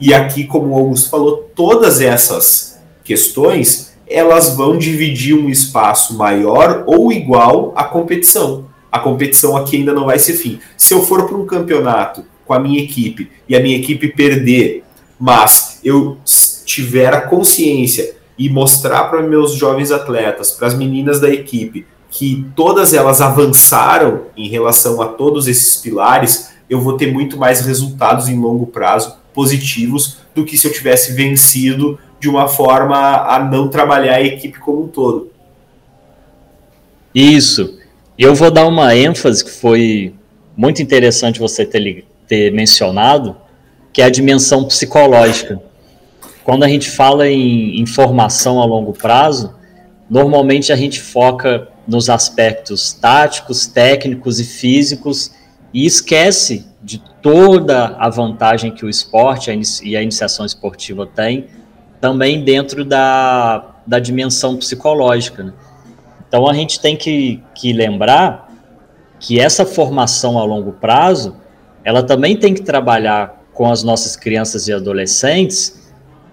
E 0.00 0.14
aqui, 0.14 0.44
como 0.44 0.68
o 0.68 0.74
Augusto 0.74 1.10
falou, 1.10 1.50
todas 1.54 2.00
essas 2.00 2.80
questões 3.04 3.90
elas 4.06 4.56
vão 4.56 4.76
dividir 4.76 5.34
um 5.34 5.48
espaço 5.48 6.16
maior 6.16 6.82
ou 6.86 7.12
igual 7.12 7.72
à 7.76 7.84
competição. 7.84 8.64
A 8.90 8.98
competição 8.98 9.56
aqui 9.56 9.76
ainda 9.76 9.92
não 9.92 10.06
vai 10.06 10.18
ser 10.18 10.32
fim. 10.32 10.58
Se 10.76 10.92
eu 10.92 11.02
for 11.02 11.28
para 11.28 11.36
um 11.36 11.46
campeonato 11.46 12.24
com 12.44 12.52
a 12.52 12.58
minha 12.58 12.82
equipe 12.82 13.30
e 13.48 13.54
a 13.54 13.60
minha 13.60 13.76
equipe 13.76 14.08
perder, 14.08 14.82
mas 15.18 15.78
eu 15.84 16.18
tiver 16.64 17.14
a 17.14 17.20
consciência 17.20 18.16
e 18.40 18.48
mostrar 18.48 19.04
para 19.10 19.22
meus 19.22 19.52
jovens 19.52 19.92
atletas, 19.92 20.50
para 20.50 20.66
as 20.66 20.74
meninas 20.74 21.20
da 21.20 21.28
equipe, 21.28 21.86
que 22.10 22.46
todas 22.56 22.94
elas 22.94 23.20
avançaram 23.20 24.22
em 24.34 24.48
relação 24.48 25.02
a 25.02 25.08
todos 25.08 25.46
esses 25.46 25.76
pilares, 25.76 26.50
eu 26.68 26.80
vou 26.80 26.96
ter 26.96 27.12
muito 27.12 27.36
mais 27.36 27.60
resultados 27.60 28.30
em 28.30 28.40
longo 28.40 28.66
prazo 28.66 29.18
positivos 29.34 30.16
do 30.34 30.42
que 30.42 30.56
se 30.56 30.66
eu 30.66 30.72
tivesse 30.72 31.12
vencido 31.12 31.98
de 32.18 32.30
uma 32.30 32.48
forma 32.48 32.96
a 32.96 33.44
não 33.44 33.68
trabalhar 33.68 34.14
a 34.14 34.22
equipe 34.22 34.58
como 34.58 34.84
um 34.84 34.88
todo. 34.88 35.30
Isso. 37.14 37.78
Eu 38.18 38.34
vou 38.34 38.50
dar 38.50 38.66
uma 38.66 38.96
ênfase 38.96 39.44
que 39.44 39.50
foi 39.50 40.14
muito 40.56 40.80
interessante 40.80 41.38
você 41.38 41.66
ter, 41.66 42.06
ter 42.26 42.50
mencionado, 42.52 43.36
que 43.92 44.00
é 44.00 44.06
a 44.06 44.10
dimensão 44.10 44.64
psicológica. 44.64 45.60
Quando 46.44 46.64
a 46.64 46.68
gente 46.68 46.90
fala 46.90 47.28
em, 47.28 47.84
formação 47.86 48.60
a 48.60 48.64
longo 48.64 48.92
prazo, 48.92 49.54
normalmente 50.08 50.72
a 50.72 50.76
gente 50.76 51.00
foca 51.00 51.68
nos 51.86 52.08
aspectos 52.08 52.92
táticos, 52.92 53.66
técnicos 53.66 54.40
e 54.40 54.44
físicos 54.44 55.32
e 55.72 55.84
esquece 55.84 56.66
de 56.82 57.02
toda 57.22 57.96
a 57.98 58.08
vantagem 58.08 58.70
que 58.70 58.84
o 58.84 58.88
esporte 58.88 59.50
e 59.82 59.96
a 59.96 60.02
iniciação 60.02 60.46
esportiva 60.46 61.06
tem, 61.06 61.46
também 62.00 62.42
dentro 62.42 62.84
da, 62.84 63.74
da 63.86 63.98
dimensão 63.98 64.56
psicológica. 64.56 65.42
Né? 65.42 65.52
Então 66.26 66.48
a 66.48 66.54
gente 66.54 66.80
tem 66.80 66.96
que, 66.96 67.42
que 67.54 67.72
lembrar 67.72 68.50
que 69.18 69.38
essa 69.38 69.66
formação 69.66 70.38
a 70.38 70.44
longo 70.44 70.72
prazo, 70.72 71.36
ela 71.84 72.02
também 72.02 72.36
tem 72.36 72.54
que 72.54 72.62
trabalhar 72.62 73.42
com 73.52 73.70
as 73.70 73.82
nossas 73.82 74.16
crianças 74.16 74.66
e 74.66 74.72
adolescentes 74.72 75.79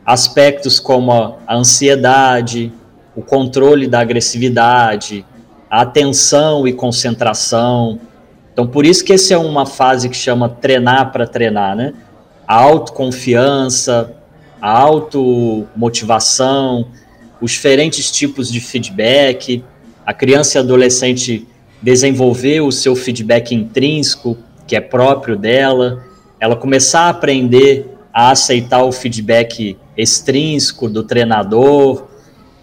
aspectos 0.08 0.80
como 0.80 1.38
a 1.46 1.56
ansiedade, 1.56 2.74
o 3.16 3.22
controle 3.22 3.88
da 3.88 4.00
agressividade, 4.00 5.24
a 5.70 5.82
atenção 5.82 6.68
e 6.68 6.74
concentração, 6.74 8.00
então, 8.58 8.66
por 8.66 8.88
isso 8.88 9.06
que 9.06 9.14
essa 9.14 9.36
é 9.36 9.38
uma 9.38 9.68
fase 9.68 10.10
que 10.10 10.18
chama 10.18 10.50
treinar 10.50 11.12
para 11.12 11.28
treinar, 11.28 11.76
né? 11.76 11.94
A 12.48 12.56
autoconfiança, 12.56 14.16
a 14.60 14.72
automotivação, 14.72 16.88
os 17.40 17.52
diferentes 17.52 18.10
tipos 18.10 18.52
de 18.52 18.60
feedback, 18.60 19.64
a 20.04 20.12
criança 20.12 20.58
e 20.58 20.62
adolescente 20.62 21.48
desenvolver 21.84 22.62
o 22.62 22.72
seu 22.72 22.96
feedback 22.96 23.54
intrínseco, 23.54 24.36
que 24.66 24.76
é 24.76 24.82
próprio 24.82 25.38
dela, 25.38 26.04
ela 26.40 26.56
começar 26.56 27.02
a 27.02 27.10
aprender 27.10 27.86
a 28.18 28.32
aceitar 28.32 28.82
o 28.84 28.92
feedback 28.92 29.78
extrínseco 29.96 30.90
do 30.90 31.04
treinador, 31.04 32.08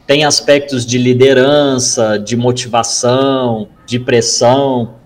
tem 0.04 0.24
aspectos 0.24 0.84
de 0.84 0.98
liderança, 0.98 2.18
de 2.18 2.36
motivação, 2.36 3.68
de 3.86 4.00
pressão. 4.00 4.96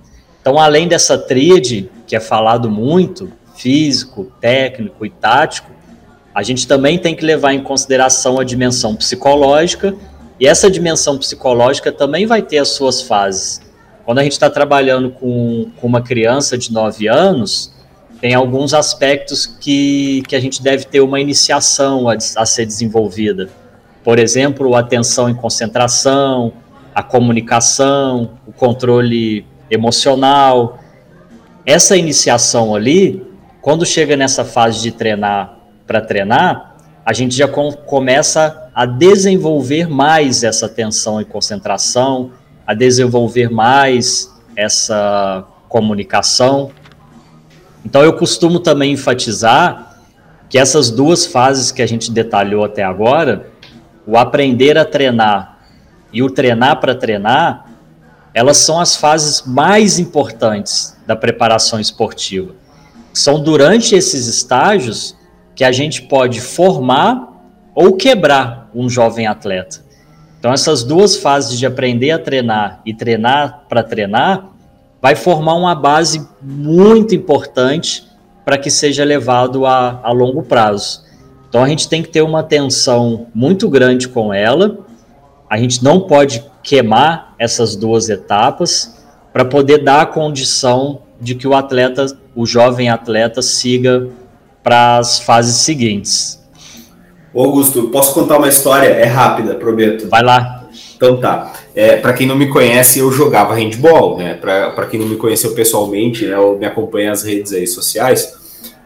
Então, 0.41 0.59
além 0.59 0.89
dessa 0.89 1.19
tríade, 1.19 1.91
que 2.07 2.17
é 2.17 2.21
falado 2.21 2.71
muito, 2.71 3.31
físico, 3.57 4.33
técnico 4.41 5.05
e 5.05 5.11
tático, 5.11 5.71
a 6.35 6.43
gente 6.43 6.67
também 6.67 6.99
tem 6.99 7.15
que 7.15 7.27
levar 7.27 7.53
em 7.53 7.63
consideração 7.63 8.41
a 8.41 8.45
dimensão 8.45 8.97
psicológica, 8.97 9.95
e 10.41 10.47
essa 10.47 10.71
dimensão 10.71 11.19
psicológica 11.19 11.93
também 11.93 12.25
vai 12.25 12.41
ter 12.41 12.57
as 12.57 12.69
suas 12.69 13.03
fases. 13.03 13.61
Quando 14.03 14.21
a 14.21 14.23
gente 14.23 14.33
está 14.33 14.49
trabalhando 14.49 15.11
com, 15.11 15.71
com 15.79 15.87
uma 15.87 16.01
criança 16.01 16.57
de 16.57 16.73
9 16.73 17.07
anos, 17.07 17.77
tem 18.21 18.35
alguns 18.35 18.75
aspectos 18.75 19.47
que, 19.47 20.23
que 20.27 20.35
a 20.35 20.41
gente 20.41 20.63
deve 20.63 20.85
ter 20.85 21.01
uma 21.01 21.21
iniciação 21.21 22.09
a, 22.09 22.15
a 22.15 22.47
ser 22.47 22.67
desenvolvida. 22.67 23.49
Por 24.03 24.19
exemplo, 24.19 24.75
a 24.75 24.81
atenção 24.81 25.29
e 25.31 25.35
concentração, 25.35 26.53
a 26.95 27.03
comunicação, 27.03 28.39
o 28.47 28.53
controle 28.53 29.47
emocional. 29.71 30.79
Essa 31.65 31.97
iniciação 31.97 32.75
ali, 32.75 33.25
quando 33.61 33.87
chega 33.87 34.17
nessa 34.17 34.45
fase 34.45 34.83
de 34.83 34.91
treinar 34.93 35.59
para 35.87 36.01
treinar, 36.01 36.77
a 37.05 37.13
gente 37.13 37.35
já 37.35 37.47
com, 37.47 37.73
começa 37.73 38.71
a 38.75 38.85
desenvolver 38.85 39.89
mais 39.89 40.43
essa 40.43 40.67
atenção 40.67 41.21
e 41.21 41.25
concentração, 41.25 42.33
a 42.67 42.75
desenvolver 42.75 43.49
mais 43.49 44.31
essa 44.57 45.45
comunicação. 45.69 46.71
Então 47.89 48.03
eu 48.03 48.13
costumo 48.13 48.61
também 48.61 48.93
enfatizar 48.93 49.99
que 50.47 50.59
essas 50.59 50.91
duas 50.91 51.25
fases 51.25 51.73
que 51.73 51.81
a 51.81 51.87
gente 51.87 52.11
detalhou 52.11 52.63
até 52.63 52.85
agora, 52.85 53.49
o 54.07 54.19
aprender 54.19 54.77
a 54.77 54.85
treinar 54.85 55.59
e 56.13 56.23
o 56.23 56.29
treinar 56.29 56.81
para 56.81 56.95
treinar, 56.95 57.65
elas 58.35 58.59
são 58.59 58.79
as 58.79 58.95
fases 58.95 59.43
mais 59.47 59.99
importantes 59.99 60.99
da 61.07 61.17
preparação 61.17 61.81
esportiva. 61.81 62.55
São 63.15 63.43
durante 63.43 63.95
esses 63.95 64.27
estágios 64.27 65.17
que 65.55 65.65
a 65.65 65.73
gente 65.73 66.03
pode 66.03 66.43
formar 66.43 67.27
ou 67.75 67.97
quebrar 67.97 68.69
um 68.75 68.87
jovem 68.91 69.27
atleta. 69.27 69.83
Então, 70.39 70.53
essas 70.53 70.85
duas 70.85 71.17
fases 71.17 71.59
de 71.59 71.65
aprender 71.65 72.11
a 72.11 72.19
treinar 72.19 72.83
e 72.85 72.93
treinar 72.93 73.65
para 73.67 73.83
treinar 73.83 74.58
vai 75.01 75.15
formar 75.15 75.55
uma 75.55 75.75
base 75.75 76.27
muito 76.43 77.15
importante 77.15 78.07
para 78.45 78.59
que 78.59 78.71
seja 78.71 79.05
levado 79.05 79.67
a, 79.67 80.01
a 80.03 80.13
longo 80.13 80.43
prazo. 80.43 81.05
Então, 81.49 81.63
a 81.63 81.69
gente 81.69 81.89
tem 81.89 82.03
que 82.03 82.09
ter 82.09 82.23
uma 82.23 82.41
atenção 82.41 83.27
muito 83.35 83.69
grande 83.69 84.09
com 84.09 84.33
ela. 84.33 84.79
A 85.49 85.57
gente 85.57 85.83
não 85.83 86.01
pode 86.01 86.45
queimar 86.63 87.35
essas 87.39 87.75
duas 87.75 88.09
etapas 88.11 89.03
para 89.33 89.45
poder 89.45 89.79
dar 89.79 90.03
a 90.03 90.07
condição 90.07 91.03
de 91.21 91.35
que 91.35 91.47
o 91.47 91.55
atleta, 91.55 92.07
o 92.35 92.45
jovem 92.45 92.91
atleta, 92.91 93.41
siga 93.41 94.09
para 94.63 94.99
as 94.99 95.19
fases 95.19 95.57
seguintes. 95.57 96.39
Ô 97.33 97.45
Augusto, 97.45 97.89
posso 97.89 98.13
contar 98.15 98.39
uma 98.39 98.49
história? 98.49 98.89
É 98.89 99.05
rápida, 99.05 99.55
prometo. 99.55 100.09
Vai 100.09 100.23
lá. 100.23 100.58
Então 100.99 101.17
tá. 101.17 101.53
É, 101.77 101.97
para 101.97 102.13
quem 102.13 102.27
não 102.27 102.35
me 102.35 102.49
conhece, 102.49 102.99
eu 102.99 103.11
jogava 103.13 103.55
handball, 103.55 104.19
né? 104.19 104.35
Para 104.35 104.87
quem 104.87 104.99
não 104.99 105.07
me 105.07 105.17
conheceu 105.17 105.55
pessoalmente, 105.55 106.27
né, 106.27 106.37
ou 106.37 106.59
me 106.59 106.67
acompanha 106.67 107.11
nas 107.11 107.23
redes 107.23 107.53
aí 107.53 107.69
sociais, 107.69 108.35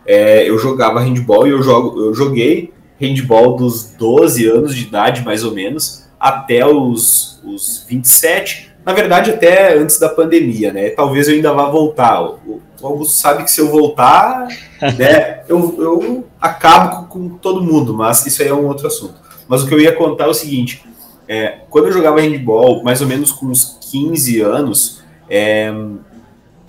é, 0.07 0.49
eu 0.49 0.59
jogava 0.59 1.01
handball 1.01 1.47
e 1.47 1.51
eu, 1.51 1.63
jogo, 1.63 1.99
eu 1.99 2.15
joguei 2.15 2.71
handball 3.01 3.57
dos 3.57 3.95
12 3.95 4.47
anos 4.47 4.77
de 4.77 4.83
idade, 4.83 5.25
mais 5.25 5.43
ou 5.43 5.53
menos, 5.53 6.05
até 6.21 6.67
os, 6.67 7.41
os 7.45 7.85
27, 7.89 8.71
na 8.85 8.93
verdade 8.93 9.31
até 9.31 9.75
antes 9.75 9.99
da 9.99 10.11
pandemia, 10.11 10.71
né? 10.71 10.91
Talvez 10.91 11.29
eu 11.29 11.35
ainda 11.35 11.53
vá 11.55 11.71
voltar. 11.71 12.23
O, 12.23 12.61
o 12.81 12.87
Augusto 12.87 13.15
sabe 13.15 13.45
que 13.45 13.51
se 13.51 13.61
eu 13.61 13.71
voltar, 13.71 14.49
né, 14.99 15.41
eu, 15.49 15.77
eu 15.79 16.25
acabo 16.39 17.07
com, 17.07 17.31
com, 17.31 17.39
todo 17.39 17.63
mundo, 17.63 17.95
mas 17.95 18.27
isso 18.27 18.43
aí 18.43 18.49
é 18.49 18.55
um 18.55 18.67
outro 18.67 18.87
assunto. 18.87 19.15
Mas 19.49 19.63
o 19.63 19.67
que 19.67 19.75
eu 19.75 19.81
ia 19.81 19.93
contar 19.93 20.25
é 20.25 20.29
o 20.29 20.35
seguinte, 20.35 20.85
é, 21.33 21.61
quando 21.71 21.87
eu 21.87 21.93
jogava 21.93 22.21
handball, 22.21 22.83
mais 22.85 23.01
ou 23.01 23.07
menos 23.07 23.33
com 23.33 23.47
uns 23.47 23.79
15 23.91 24.43
anos, 24.43 25.03
é, 25.31 25.73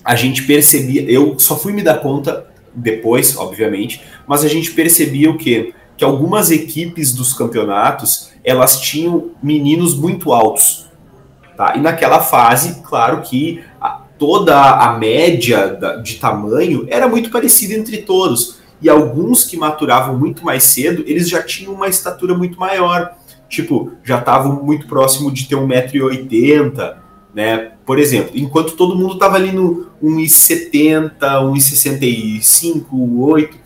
a 0.05 0.15
gente 0.15 0.43
percebia, 0.43 1.01
eu 1.11 1.37
só 1.37 1.57
fui 1.57 1.73
me 1.73 1.83
dar 1.83 1.99
conta 1.99 2.47
depois, 2.73 3.35
obviamente, 3.35 4.01
mas 4.25 4.41
a 4.41 4.47
gente 4.47 4.71
percebia 4.71 5.29
o 5.29 5.37
quê? 5.37 5.73
Que 5.97 6.05
algumas 6.05 6.49
equipes 6.49 7.13
dos 7.13 7.33
campeonatos 7.33 8.31
elas 8.41 8.79
tinham 8.79 9.31
meninos 9.43 9.95
muito 9.95 10.31
altos. 10.31 10.87
Tá? 11.57 11.73
E 11.75 11.81
naquela 11.81 12.21
fase, 12.21 12.81
claro 12.83 13.21
que 13.21 13.61
a, 13.81 14.01
toda 14.17 14.57
a 14.57 14.97
média 14.97 15.67
da, 15.75 15.97
de 15.97 16.15
tamanho 16.15 16.87
era 16.89 17.09
muito 17.09 17.29
parecida 17.29 17.73
entre 17.73 17.97
todos. 17.97 18.59
E 18.81 18.87
alguns 18.87 19.43
que 19.43 19.57
maturavam 19.57 20.17
muito 20.17 20.45
mais 20.45 20.63
cedo, 20.63 21.03
eles 21.05 21.27
já 21.27 21.43
tinham 21.43 21.73
uma 21.73 21.89
estatura 21.89 22.33
muito 22.33 22.57
maior. 22.57 23.13
Tipo, 23.53 23.91
já 24.03 24.17
estavam 24.17 24.63
muito 24.63 24.87
próximo 24.87 25.31
de 25.31 25.47
ter 25.47 25.55
1,80m. 25.55 26.95
Né? 27.35 27.73
Por 27.85 27.99
exemplo, 27.99 28.31
enquanto 28.33 28.73
todo 28.75 28.95
mundo 28.95 29.13
estava 29.13 29.35
ali 29.35 29.51
no 29.51 29.91
1,70, 30.03 31.19
1,65, 31.19 32.85
8, 32.91 33.57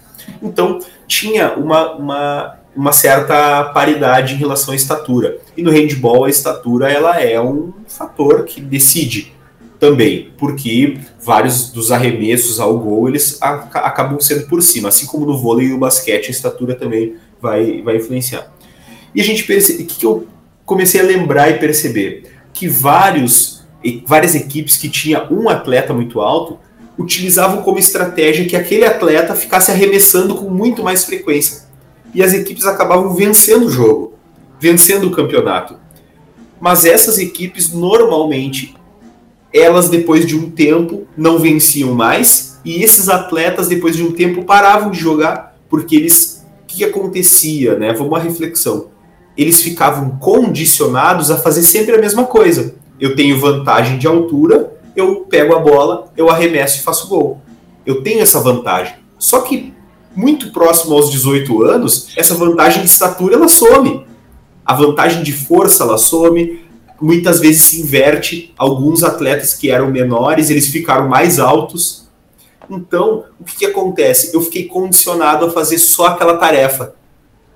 então 0.44 0.80
tinha 1.08 1.54
uma, 1.54 1.94
uma, 1.94 2.56
uma 2.76 2.92
certa 2.92 3.64
paridade 3.74 4.34
em 4.34 4.38
relação 4.38 4.74
à 4.74 4.76
estatura. 4.76 5.38
E 5.56 5.62
no 5.62 5.72
handball 5.72 6.26
a 6.26 6.30
estatura 6.30 6.92
ela 6.92 7.22
é 7.22 7.40
um 7.40 7.72
fator 7.88 8.44
que 8.44 8.60
decide 8.60 9.34
também, 9.80 10.32
porque 10.38 10.98
vários 11.24 11.72
dos 11.72 11.94
arremessos 11.94 12.60
ao 12.60 12.78
gol 12.78 13.08
eles 13.08 13.40
acabam 13.42 14.20
sendo 14.20 14.48
por 14.48 14.62
cima, 14.62 14.90
assim 14.90 15.06
como 15.06 15.26
no 15.26 15.38
vôlei 15.38 15.68
e 15.68 15.70
no 15.70 15.78
basquete 15.78 16.28
a 16.28 16.32
estatura 16.32 16.76
também 16.76 17.16
vai, 17.42 17.82
vai 17.84 17.96
influenciar. 17.96 18.52
E 19.14 19.22
a 19.22 19.24
gente 19.24 19.44
percebe, 19.44 19.84
que 19.84 20.06
eu 20.06 20.28
comecei 20.66 21.02
a 21.02 21.04
lembrar 21.04 21.50
e 21.50 21.60
perceber? 21.60 22.24
Que 22.54 22.68
vários, 22.68 23.64
várias 24.06 24.36
equipes 24.36 24.78
que 24.78 24.90
tinha 24.90 25.28
um 25.32 25.50
atleta 25.50 25.94
muito 25.94 26.20
alto 26.20 26.60
utilizavam 26.98 27.62
como 27.62 27.78
estratégia 27.78 28.46
que 28.46 28.56
aquele 28.56 28.86
atleta 28.86 29.36
ficasse 29.36 29.72
arremessando 29.72 30.36
com 30.36 30.50
muito 30.50 30.84
mais 30.84 31.04
frequência. 31.04 31.68
E 32.14 32.24
as 32.24 32.34
equipes 32.34 32.66
acabavam 32.66 33.14
vencendo 33.14 33.68
o 33.68 33.70
jogo, 33.70 34.14
vencendo 34.60 35.08
o 35.08 35.12
campeonato. 35.12 35.78
Mas 36.60 36.86
essas 36.86 37.20
equipes 37.20 37.72
normalmente 37.72 38.76
elas 39.54 39.90
depois 39.90 40.26
de 40.26 40.36
um 40.36 40.50
tempo 40.50 41.08
não 41.16 41.40
venciam 41.40 41.94
mais 41.94 42.60
e 42.66 42.84
esses 42.84 43.08
atletas 43.10 43.68
depois 43.68 43.96
de 43.96 44.04
um 44.04 44.12
tempo 44.12 44.44
paravam 44.44 44.92
de 44.92 45.00
jogar 45.00 45.58
porque 45.70 45.96
eles 45.96 46.46
o 46.64 46.68
que 46.68 46.84
acontecia, 46.84 47.78
né? 47.80 47.94
Vamos 47.94 48.12
uma 48.12 48.20
reflexão. 48.20 48.90
Eles 49.38 49.62
ficavam 49.62 50.18
condicionados 50.18 51.30
a 51.30 51.38
fazer 51.38 51.62
sempre 51.62 51.96
a 51.96 52.00
mesma 52.00 52.26
coisa. 52.26 52.76
Eu 53.00 53.16
tenho 53.16 53.40
vantagem 53.40 53.98
de 53.98 54.08
altura, 54.08 54.74
eu 54.96 55.18
pego 55.30 55.56
a 55.56 55.60
bola, 55.60 56.12
eu 56.18 56.30
arremesso 56.30 56.80
e 56.80 56.84
faço 56.84 57.08
gol. 57.08 57.40
Eu 57.86 58.02
tenho 58.02 58.22
essa 58.22 58.40
vantagem. 58.40 58.96
Só 59.20 59.42
que 59.42 59.74
muito 60.16 60.52
próximo 60.52 60.96
aos 60.96 61.12
18 61.12 61.64
anos, 61.64 62.08
essa 62.18 62.34
vantagem 62.34 62.82
de 62.82 62.90
estatura 62.90 63.36
ela 63.36 63.48
some. 63.48 64.04
A 64.66 64.74
vantagem 64.74 65.22
de 65.22 65.32
força 65.32 65.84
ela 65.84 65.98
some, 65.98 66.66
muitas 67.00 67.40
vezes 67.40 67.62
se 67.62 67.82
inverte. 67.82 68.54
Alguns 68.58 69.04
atletas 69.04 69.54
que 69.54 69.70
eram 69.70 69.92
menores, 69.92 70.50
eles 70.50 70.68
ficaram 70.68 71.08
mais 71.08 71.40
altos. 71.40 72.08
Então, 72.70 73.26
o 73.40 73.44
que, 73.44 73.58
que 73.58 73.66
acontece? 73.68 74.36
Eu 74.36 74.42
fiquei 74.42 74.66
condicionado 74.66 75.46
a 75.46 75.52
fazer 75.52 75.78
só 75.78 76.08
aquela 76.08 76.38
tarefa. 76.38 76.96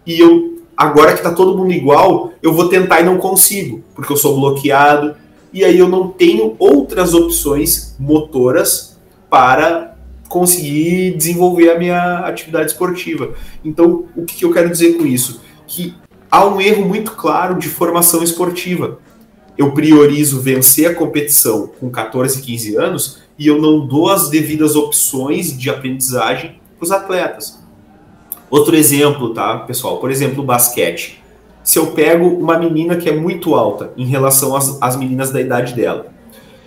E 0.05 0.19
eu, 0.19 0.51
agora 0.82 1.13
que 1.13 1.19
está 1.19 1.32
todo 1.32 1.57
mundo 1.57 1.71
igual, 1.71 2.32
eu 2.41 2.53
vou 2.53 2.67
tentar 2.67 3.01
e 3.01 3.03
não 3.03 3.17
consigo, 3.17 3.84
porque 3.93 4.11
eu 4.11 4.17
sou 4.17 4.36
bloqueado. 4.36 5.15
E 5.53 5.65
aí 5.65 5.77
eu 5.77 5.89
não 5.89 6.07
tenho 6.07 6.55
outras 6.57 7.13
opções 7.13 7.95
motoras 7.99 8.97
para 9.29 9.95
conseguir 10.29 11.11
desenvolver 11.17 11.71
a 11.71 11.77
minha 11.77 12.19
atividade 12.19 12.71
esportiva. 12.71 13.34
Então, 13.63 14.05
o 14.15 14.23
que, 14.23 14.36
que 14.36 14.45
eu 14.45 14.53
quero 14.53 14.69
dizer 14.69 14.93
com 14.93 15.05
isso? 15.05 15.41
Que 15.67 15.93
há 16.29 16.45
um 16.45 16.61
erro 16.61 16.88
muito 16.88 17.11
claro 17.11 17.59
de 17.59 17.67
formação 17.67 18.23
esportiva 18.23 18.99
eu 19.61 19.71
priorizo 19.73 20.41
vencer 20.41 20.89
a 20.89 20.95
competição 20.95 21.69
com 21.79 21.89
14, 21.89 22.41
15 22.41 22.75
anos 22.77 23.19
e 23.38 23.47
eu 23.47 23.61
não 23.61 23.86
dou 23.86 24.09
as 24.09 24.29
devidas 24.29 24.75
opções 24.75 25.55
de 25.55 25.69
aprendizagem 25.69 26.59
para 26.77 26.84
os 26.84 26.91
atletas. 26.91 27.61
Outro 28.52 28.76
exemplo, 28.76 29.34
tá, 29.34 29.60
pessoal? 29.60 29.97
Por 29.97 30.12
exemplo, 30.12 30.43
basquete. 30.43 31.24
Se 31.64 31.80
eu 31.80 31.88
pego 31.88 32.28
uma 32.28 32.60
menina 32.60 32.97
que 32.97 33.08
é 33.08 33.16
muito 33.16 33.56
alta 33.56 33.93
em 33.95 34.06
relação 34.06 34.54
às, 34.56 34.78
às 34.82 34.97
meninas 34.97 35.32
da 35.32 35.39
idade 35.39 35.74
dela, 35.74 36.08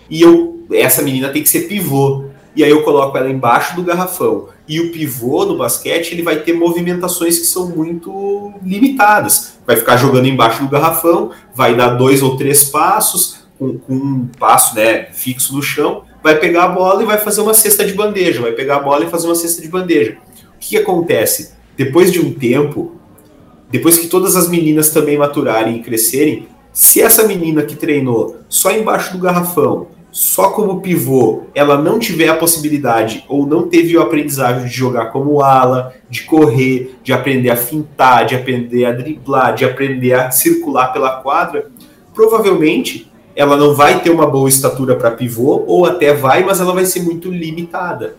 e 0.09 0.23
eu, 0.23 0.65
essa 0.73 1.03
menina 1.03 1.29
tem 1.29 1.43
que 1.43 1.49
ser 1.49 1.69
pivô, 1.69 2.25
e 2.57 2.65
aí 2.65 2.71
eu 2.71 2.83
coloco 2.85 3.19
ela 3.19 3.29
embaixo 3.29 3.77
do 3.77 3.83
garrafão. 3.83 4.49
E 4.67 4.81
o 4.81 4.93
pivô 4.93 5.45
no 5.45 5.59
basquete 5.59 6.13
ele 6.13 6.23
vai 6.23 6.37
ter 6.37 6.55
movimentações 6.55 7.39
que 7.39 7.45
são 7.45 7.69
muito 7.69 8.55
limitadas. 8.65 9.59
Vai 9.67 9.77
ficar 9.77 9.99
jogando 9.99 10.27
embaixo 10.27 10.63
do 10.63 10.71
garrafão, 10.71 11.33
vai 11.55 11.77
dar 11.77 11.97
dois 11.97 12.23
ou 12.23 12.37
três 12.37 12.65
passos, 12.65 13.45
com, 13.59 13.77
com 13.79 13.95
um 13.95 14.29
passo 14.39 14.75
né, 14.75 15.09
fixo 15.13 15.55
no 15.55 15.63
chão, 15.63 16.05
vai 16.23 16.37
pegar 16.37 16.65
a 16.65 16.69
bola 16.69 17.03
e 17.03 17.07
vai 17.07 17.19
fazer 17.19 17.43
uma 17.43 17.53
cesta 17.53 17.85
de 17.85 17.93
bandeja, 17.93 18.41
vai 18.41 18.53
pegar 18.53 18.77
a 18.77 18.81
bola 18.81 19.05
e 19.05 19.11
fazer 19.11 19.27
uma 19.27 19.35
cesta 19.35 19.61
de 19.61 19.69
bandeja. 19.69 20.17
O 20.55 20.59
que 20.59 20.79
acontece? 20.79 21.54
Depois 21.77 22.13
de 22.13 22.21
um 22.21 22.33
tempo, 22.33 22.93
depois 23.71 23.99
que 23.99 24.07
todas 24.07 24.37
as 24.37 24.49
meninas 24.49 24.91
também 24.91 25.19
maturarem 25.19 25.77
e 25.77 25.83
crescerem, 25.83 26.49
se 26.73 27.01
essa 27.01 27.27
menina 27.27 27.63
que 27.63 27.77
treinou 27.77 28.39
só 28.49 28.73
embaixo 28.73 29.13
do 29.13 29.19
garrafão 29.19 29.89
só 30.15 30.51
como 30.51 30.81
pivô 30.81 31.43
ela 31.57 31.77
não 31.77 31.99
tiver 31.99 32.29
a 32.29 32.37
possibilidade 32.37 33.25
ou 33.29 33.45
não 33.45 33.67
teve 33.67 33.97
o 33.97 34.01
aprendizagem 34.01 34.69
de 34.69 34.73
jogar 34.73 35.07
como 35.07 35.43
ala, 35.43 35.93
de 36.09 36.23
correr, 36.23 36.95
de 37.03 37.13
aprender 37.13 37.51
a 37.51 37.57
fintar, 37.57 38.25
de 38.25 38.37
aprender 38.37 38.85
a 38.85 38.93
driblar, 38.93 39.57
de 39.57 39.65
aprender 39.65 40.13
a 40.13 40.31
circular 40.31 40.93
pela 40.93 41.21
quadra, 41.21 41.67
provavelmente 42.15 43.11
ela 43.35 43.57
não 43.57 43.75
vai 43.75 44.01
ter 44.03 44.11
uma 44.11 44.25
boa 44.25 44.49
estatura 44.49 44.95
para 44.95 45.11
pivô, 45.11 45.65
ou 45.67 45.85
até 45.85 46.15
vai, 46.15 46.45
mas 46.45 46.61
ela 46.61 46.73
vai 46.73 46.85
ser 46.85 47.03
muito 47.03 47.29
limitada. 47.29 48.15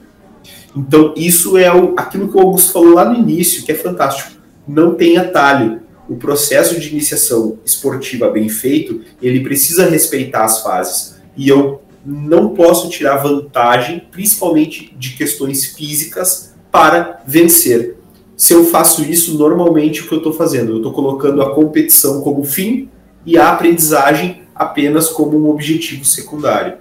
Então, 0.76 1.13
isso 1.15 1.57
é 1.57 1.73
o, 1.73 1.93
aquilo 1.95 2.28
que 2.28 2.38
o 2.38 2.41
Augusto 2.41 2.73
falou 2.73 2.93
lá 2.93 3.05
no 3.05 3.17
início, 3.17 3.63
que 3.63 3.71
é 3.71 3.76
fantástico. 3.76 4.32
Não 4.67 4.93
tem 4.93 5.17
atalho. 5.17 5.82
O 6.07 6.15
processo 6.15 6.80
de 6.80 6.89
iniciação 6.89 7.57
esportiva 7.65 8.30
bem 8.30 8.49
feito, 8.49 9.01
ele 9.21 9.39
precisa 9.39 9.89
respeitar 9.89 10.43
as 10.43 10.61
fases. 10.61 11.15
E 11.36 11.47
eu 11.47 11.82
não 12.05 12.49
posso 12.49 12.89
tirar 12.89 13.17
vantagem, 13.17 14.03
principalmente 14.11 14.93
de 14.97 15.11
questões 15.11 15.65
físicas, 15.65 16.53
para 16.71 17.21
vencer. 17.26 17.95
Se 18.38 18.53
eu 18.53 18.65
faço 18.65 19.01
isso, 19.03 19.38
normalmente 19.38 20.01
o 20.01 20.07
que 20.07 20.13
eu 20.13 20.17
estou 20.17 20.34
fazendo? 20.34 20.73
Eu 20.73 20.78
estou 20.78 20.91
colocando 20.91 21.41
a 21.41 21.55
competição 21.55 22.21
como 22.21 22.43
fim 22.43 22.89
e 23.26 23.38
a 23.38 23.49
aprendizagem 23.49 24.41
apenas 24.53 25.07
como 25.07 25.38
um 25.38 25.49
objetivo 25.49 26.03
secundário. 26.03 26.76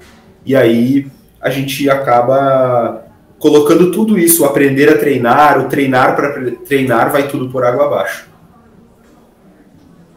E 0.45 0.55
aí 0.55 1.07
a 1.41 1.49
gente 1.49 1.89
acaba 1.89 3.04
colocando 3.45 3.91
tudo 3.91 4.19
isso, 4.19 4.43
o 4.43 4.47
aprender 4.47 4.89
a 4.89 4.97
treinar, 4.97 5.61
o 5.61 5.69
treinar 5.69 6.17
para 6.17 6.51
treinar, 6.67 7.13
vai 7.13 7.29
tudo 7.29 7.51
por 7.51 7.63
água 7.63 7.85
abaixo. 7.85 8.27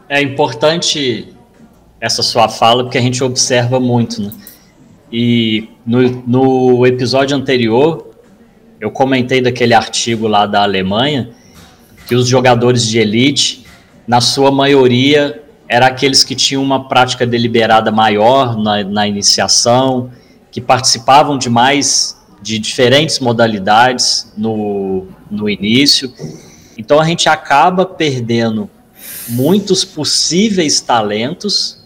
É 0.08 0.22
importante 0.22 1.28
essa 2.00 2.22
sua 2.22 2.48
fala, 2.48 2.84
porque 2.84 2.96
a 2.96 3.02
gente 3.02 3.22
observa 3.22 3.78
muito, 3.78 4.22
né? 4.22 4.30
E 5.12 5.68
no, 5.84 6.00
no 6.26 6.86
episódio 6.86 7.36
anterior, 7.36 8.08
eu 8.80 8.90
comentei 8.90 9.42
daquele 9.42 9.74
artigo 9.74 10.26
lá 10.26 10.46
da 10.46 10.62
Alemanha, 10.62 11.28
que 12.06 12.14
os 12.14 12.26
jogadores 12.26 12.82
de 12.86 12.98
elite, 12.98 13.66
na 14.06 14.22
sua 14.22 14.50
maioria, 14.50 15.42
eram 15.68 15.86
aqueles 15.86 16.24
que 16.24 16.34
tinham 16.34 16.62
uma 16.62 16.88
prática 16.88 17.26
deliberada 17.26 17.92
maior 17.92 18.56
na, 18.56 18.82
na 18.82 19.06
iniciação, 19.06 20.10
que 20.50 20.62
participavam 20.62 21.36
de 21.36 21.50
mais 21.50 22.17
de 22.40 22.58
diferentes 22.58 23.18
modalidades 23.18 24.32
no, 24.36 25.06
no 25.30 25.48
início. 25.48 26.12
Então 26.76 27.00
a 27.00 27.04
gente 27.04 27.28
acaba 27.28 27.84
perdendo 27.84 28.70
muitos 29.28 29.84
possíveis 29.84 30.80
talentos 30.80 31.78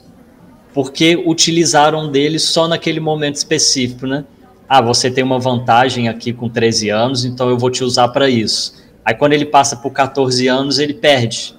porque 0.73 1.23
utilizaram 1.27 2.11
dele 2.11 2.39
só 2.39 2.67
naquele 2.67 3.01
momento 3.01 3.37
específico, 3.37 4.07
né? 4.07 4.25
Ah, 4.69 4.81
você 4.81 5.11
tem 5.11 5.23
uma 5.23 5.39
vantagem 5.39 6.09
aqui 6.09 6.33
com 6.33 6.49
13 6.49 6.89
anos, 6.89 7.25
então 7.25 7.51
eu 7.51 7.59
vou 7.59 7.71
te 7.71 7.85
usar 7.85 8.09
para 8.09 8.29
isso. 8.31 8.75
Aí 9.05 9.15
quando 9.15 9.33
ele 9.35 9.45
passa 9.45 9.77
por 9.77 9.93
14 9.93 10.49
anos, 10.49 10.79
ele 10.79 10.95
perde. 10.95 11.55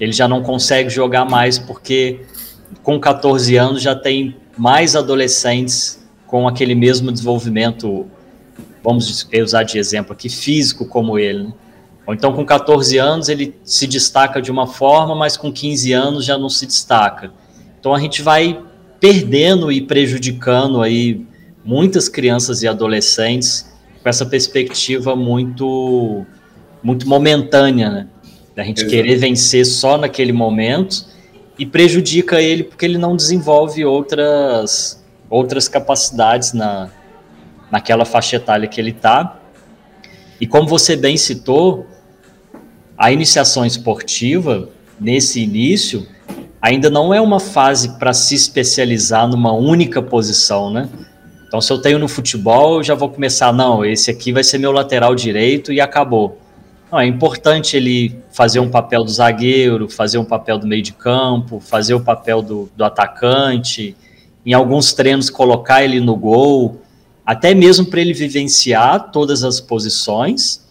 Ele 0.00 0.12
já 0.12 0.26
não 0.26 0.42
consegue 0.42 0.88
jogar 0.88 1.24
mais 1.24 1.58
porque 1.58 2.20
com 2.82 2.98
14 2.98 3.56
anos 3.56 3.82
já 3.82 3.94
tem 3.94 4.36
mais 4.56 4.96
adolescentes 4.96 6.02
com 6.26 6.48
aquele 6.48 6.74
mesmo 6.74 7.12
desenvolvimento, 7.12 8.06
vamos 8.86 9.28
usar 9.42 9.64
de 9.64 9.78
exemplo 9.78 10.12
aqui, 10.12 10.28
físico 10.28 10.86
como 10.86 11.18
ele. 11.18 11.42
Né? 11.42 11.52
Ou 12.06 12.14
então 12.14 12.32
com 12.32 12.46
14 12.46 12.96
anos 12.98 13.28
ele 13.28 13.52
se 13.64 13.84
destaca 13.84 14.40
de 14.40 14.48
uma 14.48 14.68
forma, 14.68 15.12
mas 15.16 15.36
com 15.36 15.52
15 15.52 15.92
anos 15.92 16.24
já 16.24 16.38
não 16.38 16.48
se 16.48 16.66
destaca. 16.66 17.32
Então 17.80 17.92
a 17.92 17.98
gente 17.98 18.22
vai 18.22 18.62
perdendo 19.00 19.72
e 19.72 19.80
prejudicando 19.80 20.80
aí 20.80 21.26
muitas 21.64 22.08
crianças 22.08 22.62
e 22.62 22.68
adolescentes 22.68 23.68
com 24.00 24.08
essa 24.08 24.24
perspectiva 24.24 25.16
muito 25.16 26.24
muito 26.80 27.08
momentânea, 27.08 27.90
né? 27.90 28.06
Da 28.54 28.62
gente 28.62 28.82
Exato. 28.82 28.90
querer 28.90 29.16
vencer 29.16 29.66
só 29.66 29.98
naquele 29.98 30.32
momento 30.32 31.04
e 31.58 31.66
prejudica 31.66 32.40
ele 32.40 32.62
porque 32.62 32.84
ele 32.84 32.98
não 32.98 33.16
desenvolve 33.16 33.84
outras 33.84 35.04
outras 35.28 35.66
capacidades 35.66 36.52
na 36.52 36.88
naquela 37.70 38.04
faixa 38.04 38.36
etária 38.36 38.68
que 38.68 38.80
ele 38.80 38.90
está. 38.90 39.38
E 40.40 40.46
como 40.46 40.68
você 40.68 40.96
bem 40.96 41.16
citou, 41.16 41.86
a 42.96 43.12
iniciação 43.12 43.64
esportiva 43.64 44.68
nesse 44.98 45.42
início 45.42 46.06
ainda 46.60 46.90
não 46.90 47.12
é 47.12 47.20
uma 47.20 47.38
fase 47.38 47.98
para 47.98 48.12
se 48.12 48.34
especializar 48.34 49.28
numa 49.28 49.52
única 49.52 50.02
posição, 50.02 50.70
né? 50.70 50.88
Então, 51.46 51.60
se 51.60 51.72
eu 51.72 51.78
tenho 51.78 51.98
no 51.98 52.08
futebol, 52.08 52.78
eu 52.78 52.82
já 52.82 52.94
vou 52.94 53.08
começar, 53.08 53.52
não, 53.52 53.84
esse 53.84 54.10
aqui 54.10 54.32
vai 54.32 54.42
ser 54.42 54.58
meu 54.58 54.72
lateral 54.72 55.14
direito 55.14 55.72
e 55.72 55.80
acabou. 55.80 56.38
Não, 56.90 56.98
é 56.98 57.06
importante 57.06 57.76
ele 57.76 58.16
fazer 58.32 58.58
um 58.58 58.68
papel 58.68 59.04
do 59.04 59.10
zagueiro, 59.10 59.88
fazer 59.88 60.18
um 60.18 60.24
papel 60.24 60.58
do 60.58 60.66
meio 60.66 60.82
de 60.82 60.92
campo, 60.92 61.60
fazer 61.60 61.94
o 61.94 62.00
papel 62.00 62.42
do, 62.42 62.70
do 62.76 62.84
atacante, 62.84 63.96
em 64.44 64.52
alguns 64.52 64.92
treinos 64.92 65.30
colocar 65.30 65.84
ele 65.84 66.00
no 66.00 66.16
gol, 66.16 66.80
até 67.26 67.52
mesmo 67.52 67.86
para 67.86 68.00
ele 68.00 68.14
vivenciar 68.14 69.10
todas 69.10 69.42
as 69.42 69.60
posições. 69.60 70.64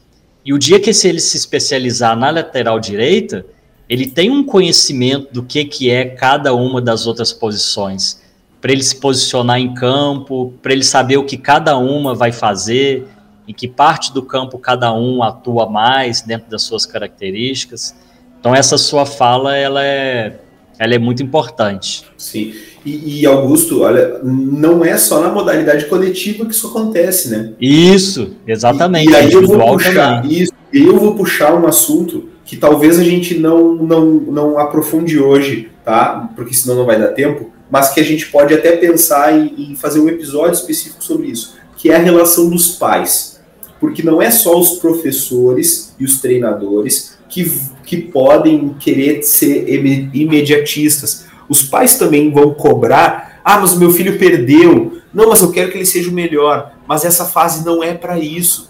E 0.46 0.54
o 0.54 0.58
dia 0.58 0.80
que 0.80 0.90
ele 0.90 1.20
se 1.20 1.36
especializar 1.36 2.16
na 2.16 2.30
lateral 2.30 2.80
direita, 2.80 3.46
ele 3.90 4.08
tem 4.08 4.32
um 4.32 4.44
conhecimento 4.44 5.34
do 5.34 5.44
que, 5.44 5.66
que 5.66 5.92
é 5.92 6.06
cada 6.06 6.54
uma 6.56 6.82
das 6.82 7.06
outras 7.06 7.34
posições, 7.34 8.22
para 8.62 8.72
ele 8.72 8.82
se 8.82 8.96
posicionar 8.96 9.60
em 9.60 9.74
campo, 9.74 10.54
para 10.62 10.72
ele 10.72 10.84
saber 10.84 11.18
o 11.18 11.26
que 11.26 11.38
cada 11.38 11.78
uma 11.78 12.16
vai 12.16 12.32
fazer, 12.32 13.06
em 13.48 13.54
que 13.54 13.68
parte 13.68 14.14
do 14.14 14.24
campo 14.24 14.58
cada 14.58 14.92
um 14.94 15.22
atua 15.22 15.70
mais 15.70 16.22
dentro 16.22 16.50
das 16.50 16.64
suas 16.64 16.86
características. 16.86 17.96
Então 18.40 18.56
essa 18.56 18.78
sua 18.78 19.06
fala 19.06 19.56
ela 19.56 19.84
é, 19.84 20.40
ela 20.80 20.96
é 20.96 21.00
muito 21.00 21.24
importante. 21.24 22.04
Sim. 22.18 22.54
E, 22.86 23.22
e, 23.22 23.26
Augusto, 23.26 23.82
olha, 23.82 24.20
não 24.24 24.86
é 24.86 24.98
só 24.98 25.22
na 25.22 25.30
modalidade 25.30 25.86
coletiva 25.86 26.46
que 26.46 26.54
isso 26.54 26.68
acontece, 26.68 27.30
né? 27.30 27.54
Isso, 27.60 28.36
exatamente. 28.48 29.10
E, 29.10 29.12
e 29.12 29.16
aí 29.16 29.32
eu 29.32 29.46
vou 29.46 29.74
puxar 29.74 30.22
também. 30.22 30.40
isso, 30.40 30.54
eu 30.72 30.98
vou 30.98 31.16
puxar 31.16 31.56
um 31.56 31.68
assunto 31.68 32.30
que 32.44 32.56
talvez 32.56 33.00
a 33.00 33.04
gente 33.04 33.40
não, 33.40 33.76
não, 33.76 34.06
não 34.06 34.60
aprofunde 34.60 35.20
hoje, 35.20 35.72
tá? 35.84 36.30
Porque 36.36 36.54
senão 36.54 36.76
não 36.76 36.86
vai 36.86 37.00
dar 37.00 37.10
tempo, 37.10 37.52
mas 37.72 37.90
que 37.90 38.00
a 38.00 38.04
gente 38.04 38.28
pode 38.28 38.54
até 38.54 38.76
pensar 38.76 39.36
em, 39.36 39.72
em 39.72 39.76
fazer 39.76 40.00
um 40.00 40.08
episódio 40.08 40.54
específico 40.54 41.04
sobre 41.04 41.28
isso, 41.28 41.56
que 41.76 41.90
é 41.90 41.96
a 41.96 42.00
relação 42.00 42.50
dos 42.50 42.74
pais 42.74 43.36
porque 43.80 44.02
não 44.02 44.22
é 44.22 44.32
só 44.32 44.58
os 44.58 44.80
professores 44.80 45.94
e 46.00 46.06
os 46.06 46.20
treinadores 46.20 47.15
que, 47.30 47.52
que 47.86 47.98
podem 47.98 48.76
querer 48.80 49.24
ser 49.24 49.68
imediatistas. 50.14 51.26
Os 51.48 51.64
pais 51.64 51.98
também 51.98 52.32
vão 52.32 52.54
cobrar: 52.54 53.40
ah, 53.44 53.60
mas 53.60 53.74
o 53.74 53.80
meu 53.80 53.92
filho 53.92 54.18
perdeu. 54.18 55.00
Não, 55.14 55.30
mas 55.30 55.42
eu 55.42 55.52
quero 55.52 55.72
que 55.72 55.78
ele 55.78 55.86
seja 55.86 56.10
o 56.10 56.14
melhor. 56.14 56.74
Mas 56.88 57.06
essa 57.06 57.26
fase 57.26 57.66
não 57.66 57.84
é 57.84 57.94
para 57.94 58.20
isso. 58.20 58.70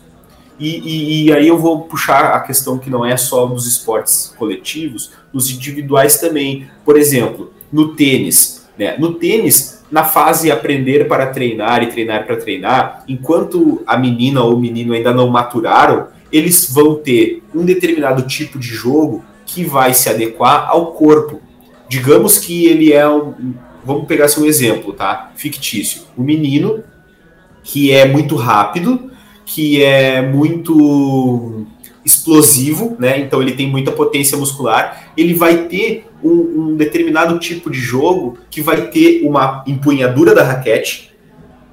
E, 0.60 0.80
e, 0.80 1.26
e, 1.26 1.34
aí 1.34 1.48
eu 1.48 1.58
vou 1.58 1.82
puxar 1.82 2.34
a 2.34 2.40
questão 2.40 2.78
que 2.78 2.90
não 2.90 3.06
é 3.06 3.18
só 3.18 3.48
nos 3.48 3.68
esportes 3.68 4.34
coletivos, 4.38 5.12
nos 5.34 5.52
individuais 5.52 6.18
também. 6.20 6.68
Por 6.86 6.98
exemplo, 6.98 7.52
no 7.72 7.94
tênis. 7.96 8.66
Né? 8.78 8.96
No 8.98 9.16
tênis, 9.16 9.84
na 9.92 10.04
fase 10.04 10.52
aprender 10.52 11.08
para 11.08 11.28
treinar 11.28 11.84
e 11.84 11.88
treinar 11.88 12.26
para 12.26 12.38
treinar, 12.38 13.04
enquanto 13.08 13.84
a 13.86 13.98
menina 13.98 14.44
ou 14.44 14.56
o 14.56 14.60
menino 14.60 14.94
ainda 14.94 15.14
não 15.14 15.28
maturaram, 15.28 16.08
eles 16.36 16.70
vão 16.70 16.96
ter 16.96 17.42
um 17.54 17.64
determinado 17.64 18.24
tipo 18.24 18.60
de 18.60 18.68
jogo 18.68 19.24
que 19.46 19.64
vai 19.64 19.94
se 19.94 20.10
adequar 20.10 20.70
ao 20.70 20.92
corpo. 20.92 21.42
Digamos 21.88 22.38
que 22.38 22.66
ele 22.66 22.92
é 22.92 23.08
um. 23.08 23.54
Vamos 23.86 24.06
pegar 24.06 24.26
assim 24.26 24.42
um 24.42 24.46
exemplo, 24.46 24.92
tá? 24.92 25.32
Fictício. 25.36 26.04
O 26.18 26.24
menino 26.24 26.84
que 27.64 27.92
é 27.92 28.06
muito 28.06 28.36
rápido, 28.36 29.12
que 29.46 29.82
é 29.82 30.22
muito 30.22 31.66
explosivo, 32.04 32.98
né? 33.00 33.18
Então 33.20 33.42
ele 33.42 33.54
tem 33.54 33.70
muita 33.70 33.92
potência 33.92 34.38
muscular. 34.38 35.12
Ele 35.16 35.34
vai 35.34 35.68
ter 35.68 36.06
um, 36.22 36.32
um, 36.32 36.76
determinado 36.76 37.40
tipo 37.40 37.70
de 37.70 37.80
jogo 37.80 38.38
que 38.50 38.62
vai 38.62 38.88
ter 38.88 39.26
uma 39.26 39.64
empunhadura 39.66 40.36
da 40.36 40.44
raquete, 40.44 41.14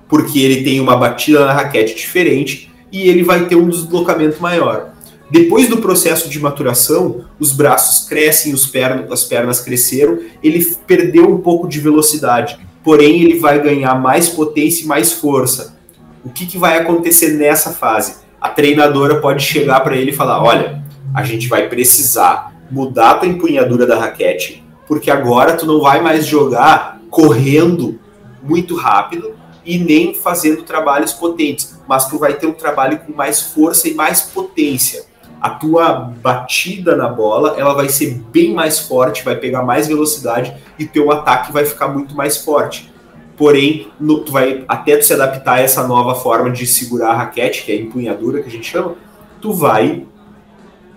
porque 0.08 0.38
ele 0.38 0.62
tem 0.62 0.78
uma 0.78 0.96
batida 0.96 1.44
na 1.46 1.52
raquete 1.52 1.94
diferente 1.94 2.71
e 2.92 3.08
ele 3.08 3.24
vai 3.24 3.46
ter 3.46 3.56
um 3.56 3.68
deslocamento 3.68 4.40
maior. 4.40 4.90
Depois 5.30 5.68
do 5.68 5.78
processo 5.78 6.28
de 6.28 6.38
maturação, 6.38 7.24
os 7.40 7.52
braços 7.52 8.06
crescem, 8.06 8.52
os 8.52 8.66
pernas, 8.66 9.10
as 9.10 9.24
pernas 9.24 9.60
cresceram, 9.60 10.18
ele 10.42 10.62
perdeu 10.86 11.28
um 11.28 11.38
pouco 11.40 11.66
de 11.66 11.80
velocidade, 11.80 12.58
porém 12.84 13.22
ele 13.22 13.38
vai 13.38 13.60
ganhar 13.62 13.94
mais 13.94 14.28
potência 14.28 14.84
e 14.84 14.86
mais 14.86 15.12
força. 15.12 15.74
O 16.22 16.28
que, 16.28 16.44
que 16.44 16.58
vai 16.58 16.78
acontecer 16.78 17.30
nessa 17.30 17.70
fase? 17.70 18.22
a 18.42 18.48
treinadora 18.48 19.20
pode 19.20 19.44
chegar 19.44 19.78
para 19.80 19.96
ele 19.96 20.10
e 20.10 20.14
falar: 20.14 20.42
olha, 20.42 20.82
a 21.14 21.22
gente 21.22 21.46
vai 21.48 21.68
precisar 21.68 22.52
mudar 22.68 23.12
a 23.12 23.14
tua 23.14 23.28
empunhadura 23.28 23.86
da 23.86 23.96
raquete, 23.96 24.64
porque 24.88 25.12
agora 25.12 25.56
tu 25.56 25.64
não 25.64 25.80
vai 25.80 26.00
mais 26.00 26.26
jogar 26.26 27.00
correndo 27.08 28.00
muito 28.42 28.74
rápido 28.74 29.32
e 29.64 29.78
nem 29.78 30.14
fazendo 30.14 30.62
trabalhos 30.62 31.12
potentes, 31.12 31.78
mas 31.86 32.08
tu 32.08 32.18
vai 32.18 32.34
ter 32.34 32.46
um 32.46 32.52
trabalho 32.52 32.98
com 33.00 33.12
mais 33.12 33.40
força 33.40 33.88
e 33.88 33.94
mais 33.94 34.22
potência. 34.22 35.04
A 35.40 35.50
tua 35.50 35.92
batida 36.22 36.94
na 36.96 37.08
bola, 37.08 37.56
ela 37.58 37.74
vai 37.74 37.88
ser 37.88 38.14
bem 38.32 38.54
mais 38.54 38.78
forte, 38.78 39.24
vai 39.24 39.36
pegar 39.36 39.62
mais 39.62 39.88
velocidade 39.88 40.54
e 40.78 40.86
teu 40.86 41.10
ataque 41.10 41.52
vai 41.52 41.64
ficar 41.64 41.88
muito 41.88 42.14
mais 42.14 42.36
forte 42.38 42.92
porém 43.36 43.88
no, 43.98 44.20
tu 44.20 44.30
vai 44.30 44.64
até 44.68 44.96
tu 44.96 45.04
se 45.04 45.12
adaptar 45.12 45.54
a 45.54 45.60
essa 45.60 45.86
nova 45.86 46.14
forma 46.14 46.50
de 46.50 46.64
segurar 46.64 47.10
a 47.10 47.14
raquete, 47.14 47.64
que 47.64 47.72
é 47.72 47.74
a 47.74 47.78
empunhadura 47.78 48.40
que 48.40 48.48
a 48.48 48.52
gente 48.52 48.70
chama, 48.70 48.94
tu 49.40 49.52
vai 49.52 50.06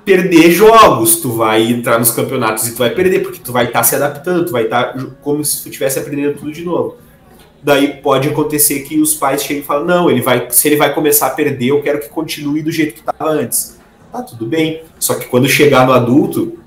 perder 0.04 0.52
jogos, 0.52 1.16
tu 1.16 1.32
vai 1.32 1.64
entrar 1.64 1.98
nos 1.98 2.12
campeonatos 2.12 2.68
e 2.68 2.74
tu 2.74 2.78
vai 2.78 2.92
perder, 2.92 3.24
porque 3.24 3.40
tu 3.40 3.52
vai 3.52 3.66
estar 3.66 3.80
tá 3.80 3.84
se 3.84 3.96
adaptando, 3.96 4.46
tu 4.46 4.52
vai 4.52 4.66
estar 4.66 4.94
tá 4.94 5.06
como 5.22 5.44
se 5.44 5.64
tu 5.64 5.70
estivesse 5.70 5.98
aprendendo 5.98 6.38
tudo 6.38 6.52
de 6.52 6.64
novo. 6.64 6.98
Daí 7.66 8.00
pode 8.00 8.30
acontecer 8.30 8.82
que 8.82 9.02
os 9.02 9.16
pais 9.16 9.42
cheguem 9.44 9.64
e 9.64 9.66
falem, 9.66 9.88
não, 9.88 10.08
ele 10.08 10.22
vai, 10.22 10.52
se 10.52 10.68
ele 10.68 10.76
vai 10.76 10.94
começar 10.94 11.26
a 11.26 11.30
perder, 11.32 11.70
eu 11.70 11.82
quero 11.82 12.00
que 12.00 12.08
continue 12.08 12.62
do 12.62 12.72
jeito 12.72 12.94
que 12.94 13.00
estava 13.00 13.32
antes. 13.32 13.80
Tá, 14.12 14.22
tudo 14.22 14.46
bem. 14.46 14.84
Só 15.00 15.16
que 15.16 15.26
quando 15.26 15.50
chegar 15.50 15.84
no 15.88 15.92
adulto, 15.92 16.60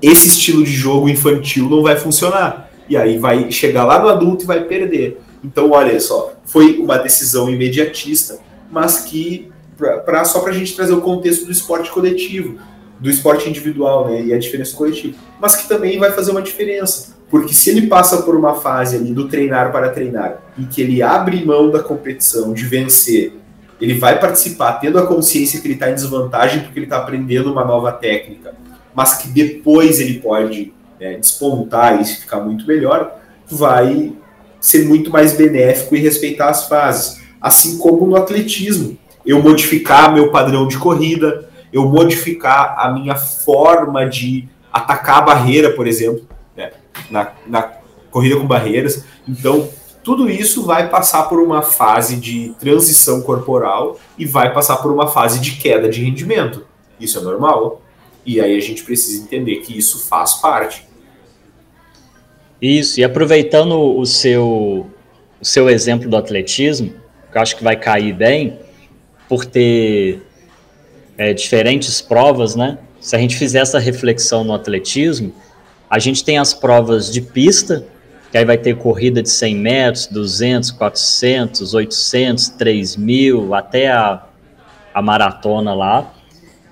esse 0.00 0.28
estilo 0.28 0.62
de 0.62 0.70
jogo 0.70 1.08
infantil 1.08 1.68
não 1.68 1.82
vai 1.82 1.96
funcionar 1.96 2.70
e 2.88 2.96
aí 2.96 3.18
vai 3.18 3.50
chegar 3.50 3.82
lá 3.82 4.00
no 4.00 4.08
adulto 4.08 4.44
e 4.44 4.46
vai 4.46 4.62
perder. 4.62 5.20
Então, 5.42 5.72
olha 5.72 5.98
só, 5.98 6.34
foi 6.44 6.78
uma 6.78 6.96
decisão 6.96 7.50
imediatista, 7.50 8.38
mas 8.70 9.00
que 9.00 9.50
pra, 9.76 9.98
pra 9.98 10.24
só 10.24 10.38
para 10.38 10.50
a 10.50 10.54
gente 10.54 10.76
trazer 10.76 10.92
o 10.92 11.00
contexto 11.00 11.44
do 11.44 11.50
esporte 11.50 11.90
coletivo, 11.90 12.56
do 13.00 13.10
esporte 13.10 13.48
individual, 13.48 14.08
né, 14.08 14.22
e 14.26 14.32
a 14.32 14.38
diferença 14.38 14.76
coletiva, 14.76 15.18
mas 15.40 15.56
que 15.56 15.66
também 15.66 15.98
vai 15.98 16.12
fazer 16.12 16.30
uma 16.30 16.40
diferença, 16.40 17.16
porque 17.30 17.54
se 17.54 17.70
ele 17.70 17.86
passa 17.86 18.22
por 18.22 18.34
uma 18.34 18.54
fase 18.54 18.96
ali 18.96 19.14
do 19.14 19.28
treinar 19.28 19.70
para 19.70 19.90
treinar, 19.90 20.42
em 20.58 20.64
que 20.64 20.82
ele 20.82 21.00
abre 21.00 21.44
mão 21.44 21.70
da 21.70 21.80
competição, 21.80 22.52
de 22.52 22.64
vencer, 22.64 23.32
ele 23.80 23.94
vai 23.94 24.18
participar 24.18 24.74
tendo 24.74 24.98
a 24.98 25.06
consciência 25.06 25.60
que 25.60 25.66
ele 25.68 25.74
está 25.74 25.88
em 25.88 25.94
desvantagem 25.94 26.62
porque 26.64 26.78
ele 26.78 26.86
está 26.86 26.98
aprendendo 26.98 27.52
uma 27.52 27.64
nova 27.64 27.92
técnica, 27.92 28.52
mas 28.92 29.14
que 29.14 29.28
depois 29.28 30.00
ele 30.00 30.18
pode 30.18 30.74
é, 30.98 31.16
despontar 31.16 32.00
e 32.00 32.04
ficar 32.04 32.40
muito 32.40 32.66
melhor, 32.66 33.16
vai 33.48 34.12
ser 34.60 34.86
muito 34.86 35.10
mais 35.10 35.32
benéfico 35.32 35.94
e 35.94 36.00
respeitar 36.00 36.50
as 36.50 36.68
fases. 36.68 37.20
Assim 37.40 37.78
como 37.78 38.06
no 38.06 38.16
atletismo. 38.16 38.98
Eu 39.24 39.42
modificar 39.42 40.12
meu 40.12 40.30
padrão 40.30 40.66
de 40.66 40.76
corrida, 40.76 41.48
eu 41.72 41.88
modificar 41.88 42.74
a 42.78 42.92
minha 42.92 43.14
forma 43.14 44.06
de 44.06 44.48
atacar 44.72 45.18
a 45.18 45.22
barreira, 45.22 45.70
por 45.70 45.86
exemplo, 45.86 46.26
né? 46.26 46.39
Na, 47.10 47.32
na 47.46 47.62
corrida 48.10 48.36
com 48.36 48.46
barreiras. 48.46 49.04
Então, 49.28 49.68
tudo 50.02 50.30
isso 50.30 50.64
vai 50.64 50.88
passar 50.88 51.24
por 51.24 51.40
uma 51.40 51.62
fase 51.62 52.16
de 52.16 52.54
transição 52.58 53.22
corporal 53.22 53.98
e 54.18 54.24
vai 54.24 54.52
passar 54.52 54.78
por 54.78 54.92
uma 54.92 55.06
fase 55.06 55.40
de 55.40 55.52
queda 55.52 55.88
de 55.88 56.02
rendimento. 56.02 56.66
Isso 56.98 57.18
é 57.18 57.22
normal. 57.22 57.82
E 58.24 58.40
aí 58.40 58.56
a 58.56 58.60
gente 58.60 58.82
precisa 58.82 59.22
entender 59.22 59.56
que 59.56 59.76
isso 59.76 60.06
faz 60.08 60.34
parte. 60.34 60.86
Isso, 62.60 63.00
e 63.00 63.04
aproveitando 63.04 63.98
o 63.98 64.04
seu, 64.04 64.86
o 65.40 65.44
seu 65.44 65.70
exemplo 65.70 66.08
do 66.08 66.16
atletismo, 66.16 66.92
que 67.30 67.38
eu 67.38 67.42
acho 67.42 67.56
que 67.56 67.64
vai 67.64 67.76
cair 67.76 68.12
bem, 68.12 68.58
por 69.28 69.44
ter 69.46 70.22
é, 71.16 71.32
diferentes 71.32 72.02
provas, 72.02 72.54
né? 72.54 72.78
Se 73.00 73.16
a 73.16 73.18
gente 73.18 73.36
fizer 73.36 73.60
essa 73.60 73.78
reflexão 73.78 74.44
no 74.44 74.52
atletismo, 74.52 75.32
a 75.90 75.98
gente 75.98 76.24
tem 76.24 76.38
as 76.38 76.54
provas 76.54 77.12
de 77.12 77.20
pista, 77.20 77.84
que 78.30 78.38
aí 78.38 78.44
vai 78.44 78.56
ter 78.56 78.76
corrida 78.76 79.20
de 79.20 79.28
100 79.28 79.56
metros, 79.56 80.06
200, 80.06 80.70
400, 80.70 81.74
800, 81.74 82.48
3 82.50 82.96
mil, 82.96 83.52
até 83.54 83.90
a, 83.90 84.24
a 84.94 85.02
maratona 85.02 85.74
lá. 85.74 86.14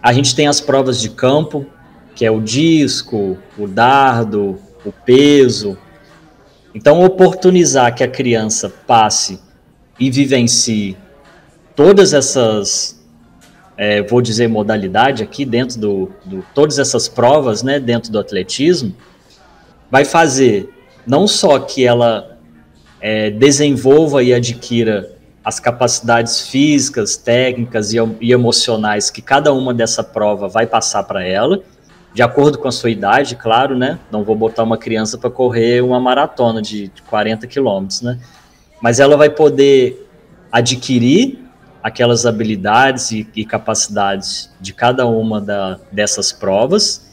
A 0.00 0.12
gente 0.12 0.36
tem 0.36 0.46
as 0.46 0.60
provas 0.60 1.00
de 1.00 1.10
campo, 1.10 1.66
que 2.14 2.24
é 2.24 2.30
o 2.30 2.40
disco, 2.40 3.36
o 3.58 3.66
dardo, 3.66 4.60
o 4.84 4.92
peso. 4.92 5.76
Então, 6.72 7.04
oportunizar 7.04 7.92
que 7.94 8.04
a 8.04 8.08
criança 8.08 8.72
passe 8.86 9.40
e 9.98 10.10
vivencie 10.12 10.96
todas 11.74 12.12
essas, 12.12 12.97
é, 13.78 14.02
vou 14.02 14.20
dizer, 14.20 14.48
modalidade 14.48 15.22
aqui 15.22 15.44
dentro 15.44 15.78
do, 15.78 16.10
do, 16.24 16.44
todas 16.52 16.80
essas 16.80 17.06
provas, 17.06 17.62
né, 17.62 17.78
dentro 17.78 18.10
do 18.10 18.18
atletismo, 18.18 18.92
vai 19.88 20.04
fazer 20.04 20.68
não 21.06 21.28
só 21.28 21.60
que 21.60 21.86
ela 21.86 22.36
é, 23.00 23.30
desenvolva 23.30 24.20
e 24.24 24.34
adquira 24.34 25.12
as 25.44 25.60
capacidades 25.60 26.48
físicas, 26.48 27.16
técnicas 27.16 27.92
e, 27.92 27.98
e 28.20 28.32
emocionais 28.32 29.10
que 29.10 29.22
cada 29.22 29.52
uma 29.52 29.72
dessa 29.72 30.02
prova 30.02 30.48
vai 30.48 30.66
passar 30.66 31.04
para 31.04 31.24
ela, 31.24 31.62
de 32.12 32.20
acordo 32.20 32.58
com 32.58 32.66
a 32.66 32.72
sua 32.72 32.90
idade, 32.90 33.36
claro, 33.36 33.78
né? 33.78 33.98
Não 34.10 34.24
vou 34.24 34.34
botar 34.34 34.64
uma 34.64 34.76
criança 34.76 35.16
para 35.16 35.30
correr 35.30 35.82
uma 35.84 36.00
maratona 36.00 36.60
de 36.60 36.90
40 37.08 37.46
quilômetros, 37.46 38.02
né? 38.02 38.18
Mas 38.82 38.98
ela 38.98 39.16
vai 39.16 39.30
poder 39.30 40.06
adquirir 40.50 41.47
aquelas 41.88 42.24
habilidades 42.24 43.10
e, 43.10 43.28
e 43.34 43.44
capacidades 43.44 44.50
de 44.60 44.72
cada 44.72 45.06
uma 45.06 45.40
da, 45.40 45.78
dessas 45.90 46.32
provas 46.32 47.08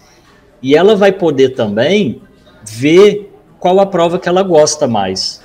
e 0.61 0.75
ela 0.75 0.95
vai 0.95 1.11
poder 1.11 1.49
também 1.49 2.21
ver 2.63 3.31
qual 3.59 3.79
a 3.79 3.85
prova 3.85 4.17
que 4.19 4.29
ela 4.29 4.43
gosta 4.43 4.87
mais. 4.87 5.43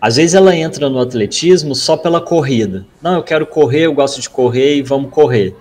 Às 0.00 0.16
vezes 0.16 0.34
ela 0.34 0.54
entra 0.54 0.88
no 0.88 1.00
atletismo 1.00 1.74
só 1.74 1.96
pela 1.96 2.20
corrida. 2.20 2.86
Não, 3.02 3.14
eu 3.14 3.22
quero 3.22 3.46
correr, 3.46 3.86
eu 3.86 3.94
gosto 3.94 4.20
de 4.20 4.28
correr 4.28 4.76
e 4.76 4.82
vamos 4.82 5.10
correr. 5.10 5.56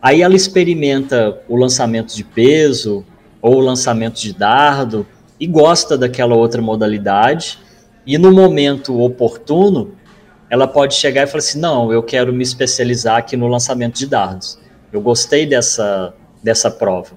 Aí 0.00 0.22
ela 0.22 0.36
experimenta 0.36 1.40
o 1.48 1.56
lançamento 1.56 2.14
de 2.14 2.22
peso 2.22 3.04
ou 3.40 3.56
o 3.56 3.60
lançamento 3.60 4.20
de 4.20 4.32
dardo 4.32 5.06
e 5.40 5.46
gosta 5.46 5.96
daquela 5.96 6.34
outra 6.34 6.60
modalidade. 6.60 7.58
E 8.06 8.18
no 8.18 8.30
momento 8.30 9.00
oportuno, 9.00 9.92
ela 10.50 10.66
pode 10.66 10.94
chegar 10.94 11.24
e 11.24 11.26
falar 11.26 11.38
assim: 11.38 11.58
não, 11.58 11.92
eu 11.92 12.02
quero 12.02 12.32
me 12.32 12.42
especializar 12.42 13.16
aqui 13.16 13.36
no 13.36 13.48
lançamento 13.48 13.96
de 13.96 14.06
dardos. 14.06 14.58
Eu 14.92 15.00
gostei 15.00 15.46
dessa, 15.46 16.14
dessa 16.42 16.70
prova. 16.70 17.12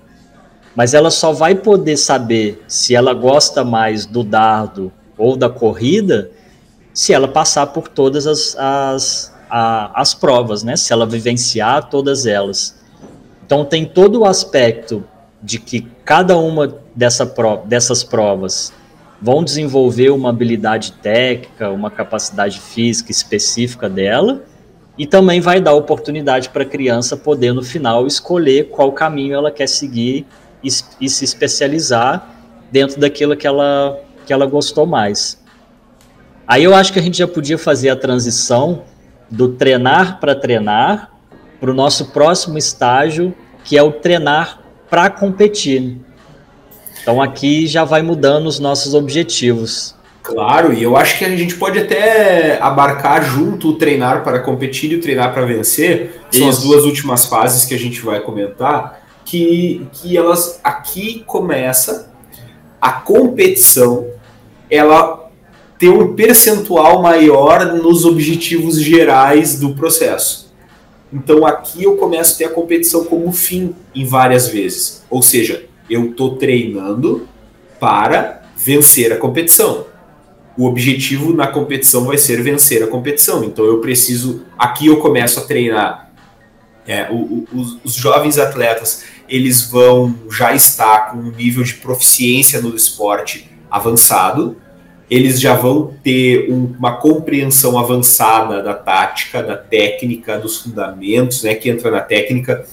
Mas 0.75 0.93
ela 0.93 1.09
só 1.09 1.31
vai 1.31 1.55
poder 1.55 1.97
saber 1.97 2.63
se 2.67 2.95
ela 2.95 3.13
gosta 3.13 3.63
mais 3.63 4.05
do 4.05 4.23
dardo 4.23 4.91
ou 5.17 5.35
da 5.35 5.49
corrida 5.49 6.31
se 6.93 7.13
ela 7.13 7.27
passar 7.27 7.67
por 7.67 7.87
todas 7.87 8.25
as, 8.25 8.55
as, 8.57 9.35
a, 9.49 10.01
as 10.01 10.15
provas, 10.15 10.63
né? 10.63 10.75
Se 10.75 10.91
ela 10.91 11.05
vivenciar 11.05 11.89
todas 11.89 12.25
elas. 12.25 12.75
Então 13.45 13.63
tem 13.63 13.85
todo 13.85 14.21
o 14.21 14.25
aspecto 14.25 15.03
de 15.41 15.59
que 15.59 15.81
cada 16.03 16.37
uma 16.37 16.75
dessa 16.95 17.25
pro, 17.25 17.57
dessas 17.57 18.03
provas 18.03 18.73
vão 19.21 19.43
desenvolver 19.43 20.09
uma 20.11 20.29
habilidade 20.29 20.93
técnica, 20.93 21.69
uma 21.69 21.89
capacidade 21.89 22.59
física 22.59 23.11
específica 23.11 23.89
dela, 23.89 24.43
e 24.97 25.05
também 25.05 25.39
vai 25.39 25.59
dar 25.59 25.73
oportunidade 25.73 26.49
para 26.49 26.63
a 26.63 26.65
criança 26.65 27.15
poder 27.15 27.53
no 27.53 27.63
final 27.63 28.07
escolher 28.07 28.69
qual 28.69 28.91
caminho 28.91 29.35
ela 29.35 29.51
quer 29.51 29.67
seguir 29.67 30.25
e, 30.63 30.69
e 30.99 31.09
se 31.09 31.23
especializar 31.23 32.35
dentro 32.71 32.99
daquilo 32.99 33.35
que 33.35 33.45
ela, 33.45 33.99
que 34.25 34.33
ela 34.33 34.45
gostou 34.45 34.85
mais. 34.85 35.41
Aí 36.47 36.63
eu 36.63 36.73
acho 36.73 36.93
que 36.93 36.99
a 36.99 37.01
gente 37.01 37.17
já 37.17 37.27
podia 37.27 37.57
fazer 37.57 37.89
a 37.89 37.95
transição 37.95 38.83
do 39.29 39.49
treinar 39.49 40.19
para 40.19 40.33
treinar 40.33 41.11
para 41.59 41.71
o 41.71 41.73
nosso 41.73 42.11
próximo 42.11 42.57
estágio, 42.57 43.33
que 43.63 43.77
é 43.77 43.83
o 43.83 43.91
treinar 43.91 44.61
para 44.89 45.09
competir. 45.09 45.97
Então 47.07 47.21
aqui 47.21 47.65
já 47.67 47.85
vai 47.85 48.01
mudando 48.01 48.47
os 48.47 48.59
nossos 48.59 48.93
objetivos. 48.93 49.95
Claro, 50.21 50.73
e 50.73 50.83
eu 50.83 50.97
acho 50.97 51.17
que 51.17 51.23
a 51.23 51.37
gente 51.37 51.55
pode 51.55 51.79
até 51.79 52.61
abarcar 52.61 53.23
junto 53.23 53.69
o 53.69 53.73
treinar 53.75 54.25
para 54.25 54.39
competir 54.39 54.91
e 54.91 54.95
o 54.95 54.99
treinar 54.99 55.33
para 55.33 55.45
vencer. 55.45 56.19
São 56.29 56.49
Isso. 56.49 56.49
as 56.49 56.63
duas 56.63 56.83
últimas 56.83 57.25
fases 57.25 57.63
que 57.63 57.73
a 57.73 57.79
gente 57.79 58.01
vai 58.01 58.19
comentar, 58.19 59.07
que, 59.23 59.87
que 59.93 60.17
elas 60.17 60.59
aqui 60.61 61.23
começa 61.25 62.11
a 62.81 62.91
competição, 62.91 64.07
ela 64.69 65.31
ter 65.79 65.87
um 65.87 66.13
percentual 66.13 67.01
maior 67.01 67.73
nos 67.73 68.03
objetivos 68.03 68.81
gerais 68.81 69.57
do 69.57 69.73
processo. 69.73 70.53
Então 71.13 71.45
aqui 71.45 71.85
eu 71.85 71.95
começo 71.95 72.33
a 72.33 72.37
ter 72.37 72.45
a 72.47 72.49
competição 72.49 73.05
como 73.05 73.31
fim 73.31 73.73
em 73.95 74.03
várias 74.03 74.49
vezes. 74.49 75.05
Ou 75.09 75.21
seja, 75.21 75.66
eu 75.89 76.11
estou 76.11 76.35
treinando 76.37 77.27
para 77.79 78.43
vencer 78.55 79.11
a 79.11 79.17
competição. 79.17 79.85
O 80.57 80.65
objetivo 80.65 81.33
na 81.33 81.47
competição 81.47 82.05
vai 82.05 82.17
ser 82.17 82.41
vencer 82.41 82.83
a 82.83 82.87
competição. 82.87 83.43
Então 83.43 83.65
eu 83.65 83.79
preciso. 83.79 84.43
Aqui 84.57 84.87
eu 84.87 84.97
começo 84.97 85.39
a 85.39 85.43
treinar. 85.43 86.11
É, 86.87 87.09
o, 87.11 87.15
o, 87.15 87.47
os, 87.53 87.77
os 87.83 87.93
jovens 87.93 88.37
atletas 88.37 89.03
eles 89.27 89.69
vão 89.69 90.15
já 90.31 90.55
estar 90.55 91.11
com 91.11 91.17
um 91.17 91.31
nível 91.31 91.61
de 91.61 91.73
proficiência 91.73 92.61
no 92.61 92.73
esporte 92.73 93.51
avançado 93.69 94.55
eles 95.09 95.39
já 95.39 95.55
vão 95.55 95.93
ter 96.03 96.51
um, 96.51 96.75
uma 96.77 96.97
compreensão 96.97 97.77
avançada 97.79 98.61
da 98.61 98.73
tática, 98.73 99.41
da 99.41 99.55
técnica, 99.55 100.37
dos 100.37 100.57
fundamentos, 100.61 101.43
né, 101.43 101.55
que 101.55 101.69
entra 101.69 101.89
na 101.89 102.01
técnica, 102.01 102.65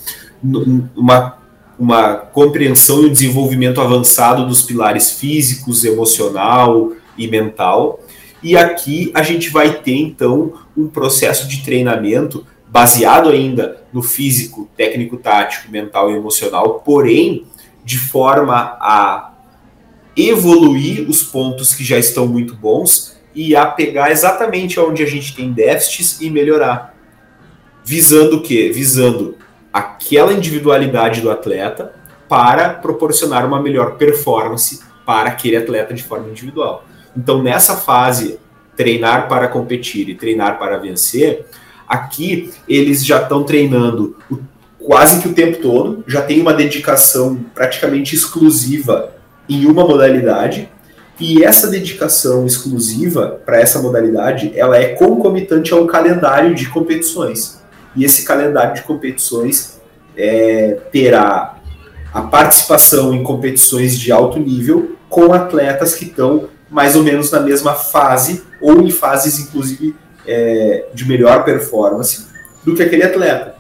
uma, 0.43 1.39
uma 1.85 2.17
compreensão 2.17 3.03
e 3.03 3.07
um 3.07 3.13
desenvolvimento 3.13 3.79
avançado 3.79 4.47
dos 4.47 4.63
pilares 4.63 5.11
físicos, 5.11 5.85
emocional 5.85 6.93
e 7.19 7.29
mental. 7.29 8.01
E 8.43 8.57
aqui 8.57 9.11
a 9.13 9.23
gente 9.23 9.51
vai 9.51 9.71
ter 9.71 9.95
então 9.95 10.55
um 10.75 10.89
processo 10.89 11.47
de 11.47 11.63
treinamento 11.63 12.47
baseado 12.67 13.29
ainda 13.29 13.83
no 13.93 14.03
físico, 14.03 14.67
técnico, 14.75 15.19
tático, 15.19 15.71
mental 15.71 16.11
e 16.11 16.15
emocional, 16.15 16.81
porém 16.83 17.45
de 17.85 17.99
forma 17.99 18.79
a 18.81 19.35
evoluir 20.17 21.07
os 21.07 21.23
pontos 21.23 21.75
que 21.75 21.85
já 21.85 21.99
estão 21.99 22.27
muito 22.27 22.55
bons 22.55 23.15
e 23.35 23.55
a 23.55 23.67
pegar 23.67 24.11
exatamente 24.11 24.81
onde 24.81 25.03
a 25.03 25.07
gente 25.07 25.37
tem 25.37 25.53
déficits 25.53 26.19
e 26.23 26.31
melhorar. 26.31 26.95
Visando 27.85 28.39
o 28.39 28.43
quê? 28.43 28.73
Visando 28.75 29.37
aquela 29.75 30.33
individualidade 30.33 31.21
do 31.21 31.33
atleta 31.33 31.93
para 32.29 32.69
proporcionar 32.71 33.45
uma 33.45 33.61
melhor 33.61 33.97
performance 33.97 34.81
para 35.05 35.31
aquele 35.31 35.57
atleta 35.57 35.93
de 35.93 36.05
forma 36.05 36.29
individual. 36.29 36.85
Então, 37.17 37.43
nessa 37.43 37.77
fase, 37.77 38.39
treinar 38.77 39.29
para 39.29 39.49
competir 39.49 40.09
e 40.09 40.15
treinar 40.15 40.61
para 40.61 40.79
vencer, 40.79 41.47
aqui 41.89 42.53
eles 42.69 43.05
já 43.05 43.21
estão 43.21 43.43
treinando 43.43 44.17
quase 44.79 45.21
que 45.21 45.29
o 45.29 45.35
tempo 45.35 45.61
todo, 45.61 46.05
já 46.07 46.23
tem 46.23 46.41
uma 46.41 46.55
dedicação 46.55 47.45
praticamente 47.53 48.15
exclusiva 48.15 49.13
em 49.49 49.67
uma 49.67 49.85
modalidade 49.85 50.69
e 51.19 51.43
essa 51.43 51.69
dedicação 51.69 52.47
exclusiva 52.47 53.41
para 53.45 53.61
essa 53.61 53.81
modalidade 53.81 54.53
ela 54.55 54.77
é 54.77 54.89
concomitante 54.95 55.73
ao 55.73 55.87
calendário 55.87 56.55
de 56.55 56.69
competições 56.69 57.64
e 57.97 58.05
esse 58.05 58.25
calendário 58.25 58.75
de 58.75 58.83
competições 58.83 59.81
é, 60.17 60.79
terá 60.93 61.57
a 62.13 62.23
participação 62.23 63.13
em 63.15 63.23
competições 63.23 63.99
de 63.99 64.13
alto 64.13 64.39
nível 64.39 64.97
com 65.09 65.33
atletas 65.33 65.95
que 65.95 66.05
estão 66.05 66.49
mais 66.71 66.97
ou 66.97 67.03
menos 67.03 67.31
na 67.31 67.41
mesma 67.41 67.75
fase 67.75 68.43
ou 68.61 68.81
em 68.83 68.91
fases 68.91 69.39
inclusive 69.39 69.95
é, 70.27 70.87
de 70.95 71.07
melhor 71.07 71.45
performance 71.45 72.27
do 72.65 72.75
que 72.75 72.83
aquele 72.83 73.03
atleta 73.03 73.55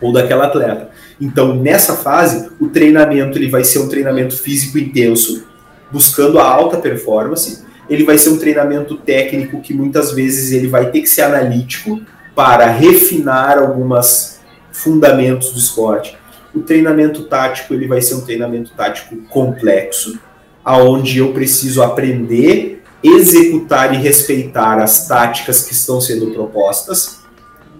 ou 0.00 0.12
daquela 0.12 0.46
atleta. 0.46 0.90
Então, 1.20 1.56
nessa 1.56 1.94
fase, 1.94 2.50
o 2.60 2.68
treinamento 2.68 3.38
ele 3.38 3.48
vai 3.48 3.64
ser 3.64 3.78
um 3.78 3.88
treinamento 3.88 4.36
físico 4.36 4.78
intenso, 4.78 5.46
buscando 5.90 6.38
a 6.38 6.44
alta 6.44 6.76
performance. 6.76 7.64
Ele 7.88 8.04
vai 8.04 8.18
ser 8.18 8.30
um 8.30 8.38
treinamento 8.38 8.96
técnico 8.96 9.60
que 9.60 9.72
muitas 9.72 10.12
vezes 10.12 10.52
ele 10.52 10.68
vai 10.68 10.90
ter 10.90 11.00
que 11.00 11.08
ser 11.08 11.22
analítico 11.22 12.00
para 12.36 12.66
refinar 12.66 13.58
alguns 13.58 14.40
fundamentos 14.70 15.52
do 15.52 15.58
esporte. 15.58 16.18
O 16.54 16.60
treinamento 16.60 17.24
tático 17.24 17.72
ele 17.72 17.88
vai 17.88 18.02
ser 18.02 18.14
um 18.14 18.20
treinamento 18.20 18.72
tático 18.76 19.16
complexo, 19.30 20.18
aonde 20.62 21.18
eu 21.18 21.32
preciso 21.32 21.82
aprender, 21.82 22.82
executar 23.02 23.94
e 23.94 23.96
respeitar 23.96 24.78
as 24.78 25.08
táticas 25.08 25.64
que 25.64 25.72
estão 25.72 25.98
sendo 25.98 26.30
propostas. 26.30 27.20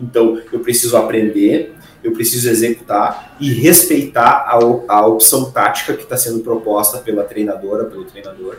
Então, 0.01 0.41
eu 0.51 0.61
preciso 0.61 0.97
aprender, 0.97 1.75
eu 2.03 2.13
preciso 2.13 2.49
executar 2.49 3.37
e 3.39 3.53
respeitar 3.53 4.47
a, 4.49 4.59
a 4.89 5.07
opção 5.07 5.51
tática 5.51 5.93
que 5.93 6.05
está 6.05 6.17
sendo 6.17 6.41
proposta 6.41 6.99
pela 6.99 7.25
treinadora, 7.25 7.85
pelo 7.85 8.05
treinador. 8.05 8.57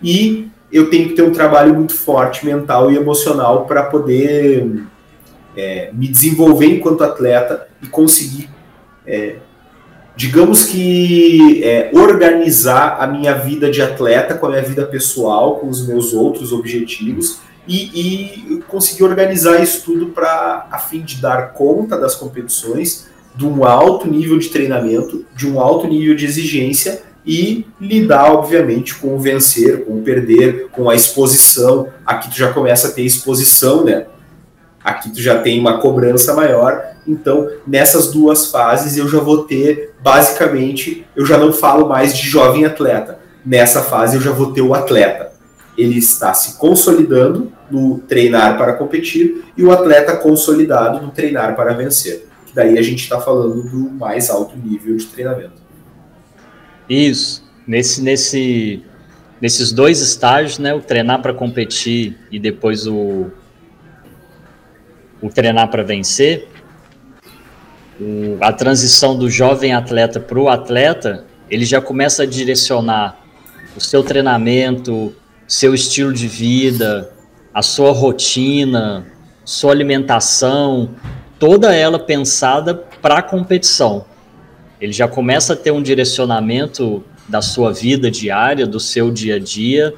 E 0.00 0.48
eu 0.70 0.88
tenho 0.88 1.08
que 1.08 1.14
ter 1.14 1.22
um 1.22 1.32
trabalho 1.32 1.74
muito 1.74 1.94
forte 1.94 2.46
mental 2.46 2.92
e 2.92 2.96
emocional 2.96 3.64
para 3.66 3.84
poder 3.84 4.84
é, 5.56 5.90
me 5.92 6.08
desenvolver 6.08 6.66
enquanto 6.66 7.04
atleta 7.04 7.68
e 7.82 7.86
conseguir, 7.86 8.48
é, 9.06 9.36
digamos 10.16 10.64
que, 10.64 11.62
é, 11.64 11.90
organizar 11.92 12.96
a 13.00 13.06
minha 13.06 13.34
vida 13.34 13.70
de 13.70 13.82
atleta 13.82 14.34
com 14.34 14.46
a 14.46 14.50
minha 14.50 14.62
vida 14.62 14.84
pessoal, 14.86 15.56
com 15.56 15.68
os 15.68 15.86
meus 15.86 16.12
outros 16.12 16.52
objetivos 16.52 17.40
e, 17.66 18.56
e 18.56 18.62
conseguir 18.68 19.04
organizar 19.04 19.62
isso 19.62 19.84
tudo 19.84 20.06
para 20.06 20.66
a 20.70 20.78
fim 20.78 21.02
de 21.02 21.20
dar 21.20 21.52
conta 21.52 21.98
das 21.98 22.14
competições 22.14 23.10
de 23.34 23.46
um 23.46 23.64
alto 23.64 24.08
nível 24.08 24.38
de 24.38 24.48
treinamento, 24.48 25.24
de 25.34 25.48
um 25.48 25.60
alto 25.60 25.86
nível 25.86 26.14
de 26.14 26.26
exigência 26.26 27.02
e 27.24 27.66
lidar, 27.80 28.32
obviamente, 28.32 28.94
com 28.96 29.14
o 29.14 29.18
vencer, 29.18 29.84
com 29.84 29.98
o 29.98 30.02
perder, 30.02 30.68
com 30.70 30.90
a 30.90 30.94
exposição. 30.94 31.88
Aqui 32.04 32.28
tu 32.28 32.36
já 32.36 32.52
começa 32.52 32.88
a 32.88 32.90
ter 32.90 33.02
exposição, 33.02 33.84
né? 33.84 34.06
Aqui 34.84 35.10
tu 35.10 35.20
já 35.20 35.38
tem 35.38 35.60
uma 35.60 35.78
cobrança 35.78 36.34
maior. 36.34 36.82
Então, 37.06 37.48
nessas 37.66 38.10
duas 38.10 38.50
fases 38.50 38.96
eu 38.96 39.08
já 39.08 39.18
vou 39.18 39.44
ter, 39.44 39.94
basicamente, 40.02 41.06
eu 41.14 41.24
já 41.24 41.38
não 41.38 41.52
falo 41.52 41.88
mais 41.88 42.16
de 42.16 42.28
jovem 42.28 42.64
atleta. 42.64 43.18
Nessa 43.44 43.82
fase 43.82 44.16
eu 44.16 44.20
já 44.20 44.30
vou 44.30 44.52
ter 44.52 44.62
o 44.62 44.74
atleta. 44.74 45.32
Ele 45.76 45.98
está 45.98 46.34
se 46.34 46.58
consolidando 46.58 47.52
no 47.70 47.98
treinar 47.98 48.58
para 48.58 48.74
competir 48.74 49.44
e 49.56 49.64
o 49.64 49.72
atleta 49.72 50.16
consolidado 50.16 51.00
no 51.00 51.10
treinar 51.10 51.56
para 51.56 51.72
vencer. 51.72 52.28
Daí 52.54 52.78
a 52.78 52.82
gente 52.82 53.02
está 53.02 53.18
falando 53.20 53.62
do 53.62 53.90
mais 53.90 54.28
alto 54.28 54.56
nível 54.58 54.96
de 54.96 55.06
treinamento. 55.06 55.62
Isso. 56.88 57.42
Nesse, 57.66 58.02
nesse, 58.02 58.82
nesses 59.40 59.72
dois 59.72 60.00
estágios, 60.00 60.58
né, 60.58 60.74
o 60.74 60.80
treinar 60.80 61.22
para 61.22 61.32
competir 61.32 62.18
e 62.30 62.38
depois 62.38 62.86
o, 62.86 63.30
o 65.22 65.28
treinar 65.28 65.68
para 65.70 65.82
vencer, 65.82 66.48
o, 68.00 68.36
a 68.40 68.52
transição 68.52 69.16
do 69.16 69.30
jovem 69.30 69.72
atleta 69.72 70.18
para 70.18 70.38
o 70.38 70.48
atleta, 70.48 71.24
ele 71.48 71.64
já 71.64 71.80
começa 71.80 72.24
a 72.24 72.26
direcionar 72.26 73.18
o 73.76 73.80
seu 73.80 74.02
treinamento, 74.02 75.14
seu 75.46 75.74
estilo 75.74 76.12
de 76.12 76.26
vida, 76.26 77.12
a 77.54 77.62
sua 77.62 77.92
rotina, 77.92 79.06
sua 79.44 79.72
alimentação, 79.72 80.90
toda 81.38 81.74
ela 81.74 81.98
pensada 81.98 82.74
para 82.74 83.18
a 83.18 83.22
competição 83.22 84.04
ele 84.82 84.92
já 84.92 85.06
começa 85.06 85.52
a 85.52 85.56
ter 85.56 85.70
um 85.70 85.80
direcionamento 85.80 87.04
da 87.28 87.40
sua 87.40 87.72
vida 87.72 88.10
diária, 88.10 88.66
do 88.66 88.80
seu 88.80 89.12
dia 89.12 89.36
a 89.36 89.38
dia, 89.38 89.94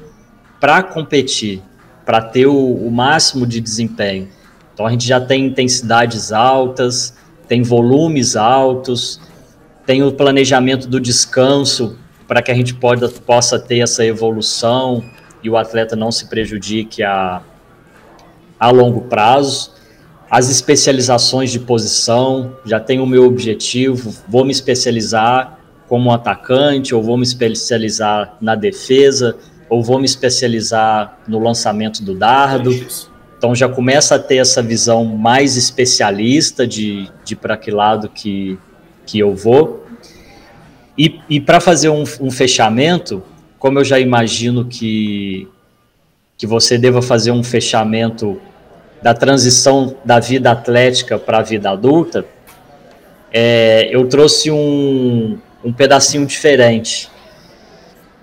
para 0.61 0.83
competir, 0.83 1.59
para 2.05 2.21
ter 2.21 2.45
o, 2.45 2.55
o, 2.55 2.91
máximo 2.91 3.47
de 3.47 3.59
desempenho. 3.59 4.29
Então 4.75 4.85
a 4.85 4.91
gente 4.91 5.07
já 5.07 5.19
tem 5.19 5.47
intensidades 5.47 6.31
altas, 6.31 7.15
tem 7.47 7.63
volumes 7.63 8.35
altos, 8.35 9.19
tem 9.87 10.03
o 10.03 10.11
planejamento 10.11 10.87
do 10.87 10.99
descanso 10.99 11.97
para 12.27 12.43
que 12.43 12.51
a 12.51 12.53
gente 12.53 12.75
pode, 12.75 13.07
possa 13.21 13.57
ter 13.57 13.79
essa 13.79 14.05
evolução 14.05 15.03
e 15.41 15.49
o 15.49 15.57
atleta 15.57 15.95
não 15.95 16.11
se 16.11 16.27
prejudique 16.27 17.01
a, 17.01 17.41
a 18.59 18.69
longo 18.69 19.01
prazo 19.01 19.75
as 20.29 20.49
especializações 20.49 21.51
de 21.51 21.59
posição, 21.59 22.57
já 22.65 22.79
tenho 22.79 23.03
o 23.03 23.07
meu 23.07 23.25
objetivo, 23.25 24.13
vou 24.27 24.43
me 24.43 24.51
especializar 24.51 25.59
como 25.87 26.11
atacante, 26.11 26.95
ou 26.95 27.03
vou 27.03 27.15
me 27.15 27.23
especializar 27.23 28.35
na 28.41 28.55
defesa, 28.55 29.37
ou 29.69 29.83
vou 29.83 29.99
me 29.99 30.05
especializar 30.05 31.19
no 31.27 31.39
lançamento 31.39 32.03
do 32.03 32.15
dardo. 32.15 32.71
Então 33.37 33.53
já 33.53 33.67
começa 33.67 34.15
a 34.15 34.19
ter 34.19 34.37
essa 34.37 34.61
visão 34.61 35.05
mais 35.05 35.57
especialista 35.57 36.65
de, 36.65 37.09
de 37.23 37.35
para 37.35 37.57
que 37.57 37.69
lado 37.71 38.09
que, 38.09 38.57
que 39.05 39.19
eu 39.19 39.35
vou. 39.35 39.85
E, 40.97 41.19
e 41.29 41.39
para 41.41 41.59
fazer 41.59 41.89
um, 41.89 42.03
um 42.21 42.31
fechamento, 42.31 43.21
como 43.59 43.79
eu 43.79 43.83
já 43.83 43.99
imagino 43.99 44.65
que, 44.65 45.47
que 46.37 46.47
você 46.47 46.77
deva 46.77 47.01
fazer 47.01 47.31
um 47.31 47.43
fechamento 47.43 48.39
da 49.01 49.13
transição 49.13 49.95
da 50.05 50.19
vida 50.19 50.51
atlética 50.51 51.19
para 51.19 51.39
a 51.39 51.41
vida 51.41 51.69
adulta, 51.69 52.25
é, 53.31 53.89
eu 53.91 54.07
trouxe 54.07 54.49
um, 54.49 55.37
um 55.63 55.73
pedacinho 55.73 56.25
diferente. 56.25 57.09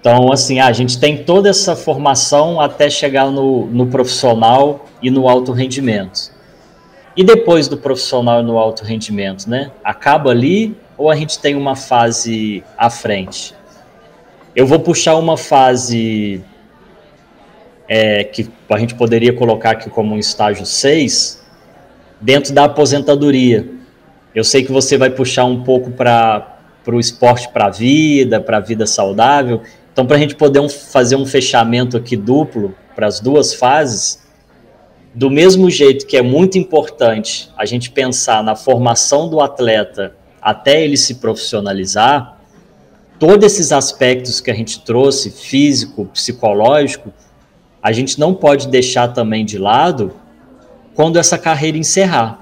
Então, 0.03 0.33
assim, 0.33 0.59
a 0.59 0.73
gente 0.73 0.99
tem 0.99 1.23
toda 1.23 1.49
essa 1.49 1.77
formação 1.77 2.61
até 2.61 2.91
chegar 2.91 3.31
no, 3.31 3.67
no 3.67 3.87
profissional 3.87 4.87
e 5.01 5.13
no 5.13 5.29
alto 5.29 5.53
rendimento. 5.53 6.33
E 7.17 7.23
depois 7.23 7.69
do 7.69 7.77
profissional 7.77 8.41
e 8.41 8.43
no 8.43 8.59
alto 8.59 8.83
rendimento, 8.83 9.49
né? 9.49 9.71
Acaba 9.85 10.31
ali 10.31 10.77
ou 10.99 11.09
a 11.09 11.15
gente 11.15 11.39
tem 11.39 11.55
uma 11.55 11.77
fase 11.77 12.65
à 12.77 12.91
frente? 12.91 13.55
Eu 14.57 14.67
vou 14.67 14.81
puxar 14.81 15.15
uma 15.15 15.37
fase 15.37 16.43
é, 17.89 18.25
que 18.25 18.51
a 18.71 18.79
gente 18.79 18.97
poderia 18.97 19.33
colocar 19.33 19.71
aqui 19.71 19.89
como 19.89 20.17
um 20.17 20.19
estágio 20.19 20.67
6, 20.67 21.45
dentro 22.21 22.53
da 22.53 22.65
aposentadoria. 22.65 23.69
Eu 24.35 24.43
sei 24.43 24.65
que 24.65 24.73
você 24.73 24.99
vai 24.99 25.11
puxar 25.11 25.45
um 25.45 25.63
pouco 25.63 25.93
para 25.93 26.59
o 26.89 26.99
esporte 26.99 27.49
para 27.51 27.67
a 27.67 27.71
vida, 27.71 28.41
para 28.41 28.57
a 28.57 28.61
vida 28.61 28.85
saudável. 28.85 29.63
Então, 29.93 30.07
para 30.07 30.16
a 30.16 30.18
gente 30.18 30.34
poder 30.34 30.61
um, 30.61 30.68
fazer 30.68 31.16
um 31.16 31.26
fechamento 31.26 31.97
aqui 31.97 32.16
duplo 32.16 32.74
para 32.95 33.07
as 33.07 33.20
duas 33.20 33.55
fases, 33.55 34.22
do 35.14 35.30
mesmo 35.30 35.68
jeito 35.68 36.07
que 36.07 36.16
é 36.16 36.22
muito 36.22 36.57
importante 36.57 37.51
a 37.57 37.66
gente 37.66 37.90
pensar 37.90 38.43
na 38.43 38.57
formação 38.57 39.28
do 39.28 39.40
atleta 39.40 40.16
até 40.40 40.82
ele 40.82 40.97
se 40.97 41.16
profissionalizar, 41.16 42.38
todos 43.18 43.47
esses 43.47 43.70
aspectos 43.70 44.40
que 44.40 44.51
a 44.51 44.55
gente 44.55 44.80
trouxe, 44.80 45.30
físico, 45.30 46.07
psicológico, 46.07 47.12
a 47.82 47.93
gente 47.93 48.18
não 48.18 48.34
pode 48.34 48.68
deixar 48.68 49.09
também 49.09 49.45
de 49.45 49.59
lado 49.59 50.12
quando 50.95 51.18
essa 51.18 51.38
carreira 51.38 51.78
encerrar. 51.78 52.40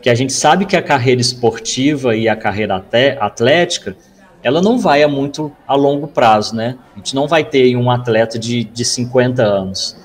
Que 0.00 0.08
a 0.08 0.14
gente 0.14 0.32
sabe 0.32 0.66
que 0.66 0.76
a 0.76 0.82
carreira 0.82 1.20
esportiva 1.20 2.16
e 2.16 2.28
a 2.28 2.36
carreira 2.36 2.84
atlética, 3.20 3.96
ela 4.42 4.62
não 4.62 4.78
vai 4.78 5.02
a 5.02 5.08
muito 5.08 5.52
a 5.66 5.74
longo 5.74 6.08
prazo, 6.08 6.54
né? 6.54 6.78
A 6.94 6.98
gente 6.98 7.14
não 7.14 7.28
vai 7.28 7.44
ter 7.44 7.76
um 7.76 7.90
atleta 7.90 8.38
de, 8.38 8.64
de 8.64 8.84
50 8.84 9.42
anos. 9.42 9.96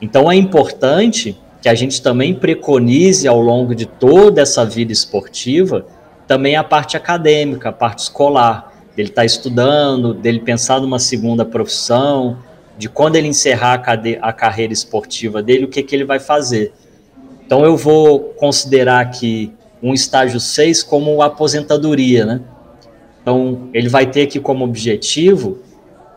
Então 0.00 0.30
é 0.30 0.36
importante 0.36 1.36
que 1.60 1.68
a 1.68 1.74
gente 1.74 2.00
também 2.00 2.34
preconize 2.34 3.26
ao 3.28 3.40
longo 3.40 3.74
de 3.74 3.86
toda 3.86 4.40
essa 4.40 4.64
vida 4.64 4.92
esportiva 4.92 5.84
também 6.30 6.54
a 6.54 6.62
parte 6.62 6.96
acadêmica, 6.96 7.70
a 7.70 7.72
parte 7.72 8.04
escolar, 8.04 8.72
dele 8.94 9.08
estar 9.08 9.22
tá 9.22 9.26
estudando, 9.26 10.14
dele 10.14 10.38
pensar 10.38 10.80
numa 10.80 11.00
segunda 11.00 11.44
profissão, 11.44 12.38
de 12.78 12.88
quando 12.88 13.16
ele 13.16 13.26
encerrar 13.26 13.74
a, 13.74 13.78
cade 13.78 14.16
a 14.22 14.32
carreira 14.32 14.72
esportiva 14.72 15.42
dele, 15.42 15.64
o 15.64 15.68
que, 15.68 15.82
que 15.82 15.92
ele 15.92 16.04
vai 16.04 16.20
fazer. 16.20 16.72
Então 17.44 17.64
eu 17.64 17.76
vou 17.76 18.20
considerar 18.38 19.00
aqui 19.00 19.52
um 19.82 19.92
estágio 19.92 20.38
6 20.38 20.84
como 20.84 21.20
aposentadoria, 21.20 22.24
né? 22.24 22.40
Então 23.22 23.68
ele 23.72 23.88
vai 23.88 24.06
ter 24.06 24.22
aqui 24.22 24.40
como 24.40 24.64
objetivo 24.64 25.58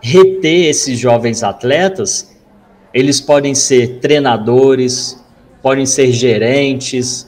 reter 0.01 0.69
esses 0.69 0.99
jovens 0.99 1.43
atletas. 1.43 2.35
Eles 2.93 3.21
podem 3.21 3.55
ser 3.55 3.99
treinadores, 3.99 5.23
podem 5.61 5.85
ser 5.85 6.11
gerentes, 6.11 7.27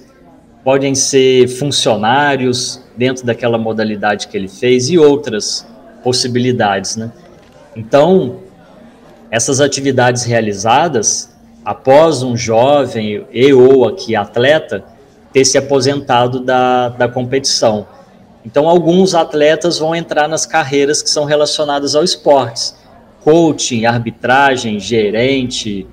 podem 0.63 0.93
ser 0.93 1.47
funcionários 1.47 2.81
dentro 2.97 3.25
daquela 3.25 3.57
modalidade 3.57 4.27
que 4.27 4.37
ele 4.37 4.47
fez 4.47 4.89
e 4.89 4.97
outras 4.97 5.65
possibilidades, 6.03 6.95
né? 6.95 7.11
Então, 7.75 8.39
essas 9.31 9.59
atividades 9.59 10.23
realizadas 10.23 11.35
após 11.63 12.21
um 12.23 12.37
jovem 12.37 13.25
e 13.31 13.53
ou 13.53 13.87
aqui 13.87 14.15
atleta 14.15 14.83
ter 15.33 15.43
se 15.43 15.57
aposentado 15.57 16.39
da, 16.39 16.89
da 16.89 17.07
competição. 17.07 17.87
Então, 18.45 18.69
alguns 18.69 19.15
atletas 19.15 19.79
vão 19.79 19.95
entrar 19.95 20.27
nas 20.27 20.45
carreiras 20.45 21.01
que 21.01 21.09
são 21.09 21.25
relacionadas 21.25 21.95
ao 21.95 22.03
esportes. 22.03 22.75
Coaching, 23.23 23.85
arbitragem, 23.85 24.79
gerente, 24.79 25.87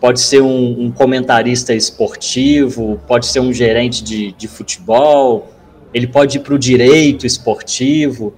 pode 0.00 0.18
ser 0.20 0.40
um, 0.40 0.84
um 0.84 0.90
comentarista 0.90 1.74
esportivo, 1.74 2.98
pode 3.06 3.26
ser 3.26 3.40
um 3.40 3.52
gerente 3.52 4.02
de, 4.02 4.32
de 4.32 4.48
futebol, 4.48 5.52
ele 5.92 6.06
pode 6.06 6.38
ir 6.38 6.40
para 6.40 6.54
o 6.54 6.58
direito 6.58 7.26
esportivo. 7.26 8.32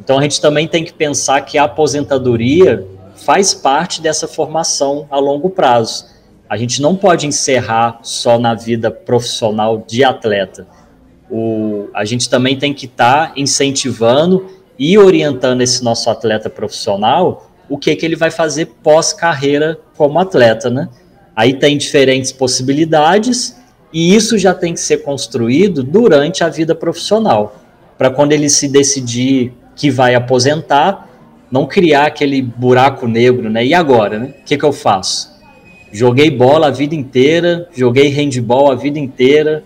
Então, 0.00 0.18
a 0.18 0.22
gente 0.22 0.40
também 0.40 0.66
tem 0.66 0.84
que 0.84 0.92
pensar 0.92 1.42
que 1.42 1.56
a 1.56 1.64
aposentadoria 1.64 2.84
faz 3.14 3.54
parte 3.54 4.02
dessa 4.02 4.26
formação 4.26 5.06
a 5.08 5.20
longo 5.20 5.50
prazo. 5.50 6.06
A 6.48 6.56
gente 6.56 6.82
não 6.82 6.96
pode 6.96 7.26
encerrar 7.28 8.00
só 8.02 8.38
na 8.38 8.54
vida 8.54 8.90
profissional 8.90 9.84
de 9.86 10.02
atleta. 10.02 10.66
O, 11.30 11.88
a 11.94 12.04
gente 12.04 12.28
também 12.28 12.58
tem 12.58 12.72
que 12.72 12.86
estar 12.86 13.28
tá 13.28 13.32
incentivando 13.36 14.46
e 14.78 14.96
orientando 14.96 15.60
esse 15.60 15.82
nosso 15.82 16.08
atleta 16.08 16.48
profissional 16.48 17.48
o 17.68 17.76
que, 17.76 17.94
que 17.94 18.06
ele 18.06 18.16
vai 18.16 18.30
fazer 18.30 18.66
pós-carreira 18.82 19.78
como 19.96 20.18
atleta, 20.18 20.70
né? 20.70 20.88
Aí 21.36 21.54
tem 21.54 21.76
diferentes 21.76 22.32
possibilidades 22.32 23.56
e 23.92 24.14
isso 24.14 24.38
já 24.38 24.54
tem 24.54 24.72
que 24.72 24.80
ser 24.80 24.98
construído 24.98 25.82
durante 25.82 26.42
a 26.42 26.48
vida 26.48 26.74
profissional, 26.74 27.56
para 27.96 28.10
quando 28.10 28.32
ele 28.32 28.48
se 28.48 28.68
decidir 28.68 29.52
que 29.76 29.90
vai 29.90 30.14
aposentar, 30.14 31.08
não 31.50 31.66
criar 31.66 32.06
aquele 32.06 32.42
buraco 32.42 33.06
negro, 33.06 33.50
né? 33.50 33.64
E 33.64 33.74
agora, 33.74 34.18
né? 34.18 34.34
O 34.40 34.44
que, 34.44 34.56
que 34.56 34.64
eu 34.64 34.72
faço? 34.72 35.36
Joguei 35.92 36.30
bola 36.30 36.68
a 36.68 36.70
vida 36.70 36.94
inteira, 36.94 37.68
joguei 37.74 38.08
handball 38.08 38.72
a 38.72 38.74
vida 38.74 38.98
inteira, 38.98 39.62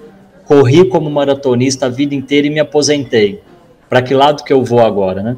corri 0.52 0.84
como 0.84 1.08
maratonista 1.08 1.86
a 1.86 1.88
vida 1.88 2.14
inteira 2.14 2.46
e 2.46 2.50
me 2.50 2.60
aposentei. 2.60 3.40
Para 3.88 4.02
que 4.02 4.12
lado 4.12 4.44
que 4.44 4.52
eu 4.52 4.62
vou 4.62 4.80
agora, 4.80 5.22
né? 5.22 5.36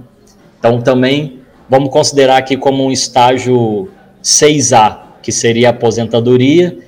Então 0.58 0.80
também 0.80 1.40
vamos 1.70 1.90
considerar 1.90 2.38
aqui 2.38 2.56
como 2.56 2.84
um 2.84 2.90
estágio 2.90 3.88
6A, 4.22 4.98
que 5.22 5.30
seria 5.30 5.68
a 5.68 5.70
aposentadoria. 5.70 6.78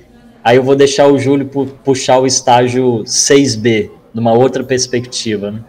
Aí 0.43 0.57
eu 0.57 0.63
vou 0.63 0.75
deixar 0.75 1.07
o 1.07 1.17
Júlio 1.17 1.49
puxar 1.83 2.19
o 2.19 2.27
estágio 2.27 3.03
6B, 3.05 3.91
numa 4.13 4.33
outra 4.33 4.61
perspectiva. 4.63 5.51
Né? 5.51 5.59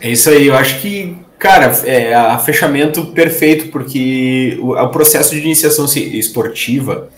É 0.00 0.10
isso 0.10 0.28
aí, 0.28 0.48
eu 0.48 0.54
acho 0.54 0.80
que, 0.80 1.16
cara, 1.38 1.72
é 1.84 2.12
a 2.12 2.38
fechamento 2.38 3.06
perfeito, 3.06 3.70
porque 3.70 4.58
o, 4.60 4.72
o 4.72 4.88
processo 4.88 5.34
de 5.34 5.40
iniciação 5.40 5.86
esportiva 5.86 7.08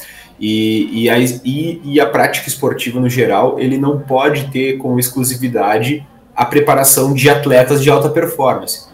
e, 0.40 1.04
e, 1.04 1.10
a, 1.10 1.18
e, 1.18 1.80
e 1.84 2.00
a 2.00 2.06
prática 2.06 2.48
esportiva 2.48 3.00
no 3.00 3.08
geral, 3.08 3.58
ele 3.58 3.76
não 3.76 3.98
pode 3.98 4.50
ter 4.50 4.78
como 4.78 4.98
exclusividade 4.98 6.06
a 6.34 6.44
preparação 6.44 7.12
de 7.12 7.28
atletas 7.28 7.82
de 7.82 7.90
alta 7.90 8.08
performance. 8.08 8.86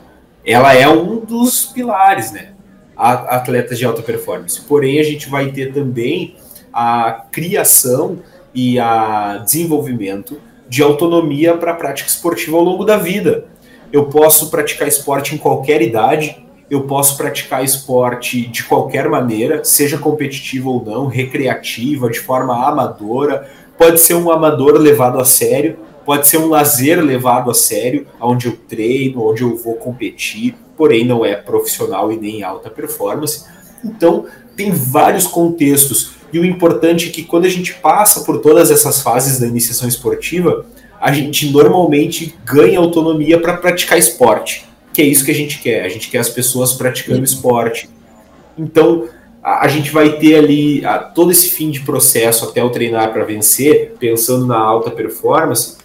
Ela 0.45 0.75
é 0.75 0.89
um 0.89 1.21
dos 1.21 1.67
pilares, 1.67 2.33
né? 2.33 2.53
A, 2.97 3.37
atletas 3.37 3.79
de 3.79 3.85
alta 3.85 4.03
performance. 4.03 4.61
Porém, 4.63 4.99
a 4.99 5.03
gente 5.03 5.29
vai 5.29 5.51
ter 5.53 5.73
também 5.73 6.37
a 6.73 7.25
criação 7.31 8.19
e 8.55 8.79
a 8.79 9.43
desenvolvimento 9.45 10.41
de 10.69 10.83
autonomia 10.83 11.57
para 11.57 11.73
a 11.73 11.75
prática 11.75 12.09
esportiva 12.09 12.57
ao 12.57 12.63
longo 12.63 12.85
da 12.85 12.97
vida. 12.97 13.47
Eu 13.93 14.07
posso 14.07 14.51
praticar 14.51 14.89
esporte 14.89 15.35
em 15.35 15.39
qualquer 15.39 15.83
idade, 15.83 16.44
eu 16.71 16.83
posso 16.83 17.17
praticar 17.17 17.65
esporte 17.65 18.47
de 18.47 18.65
qualquer 18.65 19.09
maneira, 19.09 19.63
seja 19.65 19.99
competitivo 19.99 20.71
ou 20.71 20.85
não, 20.85 21.07
recreativa, 21.07 22.11
de 22.11 22.21
forma 22.21 22.67
amadora, 22.67 23.49
pode 23.79 24.01
ser 24.01 24.15
um 24.15 24.31
amador 24.31 24.79
levado 24.79 25.19
a 25.19 25.25
sério, 25.25 25.79
pode 26.05 26.29
ser 26.29 26.39
um 26.39 26.49
lazer 26.49 27.03
levado 27.03 27.51
a 27.51 27.55
sério, 27.55 28.07
onde 28.21 28.47
eu 28.47 28.57
treino, 28.69 29.27
onde 29.27 29.43
eu 29.43 29.57
vou 29.57 29.75
competir, 29.75 30.57
porém 30.77 31.05
não 31.05 31.25
é 31.25 31.35
profissional 31.35 32.13
e 32.13 32.17
nem 32.17 32.43
alta 32.43 32.71
performance. 32.71 33.45
Então, 33.85 34.27
tem 34.57 34.71
vários 34.71 35.27
contextos. 35.27 36.13
E 36.33 36.39
o 36.39 36.45
importante 36.45 37.09
é 37.09 37.13
que 37.13 37.23
quando 37.23 37.45
a 37.45 37.49
gente 37.49 37.75
passa 37.75 38.21
por 38.23 38.41
todas 38.41 38.71
essas 38.71 39.01
fases 39.01 39.39
da 39.39 39.47
iniciação 39.47 39.89
esportiva, 39.89 40.67
a 41.01 41.13
gente 41.13 41.51
normalmente 41.51 42.35
ganha 42.45 42.79
autonomia 42.79 43.39
para 43.41 43.57
praticar 43.57 43.99
esporte, 43.99 44.67
que 44.95 45.03
é 45.03 45.05
isso 45.05 45.25
que 45.25 45.31
a 45.33 45.35
gente 45.35 45.59
quer. 45.59 45.85
A 45.85 45.89
gente 45.89 46.09
quer 46.09 46.19
as 46.19 46.31
pessoas 46.31 46.73
praticando 46.73 47.19
uhum. 47.19 47.25
esporte. 47.25 47.91
Então, 48.57 49.09
a, 49.43 49.65
a, 49.65 49.69
gente 49.69 49.91
vai 49.91 50.17
ter 50.17 50.37
ali 50.37 50.87
a, 50.87 50.99
todo 50.99 51.33
esse 51.33 51.51
fim 51.51 51.71
de 51.71 51.81
processo 51.81 52.45
até 52.49 52.63
o 52.63 52.71
treinar 52.71 53.13
para 53.13 53.25
vencer, 53.25 53.95
pensando 53.99 54.47
na 54.47 54.57
alta 54.57 54.91
performance, 54.91 55.77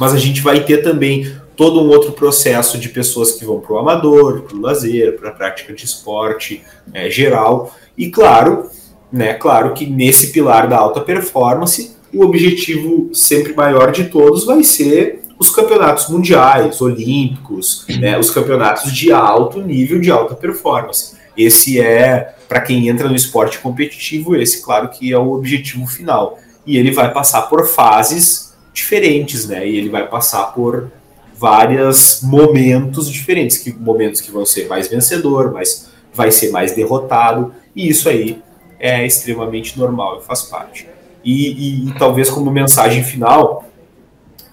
mas 0.00 0.12
a 0.12 0.18
gente 0.18 0.40
vai 0.40 0.64
ter 0.64 0.78
também 0.82 1.32
todo 1.56 1.80
um 1.80 1.88
outro 1.88 2.10
processo 2.12 2.76
de 2.76 2.88
pessoas 2.88 3.32
que 3.32 3.44
vão 3.44 3.60
para 3.60 3.72
o 3.72 3.78
amador, 3.78 4.42
para 4.42 4.56
o 4.56 4.60
lazer, 4.60 5.16
para 5.16 5.28
a 5.28 5.32
prática 5.32 5.72
de 5.72 5.84
esporte 5.84 6.62
é, 6.92 7.08
geral. 7.08 7.72
E 7.96 8.10
claro, 8.10 8.68
né, 9.12 9.34
claro 9.34 9.72
que 9.72 9.86
nesse 9.86 10.32
pilar 10.32 10.68
da 10.68 10.76
alta 10.76 11.00
performance, 11.00 11.96
o 12.12 12.24
objetivo 12.24 13.10
sempre 13.12 13.54
maior 13.54 13.92
de 13.92 14.04
todos 14.04 14.44
vai 14.44 14.64
ser 14.64 15.20
os 15.38 15.50
campeonatos 15.50 16.08
mundiais, 16.08 16.80
olímpicos, 16.80 17.86
né, 17.98 18.18
os 18.18 18.30
campeonatos 18.30 18.92
de 18.92 19.12
alto 19.12 19.60
nível, 19.60 20.00
de 20.00 20.10
alta 20.10 20.34
performance. 20.34 21.16
Esse 21.36 21.80
é, 21.80 22.34
para 22.48 22.60
quem 22.60 22.88
entra 22.88 23.08
no 23.08 23.16
esporte 23.16 23.58
competitivo, 23.58 24.36
esse, 24.36 24.62
claro, 24.62 24.88
que 24.88 25.12
é 25.12 25.18
o 25.18 25.32
objetivo 25.32 25.86
final. 25.86 26.38
E 26.64 26.76
ele 26.76 26.92
vai 26.92 27.12
passar 27.12 27.42
por 27.42 27.66
fases 27.66 28.54
diferentes, 28.72 29.46
né? 29.46 29.66
E 29.66 29.76
ele 29.76 29.88
vai 29.88 30.08
passar 30.08 30.46
por 30.54 30.90
vários 31.36 32.20
momentos 32.22 33.10
diferentes, 33.10 33.58
que 33.58 33.72
momentos 33.72 34.20
que 34.20 34.30
vão 34.30 34.46
ser 34.46 34.68
mais 34.68 34.88
vencedor, 34.88 35.52
mas 35.52 35.90
vai 36.12 36.30
ser 36.30 36.50
mais 36.50 36.74
derrotado, 36.74 37.52
e 37.74 37.88
isso 37.88 38.08
aí 38.08 38.40
é 38.78 39.04
extremamente 39.04 39.76
normal 39.78 40.20
e 40.20 40.24
faz 40.24 40.42
parte. 40.42 40.86
E, 41.24 41.48
e, 41.48 41.88
e 41.88 41.94
talvez 41.98 42.30
como 42.30 42.50
mensagem 42.50 43.02
final, 43.02 43.64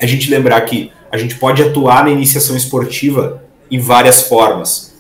a 0.02 0.08
gente 0.08 0.30
lembrar 0.32 0.60
que 0.62 0.92
a 1.12 1.18
gente 1.18 1.36
pode 1.36 1.62
atuar 1.62 2.04
na 2.04 2.10
iniciação 2.10 2.58
esportiva 2.58 3.44
em 3.70 3.80
várias 3.80 4.24
formas. 4.24 4.92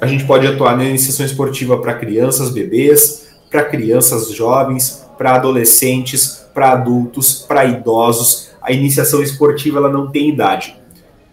A 0.00 0.06
gente 0.06 0.24
pode 0.24 0.46
atuar 0.46 0.76
na 0.76 0.84
iniciação 0.84 1.24
esportiva 1.24 1.78
para 1.78 1.94
crianças, 1.94 2.50
bebês, 2.50 3.28
para 3.48 3.64
crianças 3.64 4.32
jovens, 4.32 5.06
para 5.16 5.36
adolescentes, 5.36 6.44
para 6.52 6.72
adultos, 6.72 7.44
para 7.46 7.64
idosos. 7.64 8.50
A 8.60 8.72
iniciação 8.72 9.22
esportiva 9.22 9.78
ela 9.78 9.90
não 9.90 10.10
tem 10.10 10.28
idade. 10.28 10.76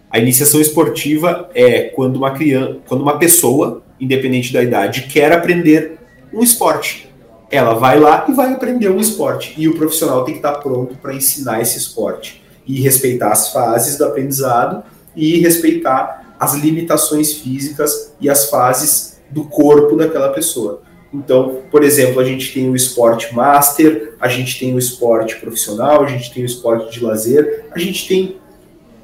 A 0.08 0.18
iniciação 0.18 0.60
esportiva 0.60 1.50
é 1.54 1.82
quando 1.82 2.16
uma 2.16 2.30
criança, 2.30 2.78
quando 2.86 3.02
uma 3.02 3.18
pessoa, 3.18 3.82
independente 4.00 4.52
da 4.52 4.62
idade, 4.62 5.02
quer 5.02 5.32
aprender 5.32 5.98
um 6.32 6.42
esporte. 6.42 7.05
Ela 7.50 7.74
vai 7.74 7.98
lá 8.00 8.26
e 8.28 8.32
vai 8.32 8.52
aprender 8.52 8.90
um 8.90 8.98
esporte. 8.98 9.54
E 9.56 9.68
o 9.68 9.76
profissional 9.76 10.24
tem 10.24 10.34
que 10.34 10.40
estar 10.40 10.54
pronto 10.58 10.96
para 10.96 11.14
ensinar 11.14 11.60
esse 11.60 11.78
esporte 11.78 12.42
e 12.66 12.80
respeitar 12.80 13.30
as 13.30 13.52
fases 13.52 13.96
do 13.96 14.04
aprendizado 14.04 14.82
e 15.14 15.38
respeitar 15.38 16.34
as 16.38 16.54
limitações 16.54 17.32
físicas 17.34 18.12
e 18.20 18.28
as 18.28 18.50
fases 18.50 19.18
do 19.30 19.44
corpo 19.44 19.96
daquela 19.96 20.30
pessoa. 20.30 20.82
Então, 21.12 21.62
por 21.70 21.82
exemplo, 21.82 22.20
a 22.20 22.24
gente 22.24 22.52
tem 22.52 22.68
o 22.68 22.76
esporte 22.76 23.34
master, 23.34 24.14
a 24.20 24.28
gente 24.28 24.58
tem 24.58 24.74
o 24.74 24.78
esporte 24.78 25.36
profissional, 25.36 26.04
a 26.04 26.06
gente 26.08 26.32
tem 26.32 26.42
o 26.42 26.46
esporte 26.46 26.92
de 26.92 27.04
lazer, 27.04 27.66
a 27.70 27.78
gente 27.78 28.06
tem, 28.06 28.36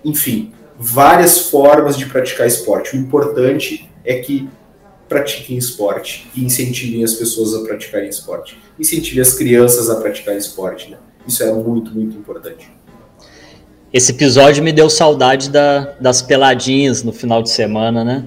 enfim, 0.04 0.52
várias 0.78 1.48
formas 1.48 1.96
de 1.96 2.06
praticar 2.06 2.46
esporte. 2.46 2.94
O 2.94 2.98
importante 2.98 3.88
é 4.04 4.16
que 4.16 4.48
pratiquem 5.12 5.58
esporte 5.58 6.26
e 6.34 6.42
incentivem 6.42 7.04
as 7.04 7.12
pessoas 7.12 7.54
a 7.54 7.62
praticarem 7.66 8.08
esporte. 8.08 8.58
Incentive 8.80 9.20
as 9.20 9.34
crianças 9.34 9.90
a 9.90 9.96
praticarem 9.96 10.38
esporte. 10.38 10.90
Né? 10.90 10.96
Isso 11.26 11.42
é 11.42 11.52
muito, 11.52 11.92
muito 11.92 12.16
importante. 12.16 12.70
Esse 13.92 14.12
episódio 14.12 14.64
me 14.64 14.72
deu 14.72 14.88
saudade 14.88 15.50
da, 15.50 15.92
das 16.00 16.22
peladinhas 16.22 17.02
no 17.02 17.12
final 17.12 17.42
de 17.42 17.50
semana, 17.50 18.02
né? 18.02 18.24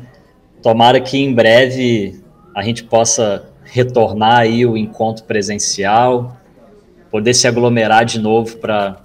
Tomara 0.62 1.02
que 1.02 1.18
em 1.18 1.34
breve 1.34 2.22
a 2.56 2.62
gente 2.62 2.84
possa 2.84 3.50
retornar 3.64 4.42
aí 4.42 4.64
o 4.64 4.78
encontro 4.78 5.24
presencial, 5.24 6.38
poder 7.10 7.34
se 7.34 7.48
aglomerar 7.48 8.06
de 8.06 8.20
novo 8.20 8.58
para 8.58 9.02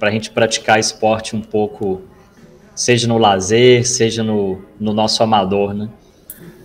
a 0.00 0.10
gente 0.10 0.30
praticar 0.30 0.78
esporte 0.78 1.34
um 1.34 1.40
pouco, 1.40 2.02
seja 2.76 3.08
no 3.08 3.18
lazer, 3.18 3.84
seja 3.84 4.22
no, 4.22 4.62
no 4.78 4.92
nosso 4.92 5.20
amador, 5.20 5.74
né? 5.74 5.88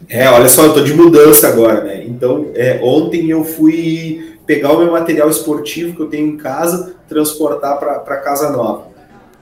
É, 0.09 0.27
olha 0.27 0.49
só, 0.49 0.65
eu 0.65 0.73
tô 0.73 0.81
de 0.81 0.93
mudança 0.93 1.47
agora, 1.47 1.83
né? 1.83 2.03
Então, 2.03 2.47
é, 2.55 2.79
ontem 2.81 3.29
eu 3.29 3.43
fui 3.43 4.35
pegar 4.43 4.73
o 4.73 4.79
meu 4.79 4.91
material 4.91 5.29
esportivo 5.29 5.95
que 5.95 6.01
eu 6.01 6.07
tenho 6.07 6.27
em 6.27 6.37
casa, 6.37 6.95
transportar 7.07 7.77
para 7.77 8.17
casa 8.17 8.49
nova. 8.51 8.87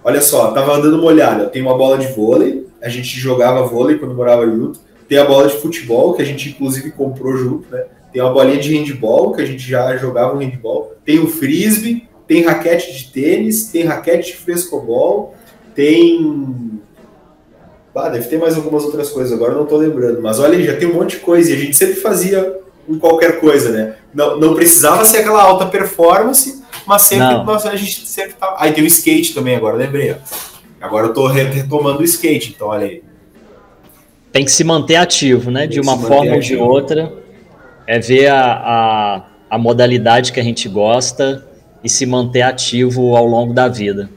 Olha 0.04 0.22
só, 0.22 0.52
tava 0.52 0.82
dando 0.82 0.98
uma 0.98 1.06
olhada. 1.06 1.44
Eu 1.44 1.50
tenho 1.50 1.66
uma 1.66 1.78
bola 1.78 1.98
de 1.98 2.08
vôlei, 2.08 2.68
a 2.82 2.90
gente 2.90 3.18
jogava 3.18 3.66
vôlei 3.66 3.98
quando 3.98 4.14
morava 4.14 4.46
junto. 4.46 4.82
Tem 5.08 5.18
a 5.18 5.24
bola 5.24 5.48
de 5.48 5.56
futebol, 5.56 6.14
que 6.14 6.22
a 6.22 6.26
gente 6.26 6.50
inclusive 6.50 6.92
comprou 6.92 7.38
junto, 7.38 7.72
né? 7.72 7.86
Tem 8.12 8.22
uma 8.22 8.34
bolinha 8.34 8.58
de 8.58 8.76
handball, 8.76 9.32
que 9.34 9.42
a 9.42 9.46
gente 9.46 9.66
já 9.70 9.96
jogava 9.96 10.36
um 10.36 10.40
handball. 10.40 10.96
Tem 11.06 11.20
o 11.20 11.28
frisbee, 11.28 12.10
tem 12.28 12.44
raquete 12.44 12.94
de 12.94 13.12
tênis, 13.12 13.70
tem 13.70 13.86
raquete 13.86 14.32
de 14.32 14.38
frescobol, 14.38 15.34
tem 15.74 16.77
ah, 17.98 18.10
deve 18.10 18.28
ter 18.28 18.38
mais 18.38 18.56
algumas 18.56 18.84
outras 18.84 19.10
coisas, 19.10 19.34
agora 19.34 19.54
não 19.54 19.64
estou 19.64 19.78
lembrando. 19.78 20.22
Mas 20.22 20.40
olha, 20.40 20.62
já 20.64 20.76
tem 20.76 20.88
um 20.88 20.94
monte 20.94 21.12
de 21.12 21.18
coisa 21.18 21.52
e 21.52 21.54
a 21.54 21.58
gente 21.58 21.76
sempre 21.76 21.96
fazia 21.96 22.60
em 22.88 22.98
qualquer 22.98 23.40
coisa, 23.40 23.72
né? 23.72 23.96
Não, 24.14 24.40
não 24.40 24.56
precisava 24.56 25.04
ser 25.06 25.18
aquela 25.18 25.42
alta 25.42 25.66
performance, 25.66 26.64
mas 26.86 27.04
sempre 27.04 27.44
nós, 27.44 27.66
a 27.66 27.76
gente 27.76 28.08
sempre 28.08 28.34
tava. 28.34 28.56
Aí 28.60 28.72
tem 28.72 28.84
o 28.84 28.88
skate 28.88 29.34
também, 29.34 29.56
agora 29.56 29.76
lembrei. 29.76 30.16
Agora 30.80 31.08
eu 31.08 31.10
estou 31.10 31.28
retomando 31.28 32.00
o 32.00 32.04
skate, 32.04 32.54
então 32.56 32.68
olha 32.68 32.86
aí. 32.86 33.04
Tem 34.32 34.46
que 34.46 34.52
se 34.52 34.64
manter 34.64 34.96
ativo, 34.96 35.50
né? 35.50 35.62
Tem 35.62 35.70
de 35.70 35.80
uma 35.80 35.98
forma 35.98 36.36
ou 36.36 36.40
de 36.40 36.56
outra. 36.56 37.12
É 37.86 38.00
ver 38.00 38.28
a, 38.28 38.42
a, 38.42 39.26
a 39.50 39.58
modalidade 39.58 40.32
que 40.32 40.40
a 40.40 40.44
gente 40.44 40.70
gosta 40.70 41.46
e 41.84 41.90
se 41.90 42.06
manter 42.06 42.42
ativo 42.42 43.16
ao 43.16 43.26
longo 43.26 43.54
da 43.54 43.68
vida. 43.68 44.10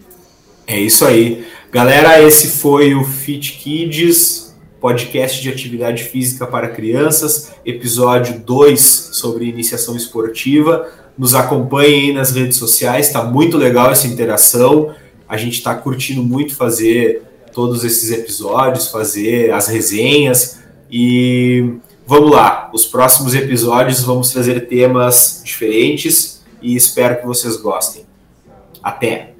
É 0.67 0.79
isso 0.79 1.05
aí. 1.05 1.45
Galera, 1.73 2.21
esse 2.21 2.49
foi 2.49 2.97
o 2.97 3.05
Fit 3.05 3.53
Kids, 3.53 4.57
podcast 4.81 5.41
de 5.41 5.49
atividade 5.49 6.03
física 6.03 6.45
para 6.45 6.67
crianças, 6.67 7.53
episódio 7.65 8.41
2 8.41 8.81
sobre 9.13 9.45
iniciação 9.45 9.95
esportiva. 9.95 10.91
Nos 11.17 11.33
acompanhem 11.33 12.09
aí 12.09 12.13
nas 12.13 12.33
redes 12.35 12.57
sociais, 12.57 13.07
está 13.07 13.23
muito 13.23 13.57
legal 13.57 13.93
essa 13.93 14.09
interação. 14.09 14.93
A 15.29 15.37
gente 15.37 15.59
está 15.59 15.73
curtindo 15.73 16.25
muito 16.25 16.57
fazer 16.57 17.23
todos 17.53 17.85
esses 17.85 18.11
episódios, 18.11 18.89
fazer 18.89 19.53
as 19.53 19.69
resenhas 19.69 20.59
e 20.91 21.75
vamos 22.05 22.33
lá. 22.33 22.69
Os 22.75 22.85
próximos 22.85 23.33
episódios 23.33 24.03
vamos 24.03 24.33
trazer 24.33 24.67
temas 24.67 25.41
diferentes 25.45 26.43
e 26.61 26.75
espero 26.75 27.21
que 27.21 27.27
vocês 27.27 27.57
gostem. 27.59 28.05
Até! 28.83 29.40